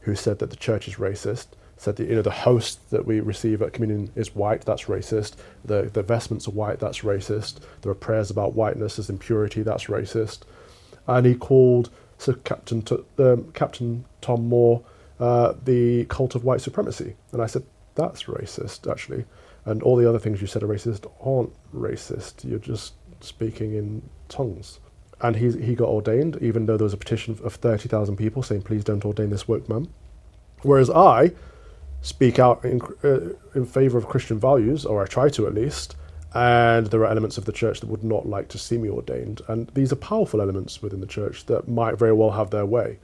who 0.00 0.14
said 0.14 0.38
that 0.38 0.50
the 0.50 0.56
church 0.56 0.88
is 0.88 0.94
racist. 0.94 1.48
Said 1.76 1.96
that 1.96 2.08
you 2.08 2.14
know 2.14 2.22
the 2.22 2.30
host 2.30 2.90
that 2.90 3.06
we 3.06 3.20
receive 3.20 3.62
at 3.62 3.72
communion 3.72 4.10
is 4.14 4.34
white. 4.34 4.62
That's 4.62 4.84
racist. 4.84 5.36
The 5.64 5.82
the 5.82 6.02
vestments 6.02 6.46
are 6.46 6.52
white. 6.52 6.78
That's 6.78 7.00
racist. 7.00 7.60
There 7.82 7.90
are 7.92 7.94
prayers 7.94 8.30
about 8.30 8.54
whiteness 8.54 8.98
as 8.98 9.08
impurity. 9.08 9.62
That's 9.62 9.86
racist. 9.86 10.40
And 11.06 11.24
he 11.24 11.34
called 11.34 11.90
Sir 12.18 12.34
Captain 12.34 12.84
um, 13.18 13.50
Captain 13.52 14.04
Tom 14.20 14.46
Moore 14.48 14.82
uh, 15.20 15.52
the 15.64 16.06
cult 16.06 16.34
of 16.34 16.44
white 16.44 16.62
supremacy. 16.62 17.14
And 17.32 17.42
I 17.42 17.46
said 17.46 17.62
that's 17.94 18.24
racist 18.24 18.90
actually. 18.90 19.26
And 19.66 19.82
all 19.82 19.96
the 19.96 20.08
other 20.08 20.18
things 20.18 20.40
you 20.40 20.46
said 20.46 20.62
are 20.62 20.68
racist 20.68 21.08
aren't 21.20 21.52
racist. 21.74 22.48
You're 22.48 22.58
just 22.58 22.94
speaking 23.24 23.74
in 23.74 24.02
tongues. 24.28 24.80
And 25.22 25.36
he, 25.36 25.52
he 25.52 25.74
got 25.74 25.88
ordained, 25.88 26.38
even 26.40 26.66
though 26.66 26.76
there 26.76 26.84
was 26.84 26.94
a 26.94 26.98
petition 26.98 27.38
of 27.44 27.54
30,000 27.54 28.16
people 28.16 28.42
saying, 28.42 28.62
please 28.62 28.84
don't 28.84 29.04
ordain 29.04 29.30
this 29.30 29.46
woke 29.46 29.68
man. 29.68 29.88
Whereas 30.62 30.88
I 30.90 31.32
speak 32.02 32.38
out 32.38 32.64
in, 32.64 32.80
uh, 33.04 33.34
in 33.54 33.66
favor 33.66 33.98
of 33.98 34.08
Christian 34.08 34.38
values, 34.38 34.86
or 34.86 35.02
I 35.02 35.06
try 35.06 35.28
to 35.30 35.46
at 35.46 35.54
least, 35.54 35.96
and 36.32 36.86
there 36.86 37.00
are 37.00 37.10
elements 37.10 37.38
of 37.38 37.44
the 37.44 37.52
church 37.52 37.80
that 37.80 37.88
would 37.88 38.04
not 38.04 38.26
like 38.26 38.48
to 38.48 38.58
see 38.58 38.78
me 38.78 38.88
ordained. 38.88 39.42
And 39.48 39.68
these 39.74 39.92
are 39.92 39.96
powerful 39.96 40.40
elements 40.40 40.80
within 40.80 41.00
the 41.00 41.06
church 41.06 41.46
that 41.46 41.68
might 41.68 41.98
very 41.98 42.12
well 42.12 42.30
have 42.30 42.50
their 42.50 42.66
way. 42.66 42.98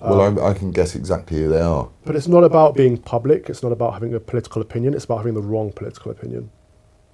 well, 0.00 0.20
I, 0.20 0.50
I 0.50 0.54
can 0.54 0.72
guess 0.72 0.94
exactly 0.94 1.38
who 1.38 1.48
they 1.48 1.60
are. 1.60 1.88
But 2.04 2.16
it's 2.16 2.28
not 2.28 2.44
about 2.44 2.74
being 2.74 2.98
public, 2.98 3.48
it's 3.48 3.62
not 3.62 3.72
about 3.72 3.94
having 3.94 4.12
a 4.14 4.20
political 4.20 4.60
opinion, 4.60 4.94
it's 4.94 5.04
about 5.04 5.18
having 5.18 5.34
the 5.34 5.42
wrong 5.42 5.72
political 5.72 6.10
opinion. 6.10 6.50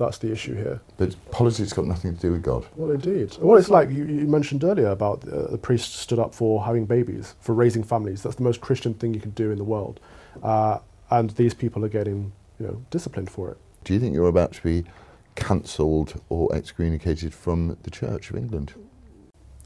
That's 0.00 0.16
the 0.16 0.32
issue 0.32 0.54
here. 0.54 0.80
But 0.96 1.14
politics 1.30 1.58
has 1.58 1.72
got 1.74 1.84
nothing 1.84 2.14
to 2.16 2.20
do 2.20 2.32
with 2.32 2.42
God. 2.42 2.66
Well, 2.74 2.90
indeed. 2.90 3.36
Well, 3.38 3.58
it's 3.58 3.68
like 3.68 3.90
you, 3.90 4.06
you 4.06 4.26
mentioned 4.26 4.64
earlier 4.64 4.88
about 4.88 5.28
uh, 5.28 5.48
the 5.48 5.58
priest 5.58 5.96
stood 5.96 6.18
up 6.18 6.34
for 6.34 6.64
having 6.64 6.86
babies, 6.86 7.34
for 7.40 7.54
raising 7.54 7.84
families. 7.84 8.22
That's 8.22 8.36
the 8.36 8.42
most 8.42 8.62
Christian 8.62 8.94
thing 8.94 9.12
you 9.12 9.20
can 9.20 9.32
do 9.32 9.50
in 9.50 9.58
the 9.58 9.64
world. 9.64 10.00
Uh, 10.42 10.78
and 11.10 11.28
these 11.32 11.52
people 11.52 11.84
are 11.84 11.90
getting, 11.90 12.32
you 12.58 12.66
know, 12.66 12.82
disciplined 12.88 13.28
for 13.28 13.50
it. 13.50 13.58
Do 13.84 13.92
you 13.92 14.00
think 14.00 14.14
you're 14.14 14.28
about 14.28 14.52
to 14.52 14.62
be 14.62 14.84
cancelled 15.34 16.18
or 16.30 16.54
excommunicated 16.54 17.34
from 17.34 17.76
the 17.82 17.90
Church 17.90 18.30
of 18.30 18.36
England? 18.36 18.72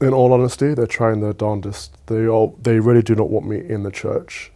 In 0.01 0.13
all 0.13 0.33
honesty, 0.33 0.73
they're 0.73 0.85
trying 0.85 1.21
their 1.21 1.31
darndest. 1.31 1.95
They 2.07 2.27
all, 2.27 2.57
they 2.61 2.81
really 2.81 3.03
do 3.03 3.15
not 3.15 3.29
want 3.29 3.47
me 3.47 3.65
in 3.65 3.83
the 3.83 3.91
church. 3.91 4.51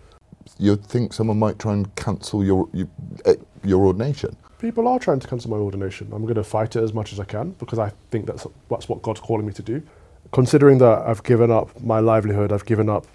You'd 0.58 0.86
think 0.86 1.14
someone 1.14 1.40
might 1.40 1.58
try 1.58 1.72
and 1.72 1.96
cancel 1.96 2.44
your 2.44 2.68
your, 2.74 2.90
eh, 3.24 3.36
your 3.64 3.86
ordination? 3.86 4.36
People 4.60 4.90
are 4.90 5.00
trying 5.00 5.22
to 5.22 5.28
cancel 5.28 5.50
my 5.50 5.56
ordination. 5.56 6.10
I'm 6.12 6.24
going 6.24 6.36
to 6.36 6.44
fight 6.44 6.76
it 6.76 6.84
as 6.84 6.94
much 6.94 7.14
as 7.14 7.20
I 7.20 7.24
can 7.24 7.52
because 7.52 7.80
I 7.80 7.94
think 8.12 8.26
that's 8.26 8.46
that's 8.70 8.90
what 8.90 9.02
God's 9.02 9.22
calling 9.22 9.48
me 9.48 9.54
to 9.54 9.64
do. 9.64 9.82
Considering 10.34 10.80
that 10.80 11.08
I've 11.08 11.24
given 11.24 11.50
up 11.50 11.82
my 11.82 12.00
livelihood, 12.00 12.52
I've 12.52 12.66
given 12.66 12.90
up 12.90 13.08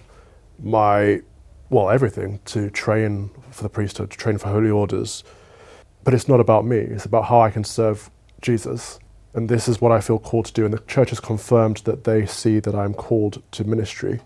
my 0.58 1.20
well 1.68 1.90
everything 1.90 2.40
to 2.46 2.70
train 2.70 3.30
for 3.50 3.62
the 3.62 3.68
priesthood, 3.68 4.10
to 4.10 4.16
train 4.16 4.38
for 4.38 4.48
holy 4.48 4.70
orders. 4.70 5.22
But 6.02 6.14
it's 6.14 6.28
not 6.28 6.40
about 6.40 6.64
me. 6.64 6.78
It's 6.78 7.04
about 7.04 7.26
how 7.26 7.42
I 7.42 7.50
can 7.50 7.62
serve 7.62 8.10
Jesus. 8.40 8.98
And 9.34 9.50
this 9.50 9.68
is 9.68 9.82
what 9.82 9.92
I 9.92 10.00
feel 10.00 10.18
called 10.18 10.46
to 10.46 10.52
do. 10.52 10.64
And 10.64 10.72
the 10.72 10.78
church 10.86 11.10
has 11.10 11.20
confirmed 11.20 11.78
that 11.84 12.04
they 12.04 12.24
see 12.24 12.58
that 12.60 12.74
I'm 12.74 12.94
called 12.94 13.42
to 13.52 13.64
ministry. 13.64 14.20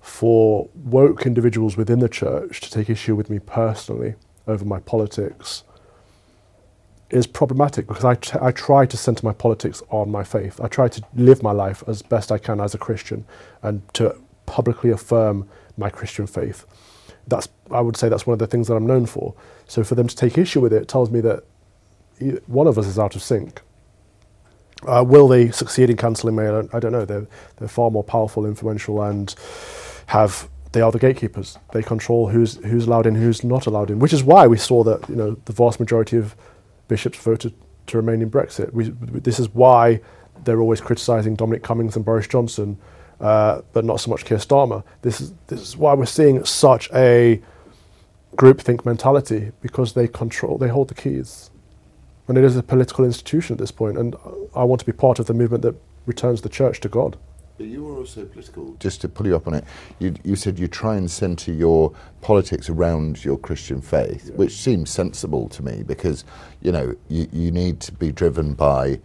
For 0.00 0.68
woke 0.74 1.26
individuals 1.26 1.76
within 1.76 1.98
the 1.98 2.08
church 2.08 2.60
to 2.60 2.70
take 2.70 2.88
issue 2.88 3.16
with 3.16 3.30
me 3.30 3.40
personally 3.40 4.14
over 4.46 4.64
my 4.64 4.78
politics 4.78 5.64
is 7.12 7.26
problematic 7.26 7.86
because 7.86 8.04
I, 8.04 8.14
t- 8.14 8.38
I 8.40 8.50
try 8.52 8.86
to 8.86 8.96
center 8.96 9.24
my 9.24 9.32
politics 9.32 9.82
on 9.90 10.10
my 10.10 10.24
faith. 10.24 10.60
I 10.60 10.68
try 10.68 10.88
to 10.88 11.02
live 11.14 11.42
my 11.42 11.52
life 11.52 11.84
as 11.86 12.02
best 12.02 12.32
I 12.32 12.38
can 12.38 12.60
as 12.60 12.74
a 12.74 12.78
Christian 12.78 13.24
and 13.62 13.82
to 13.94 14.16
publicly 14.46 14.90
affirm 14.90 15.48
my 15.76 15.90
Christian 15.90 16.26
faith. 16.26 16.66
That's, 17.28 17.48
I 17.70 17.80
would 17.80 17.96
say 17.96 18.08
that's 18.08 18.26
one 18.26 18.32
of 18.32 18.38
the 18.38 18.46
things 18.46 18.68
that 18.68 18.74
I'm 18.74 18.86
known 18.86 19.06
for. 19.06 19.34
So 19.66 19.84
for 19.84 19.94
them 19.94 20.08
to 20.08 20.16
take 20.16 20.38
issue 20.38 20.60
with 20.60 20.72
it 20.72 20.88
tells 20.88 21.10
me 21.10 21.20
that 21.20 21.44
one 22.46 22.66
of 22.66 22.78
us 22.78 22.86
is 22.86 22.98
out 22.98 23.14
of 23.14 23.22
sync. 23.22 23.60
Uh, 24.86 25.04
will 25.06 25.28
they 25.28 25.50
succeed 25.50 25.90
in 25.90 25.96
cancelling 25.96 26.34
me? 26.34 26.44
I 26.44 26.50
don't, 26.50 26.74
I 26.74 26.80
don't 26.80 26.92
know. 26.92 27.04
They're, 27.04 27.26
they're 27.56 27.68
far 27.68 27.90
more 27.90 28.02
powerful, 28.02 28.46
influential, 28.46 29.02
and 29.02 29.34
have 30.06 30.48
they 30.72 30.80
are 30.80 30.90
the 30.90 30.98
gatekeepers. 30.98 31.58
They 31.72 31.82
control 31.82 32.28
who's 32.28 32.56
who's 32.64 32.86
allowed 32.86 33.06
in, 33.06 33.14
who's 33.14 33.44
not 33.44 33.66
allowed 33.66 33.90
in. 33.90 33.98
Which 33.98 34.12
is 34.12 34.24
why 34.24 34.46
we 34.46 34.56
saw 34.56 34.82
that 34.84 35.08
you 35.08 35.14
know 35.14 35.36
the 35.44 35.52
vast 35.52 35.78
majority 35.78 36.16
of 36.16 36.34
bishops 36.92 37.16
voted 37.16 37.54
to 37.86 37.96
remain 37.96 38.20
in 38.20 38.30
Brexit. 38.30 38.70
We, 38.74 38.90
this 39.30 39.38
is 39.40 39.48
why 39.54 40.00
they're 40.44 40.60
always 40.60 40.82
criticising 40.82 41.36
Dominic 41.36 41.62
Cummings 41.62 41.96
and 41.96 42.04
Boris 42.04 42.26
Johnson, 42.26 42.76
uh, 43.18 43.62
but 43.72 43.86
not 43.86 43.98
so 43.98 44.10
much 44.10 44.26
Keir 44.26 44.36
Starmer. 44.36 44.84
This 45.00 45.20
is 45.22 45.32
this 45.46 45.60
is 45.60 45.74
why 45.74 45.94
we're 45.94 46.14
seeing 46.20 46.44
such 46.44 46.90
a 46.92 47.40
groupthink 48.36 48.84
mentality 48.84 49.52
because 49.62 49.94
they 49.94 50.06
control, 50.06 50.58
they 50.58 50.68
hold 50.68 50.88
the 50.88 50.94
keys, 50.94 51.50
and 52.28 52.36
it 52.36 52.44
is 52.44 52.56
a 52.56 52.62
political 52.62 53.06
institution 53.06 53.54
at 53.54 53.58
this 53.58 53.70
point. 53.70 53.96
And 53.96 54.14
I 54.54 54.64
want 54.64 54.80
to 54.80 54.86
be 54.86 54.92
part 54.92 55.18
of 55.18 55.26
the 55.26 55.34
movement 55.34 55.62
that 55.62 55.74
returns 56.04 56.42
the 56.42 56.50
church 56.50 56.80
to 56.80 56.88
God. 56.90 57.16
You 57.64 57.84
were 57.84 57.96
also 57.96 58.24
political. 58.24 58.74
Just 58.80 59.00
to 59.02 59.08
pull 59.08 59.26
you 59.26 59.36
up 59.36 59.46
on 59.46 59.54
it, 59.54 59.64
you, 59.98 60.14
you 60.24 60.36
said 60.36 60.58
you 60.58 60.68
try 60.68 60.96
and 60.96 61.10
centre 61.10 61.52
your 61.52 61.92
politics 62.20 62.68
around 62.68 63.24
your 63.24 63.38
Christian 63.38 63.80
faith, 63.80 64.28
yeah. 64.28 64.36
which 64.36 64.52
seems 64.52 64.90
sensible 64.90 65.48
to 65.50 65.62
me 65.62 65.82
because, 65.82 66.24
you 66.60 66.72
know, 66.72 66.94
you, 67.08 67.28
you 67.32 67.50
need 67.50 67.80
to 67.80 67.92
be 67.92 68.12
driven 68.12 68.54
by 68.54 69.00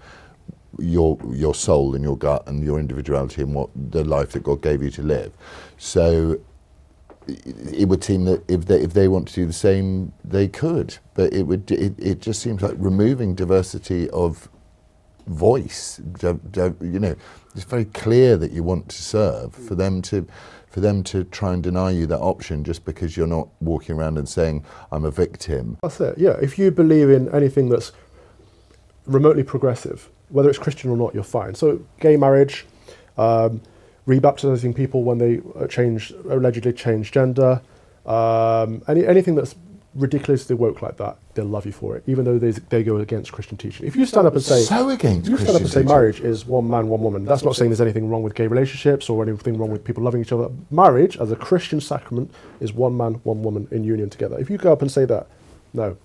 your 0.80 1.18
your 1.32 1.56
soul 1.56 1.96
and 1.96 2.04
your 2.04 2.18
gut 2.18 2.44
and 2.48 2.64
your 2.64 2.80
individuality 2.80 3.42
and 3.42 3.54
what 3.54 3.70
the 3.76 4.04
life 4.04 4.34
that 4.34 4.44
God 4.44 4.62
gave 4.62 4.84
you 4.84 4.92
to 4.92 5.02
live. 5.02 5.32
So 5.78 6.40
it 7.28 7.88
would 7.88 8.04
seem 8.04 8.26
that 8.26 8.50
if 8.50 8.66
they 8.66 8.82
if 8.82 8.94
they 8.94 9.08
want 9.08 9.28
to 9.30 9.34
do 9.34 9.46
the 9.46 9.54
same, 9.54 10.14
they 10.24 10.48
could. 10.48 10.98
But 11.14 11.34
it 11.34 11.44
would 11.44 11.70
it, 11.72 11.96
it 11.98 12.22
just 12.22 12.42
seems 12.42 12.62
like 12.62 12.76
removing 12.78 13.36
diversity 13.36 14.10
of 14.12 14.50
voice. 15.28 16.02
You 16.22 17.00
know, 17.00 17.16
it's 17.56 17.64
very 17.64 17.86
clear 17.86 18.38
that 18.38 18.52
you 18.52 18.64
want 18.64 18.90
to 18.90 19.02
serve. 19.02 19.54
For 19.54 19.76
them 19.76 20.02
to, 20.04 20.28
for 20.70 20.80
them 20.80 21.04
to 21.04 21.24
try 21.26 21.54
and 21.54 21.62
deny 21.62 21.92
you 21.92 22.06
that 22.08 22.20
option 22.20 22.64
just 22.64 22.86
because 22.86 23.16
you're 23.16 23.28
not 23.28 23.50
walking 23.62 23.96
around 23.96 24.18
and 24.18 24.28
saying 24.28 24.66
I'm 24.92 25.06
a 25.06 25.12
victim. 25.12 25.78
That's 25.82 26.00
it. 26.02 26.18
Yeah. 26.18 26.38
If 26.42 26.58
you 26.58 26.72
believe 26.72 27.10
in 27.10 27.30
anything 27.34 27.70
that's 27.70 27.92
remotely 29.06 29.44
progressive, 29.44 30.10
whether 30.30 30.50
it's 30.50 30.60
Christian 30.60 30.90
or 30.90 30.98
not, 30.98 31.14
you're 31.14 31.24
fine. 31.24 31.56
So 31.56 31.80
gay 32.00 32.18
marriage. 32.18 32.66
Um, 33.18 33.62
rebaptizing 34.08 34.74
people 34.74 35.04
when 35.04 35.18
they 35.18 35.42
uh, 35.60 35.68
change 35.68 36.12
allegedly 36.30 36.72
change 36.74 37.12
gender, 37.12 37.62
um, 38.06 38.82
any, 38.88 39.06
anything 39.06 39.36
that's 39.36 39.54
ridiculously 39.98 40.56
woke 40.56 40.82
like 40.82 40.96
that, 40.98 41.18
they'll 41.34 41.46
love 41.46 41.66
you 41.66 41.72
for 41.72 41.98
it, 41.98 42.04
even 42.08 42.24
though 42.24 42.38
they, 42.38 42.52
they 42.52 42.84
go 42.84 42.98
against 42.98 43.32
Christian 43.32 43.58
teaching. 43.58 43.86
If 43.88 43.96
you 43.96 44.06
stand 44.06 44.28
up 44.28 44.34
and 44.34 44.44
say, 44.44 44.62
so 44.62 44.90
against 44.90 45.30
you 45.30 45.38
stand 45.38 45.56
up 45.56 45.62
and 45.62 45.70
say 45.70 45.84
marriage 45.84 46.20
is 46.22 46.46
one 46.46 46.70
man, 46.70 46.88
one 46.88 47.02
woman, 47.02 47.26
that's 47.26 47.44
not 47.44 47.56
saying 47.56 47.72
there's 47.72 47.82
anything 47.82 48.10
wrong 48.10 48.24
with 48.24 48.36
gay 48.36 48.48
relationships 48.48 49.10
or 49.10 49.24
anything 49.24 49.58
wrong 49.58 49.72
with 49.72 49.84
people 49.84 50.04
loving 50.04 50.22
each 50.22 50.32
other. 50.32 50.50
Marriage, 50.72 51.18
as 51.18 51.32
a 51.32 51.36
Christian 51.36 51.82
sacrament, 51.82 52.32
is 52.60 52.72
one 52.74 52.96
man, 52.96 53.16
one 53.24 53.44
woman 53.44 53.68
in 53.72 53.84
union 53.84 54.10
together. 54.10 54.38
If 54.40 54.50
you 54.50 54.58
go 54.58 54.72
up 54.72 54.82
and 54.82 54.92
say 54.92 55.06
that, 55.06 55.28
no, 55.74 55.98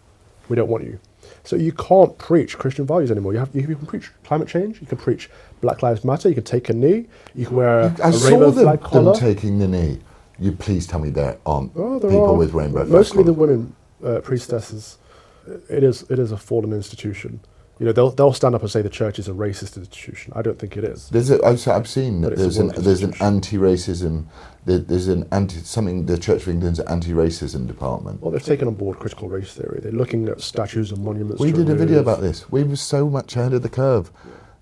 we 0.48 0.56
don't 0.56 0.68
want 0.68 0.84
you. 0.84 0.98
So 1.44 1.54
you 1.56 1.72
can't 1.72 2.16
preach 2.18 2.58
Christian 2.58 2.86
values 2.86 3.10
anymore. 3.10 3.32
You 3.32 3.38
have 3.40 3.54
you 3.54 3.62
can 3.62 3.86
preach 3.86 4.10
climate 4.24 4.48
change. 4.48 4.80
You 4.80 4.86
can 4.86 4.98
preach 4.98 5.30
Black 5.60 5.82
Lives 5.82 6.04
Matter. 6.04 6.28
You 6.28 6.34
can 6.34 6.44
take 6.44 6.68
a 6.68 6.72
knee. 6.72 7.06
You 7.34 7.46
can 7.46 7.56
wear 7.56 7.80
a, 7.80 7.96
I 8.02 8.08
a 8.08 8.12
saw 8.12 8.28
rainbow 8.30 8.50
them, 8.50 8.64
flag 8.64 8.80
collar. 8.80 9.12
them 9.12 9.20
taking 9.20 9.58
the 9.58 9.68
knee. 9.68 10.00
You 10.38 10.50
please 10.52 10.86
tell 10.86 10.98
me 10.98 11.10
there 11.10 11.38
aren't 11.46 11.70
Oh, 11.76 11.98
there 12.00 12.10
people 12.10 12.26
are 12.26 12.34
with 12.34 12.54
rainbow 12.54 12.78
flags. 12.80 12.90
mostly 12.90 13.22
the 13.22 13.32
women 13.32 13.74
uh, 14.04 14.20
priestesses. 14.20 14.98
It 15.68 15.82
is 15.82 16.02
it 16.10 16.18
is 16.18 16.32
a 16.32 16.36
fallen 16.36 16.72
institution. 16.72 17.40
You 17.78 17.86
know, 17.86 17.92
they'll 17.92 18.10
they'll 18.10 18.32
stand 18.32 18.54
up 18.54 18.60
and 18.60 18.70
say 18.70 18.82
the 18.82 18.88
church 18.88 19.18
is 19.18 19.26
a 19.28 19.32
racist 19.32 19.76
institution. 19.76 20.32
I 20.36 20.42
don't 20.42 20.58
think 20.58 20.76
it 20.76 20.84
is. 20.84 21.08
There's 21.08 21.30
a, 21.30 21.44
I've, 21.44 21.66
I've 21.66 21.88
seen 21.88 22.20
that 22.20 22.36
there's 22.36 22.58
an 22.58 22.68
there's 22.76 23.02
an 23.02 23.14
anti-racism 23.20 24.26
there, 24.64 24.78
there's 24.78 25.08
an 25.08 25.26
anti 25.32 25.58
something 25.60 26.06
the 26.06 26.16
Church 26.18 26.42
of 26.42 26.48
England's 26.48 26.78
anti-racism 26.80 27.66
department. 27.66 28.22
Well, 28.22 28.30
they've 28.30 28.42
taken 28.42 28.68
on 28.68 28.74
board 28.74 28.98
critical 28.98 29.28
race 29.28 29.52
theory. 29.52 29.80
They're 29.82 29.90
looking 29.90 30.28
at 30.28 30.40
statues 30.40 30.92
and 30.92 31.02
monuments. 31.04 31.40
We 31.40 31.50
did 31.50 31.68
a 31.70 31.74
video 31.74 31.98
about 31.98 32.20
this. 32.20 32.50
We 32.52 32.62
were 32.62 32.76
so 32.76 33.08
much 33.08 33.34
ahead 33.34 33.52
of 33.52 33.62
the 33.62 33.68
curve. 33.68 34.12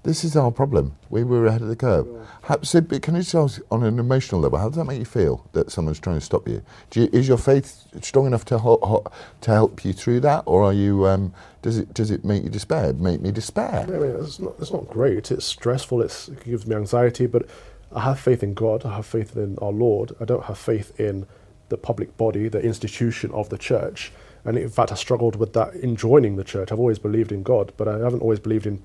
This 0.03 0.25
is 0.25 0.35
our 0.35 0.51
problem. 0.51 0.97
We 1.11 1.25
were 1.25 1.47
ahead 1.47 1.61
of 1.61 1.69
the 1.69 1.77
curve. 1.77 2.07
How, 2.43 2.63
so, 2.63 2.81
but 2.81 3.03
can 3.03 3.17
you 3.17 3.23
tell 3.23 3.45
us 3.45 3.61
on 3.71 3.83
an 3.83 3.99
emotional 3.99 4.41
level, 4.41 4.59
how 4.59 4.69
does 4.69 4.77
that 4.77 4.87
make 4.87 4.99
you 4.99 5.05
feel 5.05 5.47
that 5.53 5.71
someone's 5.71 6.01
trying 6.01 6.17
to 6.17 6.25
stop 6.25 6.49
you? 6.49 6.63
Do 6.89 7.03
you 7.03 7.11
is 7.13 7.29
your 7.29 7.37
faith 7.37 7.87
strong 8.03 8.27
enough 8.27 8.47
to 8.47 8.59
ho- 8.59 8.79
ho- 8.83 9.05
to 9.43 9.51
help 9.51 9.85
you 9.85 9.93
through 9.93 10.21
that, 10.21 10.45
or 10.47 10.65
are 10.65 10.73
you? 10.73 11.07
Um, 11.07 11.35
does 11.61 11.77
it 11.77 11.93
does 11.93 12.11
it 12.11 12.25
make 12.25 12.43
you 12.45 12.49
despair? 12.49 12.95
Make 12.95 13.21
me 13.21 13.31
despair? 13.31 13.85
I 13.87 13.91
mean, 13.91 14.17
it's 14.19 14.41
not, 14.41 14.55
it's 14.59 14.73
not 14.73 14.89
great. 14.89 15.31
It's 15.31 15.45
stressful. 15.45 16.01
It's, 16.01 16.29
it 16.29 16.45
gives 16.45 16.67
me 16.67 16.77
anxiety. 16.77 17.27
But 17.27 17.47
I 17.95 18.01
have 18.01 18.19
faith 18.19 18.43
in 18.43 18.55
God. 18.55 18.87
I 18.87 18.97
have 18.97 19.07
faith 19.07 19.37
in 19.37 19.59
our 19.61 19.73
Lord. 19.73 20.13
I 20.19 20.25
don't 20.25 20.45
have 20.45 20.57
faith 20.57 20.99
in 20.99 21.27
the 21.69 21.77
public 21.77 22.17
body, 22.17 22.49
the 22.49 22.61
institution 22.63 23.31
of 23.33 23.51
the 23.51 23.59
church. 23.59 24.13
And 24.45 24.57
in 24.57 24.71
fact, 24.71 24.93
I 24.93 24.95
struggled 24.95 25.37
with 25.37 25.53
that 25.53 25.75
in 25.75 25.95
joining 25.95 26.37
the 26.37 26.45
church. 26.45 26.73
I've 26.73 26.79
always 26.79 26.99
believed 26.99 27.33
in 27.33 27.43
God, 27.43 27.73
but 27.77 27.87
I 27.87 27.99
haven't 27.99 28.23
always 28.23 28.41
believed 28.41 28.67
in 28.67 28.83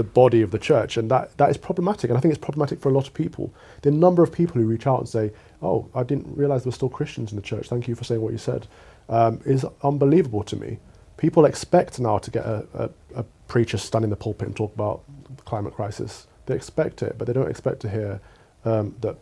the 0.00 0.04
body 0.04 0.40
of 0.40 0.50
the 0.50 0.58
church. 0.58 0.96
And 0.96 1.10
that, 1.10 1.36
that 1.36 1.50
is 1.50 1.58
problematic. 1.58 2.08
And 2.08 2.16
I 2.16 2.22
think 2.22 2.32
it's 2.32 2.42
problematic 2.42 2.80
for 2.80 2.88
a 2.88 2.92
lot 2.92 3.06
of 3.06 3.12
people. 3.12 3.52
The 3.82 3.90
number 3.90 4.22
of 4.22 4.32
people 4.32 4.58
who 4.58 4.66
reach 4.66 4.86
out 4.86 4.98
and 4.98 5.08
say, 5.08 5.30
Oh, 5.60 5.90
I 5.94 6.04
didn't 6.04 6.34
realize 6.34 6.64
there 6.64 6.70
were 6.70 6.74
still 6.74 6.88
Christians 6.88 7.32
in 7.32 7.36
the 7.36 7.42
church. 7.42 7.68
Thank 7.68 7.86
you 7.86 7.94
for 7.94 8.04
saying 8.04 8.22
what 8.22 8.32
you 8.32 8.38
said, 8.38 8.66
um, 9.10 9.40
is 9.44 9.66
unbelievable 9.82 10.42
to 10.44 10.56
me. 10.56 10.78
People 11.18 11.44
expect 11.44 12.00
now 12.00 12.16
to 12.16 12.30
get 12.30 12.46
a, 12.46 12.66
a, 12.72 12.90
a 13.16 13.24
preacher 13.46 13.76
stand 13.76 14.04
in 14.04 14.10
the 14.10 14.16
pulpit 14.16 14.48
and 14.48 14.56
talk 14.56 14.74
about 14.74 15.02
the 15.36 15.42
climate 15.42 15.74
crisis. 15.74 16.26
They 16.46 16.54
expect 16.54 17.02
it, 17.02 17.16
but 17.18 17.26
they 17.26 17.34
don't 17.34 17.50
expect 17.50 17.80
to 17.80 17.90
hear 17.90 18.22
um, 18.64 18.96
that 19.02 19.18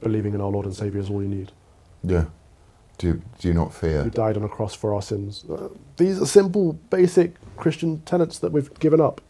believing 0.00 0.32
in 0.34 0.40
our 0.40 0.50
Lord 0.50 0.64
and 0.64 0.76
Savior 0.76 1.00
is 1.00 1.10
all 1.10 1.22
you 1.22 1.28
need. 1.28 1.50
Yeah. 2.04 2.26
Do 2.98 3.20
do 3.38 3.48
you 3.48 3.54
not 3.54 3.74
fear? 3.74 4.04
Who 4.04 4.10
died 4.10 4.36
on 4.36 4.44
a 4.44 4.48
cross 4.48 4.74
for 4.74 4.94
our 4.94 5.02
sins. 5.02 5.44
Uh, 5.50 5.70
these 5.96 6.22
are 6.22 6.26
simple, 6.26 6.74
basic 6.90 7.34
Christian 7.56 8.00
tenets 8.02 8.38
that 8.38 8.52
we've 8.52 8.72
given 8.78 9.00
up. 9.00 9.20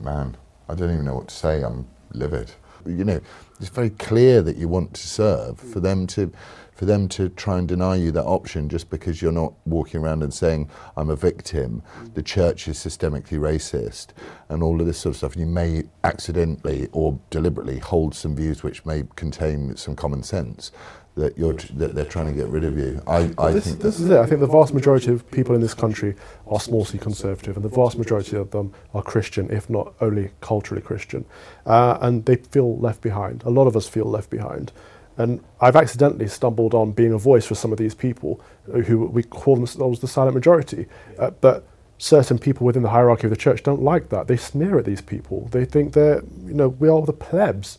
Man, 0.00 0.36
I 0.68 0.74
don't 0.74 0.92
even 0.92 1.04
know 1.04 1.14
what 1.14 1.28
to 1.28 1.34
say. 1.34 1.62
I'm 1.62 1.86
livid. 2.12 2.50
You 2.86 3.04
know, 3.04 3.20
it's 3.60 3.70
very 3.70 3.90
clear 3.90 4.42
that 4.42 4.56
you 4.56 4.68
want 4.68 4.92
to 4.94 5.08
serve. 5.08 5.58
For 5.58 5.80
them 5.80 6.06
to, 6.08 6.30
for 6.72 6.84
them 6.84 7.08
to 7.10 7.30
try 7.30 7.58
and 7.58 7.66
deny 7.66 7.96
you 7.96 8.10
that 8.12 8.24
option 8.24 8.68
just 8.68 8.90
because 8.90 9.22
you're 9.22 9.32
not 9.32 9.54
walking 9.64 10.00
around 10.02 10.22
and 10.22 10.34
saying 10.34 10.68
I'm 10.96 11.08
a 11.08 11.16
victim, 11.16 11.82
the 12.12 12.22
church 12.22 12.68
is 12.68 12.76
systemically 12.78 13.38
racist, 13.38 14.08
and 14.50 14.62
all 14.62 14.80
of 14.80 14.86
this 14.86 14.98
sort 14.98 15.12
of 15.14 15.16
stuff. 15.16 15.36
You 15.36 15.46
may 15.46 15.84
accidentally 16.02 16.88
or 16.92 17.18
deliberately 17.30 17.78
hold 17.78 18.14
some 18.14 18.36
views 18.36 18.62
which 18.62 18.84
may 18.84 19.04
contain 19.16 19.76
some 19.76 19.96
common 19.96 20.22
sense. 20.22 20.70
That 21.16 21.38
you're 21.38 21.52
that 21.52 21.94
they're 21.94 22.04
trying 22.04 22.26
to 22.26 22.32
get 22.32 22.48
rid 22.48 22.64
of 22.64 22.76
you. 22.76 23.00
I, 23.06 23.32
I 23.38 23.52
this, 23.52 23.66
think 23.66 23.80
this 23.80 24.00
is 24.00 24.10
it. 24.10 24.18
I 24.18 24.26
think 24.26 24.40
the 24.40 24.48
vast 24.48 24.74
majority 24.74 25.12
of 25.12 25.30
people 25.30 25.54
in 25.54 25.60
this 25.60 25.74
country 25.74 26.16
are 26.48 26.58
small 26.58 26.84
c 26.84 26.98
conservative, 26.98 27.54
and 27.56 27.64
the 27.64 27.68
vast 27.68 27.96
majority 27.96 28.36
of 28.36 28.50
them 28.50 28.72
are 28.94 29.02
Christian, 29.02 29.48
if 29.50 29.70
not 29.70 29.94
only 30.00 30.32
culturally 30.40 30.82
Christian. 30.82 31.24
Uh, 31.66 31.98
and 32.00 32.24
they 32.24 32.34
feel 32.34 32.76
left 32.78 33.00
behind. 33.00 33.44
A 33.44 33.50
lot 33.50 33.68
of 33.68 33.76
us 33.76 33.88
feel 33.88 34.06
left 34.06 34.28
behind. 34.28 34.72
And 35.16 35.44
I've 35.60 35.76
accidentally 35.76 36.26
stumbled 36.26 36.74
on 36.74 36.90
being 36.90 37.12
a 37.12 37.18
voice 37.18 37.46
for 37.46 37.54
some 37.54 37.70
of 37.70 37.78
these 37.78 37.94
people 37.94 38.40
who 38.64 39.06
we 39.06 39.22
call 39.22 39.54
themselves 39.54 40.00
the 40.00 40.08
silent 40.08 40.34
majority. 40.34 40.86
Uh, 41.18 41.30
but 41.30 41.64
certain 41.98 42.38
people 42.38 42.66
within 42.66 42.82
the 42.82 42.90
hierarchy 42.90 43.28
of 43.28 43.30
the 43.30 43.36
church 43.36 43.62
don't 43.62 43.82
like 43.82 44.08
that. 44.08 44.26
They 44.26 44.36
sneer 44.36 44.78
at 44.78 44.84
these 44.84 45.00
people. 45.00 45.46
They 45.52 45.64
think 45.64 45.92
they're, 45.92 46.22
you 46.44 46.54
know, 46.54 46.68
we 46.68 46.88
are 46.88 47.00
the 47.02 47.12
plebs. 47.12 47.78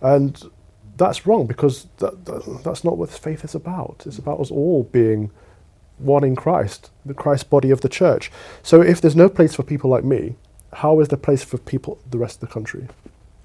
And 0.00 0.40
that's 0.96 1.26
wrong 1.26 1.46
because 1.46 1.86
that, 1.98 2.24
that, 2.24 2.60
that's 2.64 2.84
not 2.84 2.96
what 2.96 3.10
faith 3.10 3.44
is 3.44 3.54
about. 3.54 4.04
It's 4.06 4.18
about 4.18 4.40
us 4.40 4.50
all 4.50 4.84
being 4.84 5.30
one 5.98 6.24
in 6.24 6.36
Christ, 6.36 6.90
the 7.04 7.14
Christ 7.14 7.48
body 7.50 7.70
of 7.70 7.80
the 7.80 7.88
church. 7.88 8.30
So 8.62 8.80
if 8.80 9.00
there's 9.00 9.16
no 9.16 9.28
place 9.28 9.54
for 9.54 9.62
people 9.62 9.90
like 9.90 10.04
me, 10.04 10.36
how 10.74 11.00
is 11.00 11.08
there 11.08 11.18
place 11.18 11.42
for 11.42 11.58
people 11.58 11.98
the 12.10 12.18
rest 12.18 12.42
of 12.42 12.48
the 12.48 12.52
country? 12.52 12.88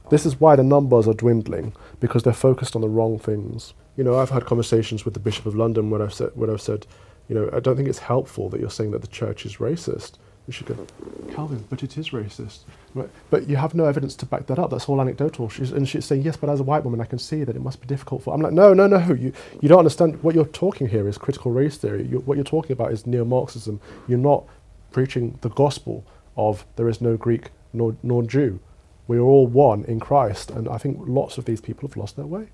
This 0.10 0.26
is 0.26 0.39
why 0.39 0.58
the 0.58 0.64
numbers 0.64 1.08
are 1.08 1.14
dwindling 1.14 1.74
because 2.02 2.24
they're 2.24 2.34
focused 2.34 2.76
on 2.76 2.82
the 2.82 2.89
wrong 2.89 3.18
things. 3.18 3.74
You 3.95 4.04
know, 4.04 4.20
I've 4.20 4.30
had 4.30 4.45
conversations 4.45 5.06
with 5.06 5.14
the 5.14 5.20
Bishop 5.20 5.45
of 5.45 5.56
London 5.56 5.89
where 5.89 6.02
I've 6.02 6.14
said, 6.14 6.32
where 6.36 6.52
I've 6.52 6.62
said, 6.62 6.86
you 7.30 7.36
know, 7.36 7.49
I 7.54 7.62
don't 7.62 7.78
think 7.78 7.88
it's 7.88 7.99
helpful 7.99 8.49
that 8.49 8.60
you're 8.60 8.70
saying 8.70 8.91
that 8.91 9.02
the 9.02 9.08
church 9.08 9.45
is 9.45 9.58
racist. 9.58 10.14
And 10.48 10.56
she'd 10.56 10.66
go, 10.66 10.88
Calvin, 11.34 11.66
but 11.70 11.84
it 11.84 11.98
is 11.98 12.10
racist. 12.10 12.62
Right. 12.96 13.10
But 13.30 13.48
you 13.48 13.58
have 13.58 13.76
no 13.76 13.86
evidence 13.86 14.16
to 14.18 14.26
back 14.26 14.48
that 14.48 14.58
up. 14.58 14.72
That's 14.72 14.89
all 14.89 15.00
anecdotal. 15.00 15.50
She's, 15.50 15.72
and 15.72 15.88
she's 15.88 16.04
saying, 16.06 16.24
yes, 16.24 16.36
but 16.36 16.50
as 16.50 16.60
a 16.60 16.64
white 16.64 16.84
woman, 16.84 17.00
I 17.00 17.06
can 17.06 17.20
see 17.20 17.44
that 17.44 17.56
it 17.56 17.62
must 17.62 17.80
be 17.80 17.88
difficult 17.88 18.24
for. 18.24 18.34
I'm 18.34 18.42
like, 18.42 18.54
no, 18.54 18.74
no, 18.74 18.88
no. 18.88 19.14
You, 19.14 19.32
you 19.62 19.70
don't 19.70 19.80
understand. 19.80 20.22
What 20.24 20.34
you're 20.34 20.46
talking 20.46 20.88
here 20.88 21.08
is 21.08 21.18
critical 21.18 21.52
race 21.52 21.78
theory. 21.78 22.08
You, 22.08 22.20
what 22.20 22.38
you're 22.38 22.44
talking 22.44 22.72
about 22.72 22.92
is 22.92 23.06
neo 23.06 23.24
Marxism. 23.24 23.80
You're 24.08 24.18
not 24.18 24.46
preaching 24.92 25.38
the 25.42 25.50
gospel 25.50 26.04
of 26.36 26.66
there 26.76 26.89
is 26.89 27.02
no 27.02 27.18
Greek 27.18 27.52
nor, 27.72 27.96
nor 28.02 28.24
Jew. 28.24 28.60
We 29.08 29.18
are 29.18 29.22
all 29.22 29.46
one 29.46 29.86
in 29.86 30.00
Christ. 30.00 30.50
And 30.50 30.68
I 30.68 30.78
think 30.78 30.98
lots 31.02 31.38
of 31.38 31.46
these 31.46 31.62
people 31.62 31.88
have 31.88 31.98
lost 31.98 32.16
their 32.16 32.26
way. 32.26 32.48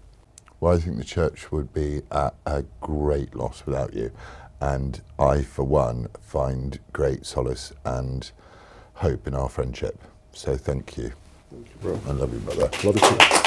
Well, 0.60 0.74
I 0.74 0.80
think 0.80 0.98
the 0.98 1.04
church 1.04 1.52
would 1.52 1.74
be 1.74 2.02
at 2.12 2.34
a 2.46 2.64
great 2.82 3.36
loss 3.36 3.66
without 3.66 3.94
you. 3.94 4.12
And 4.60 5.02
I, 5.20 5.42
for 5.42 5.64
one, 5.64 6.08
find 6.20 6.80
great 6.94 7.26
solace 7.26 7.74
and 7.86 8.32
hope 8.96 9.28
in 9.28 9.36
our 9.36 9.50
friendship. 9.50 10.00
So 10.34 10.58
thank 10.58 10.98
you. 10.98 11.14
Thank 11.52 11.68
you, 11.68 11.76
bro. 11.82 12.00
I 12.08 12.12
love 12.12 12.34
you, 12.34 12.40
brother. 12.40 12.70
Love 12.84 12.96
you 12.96 13.02
too. 13.02 13.47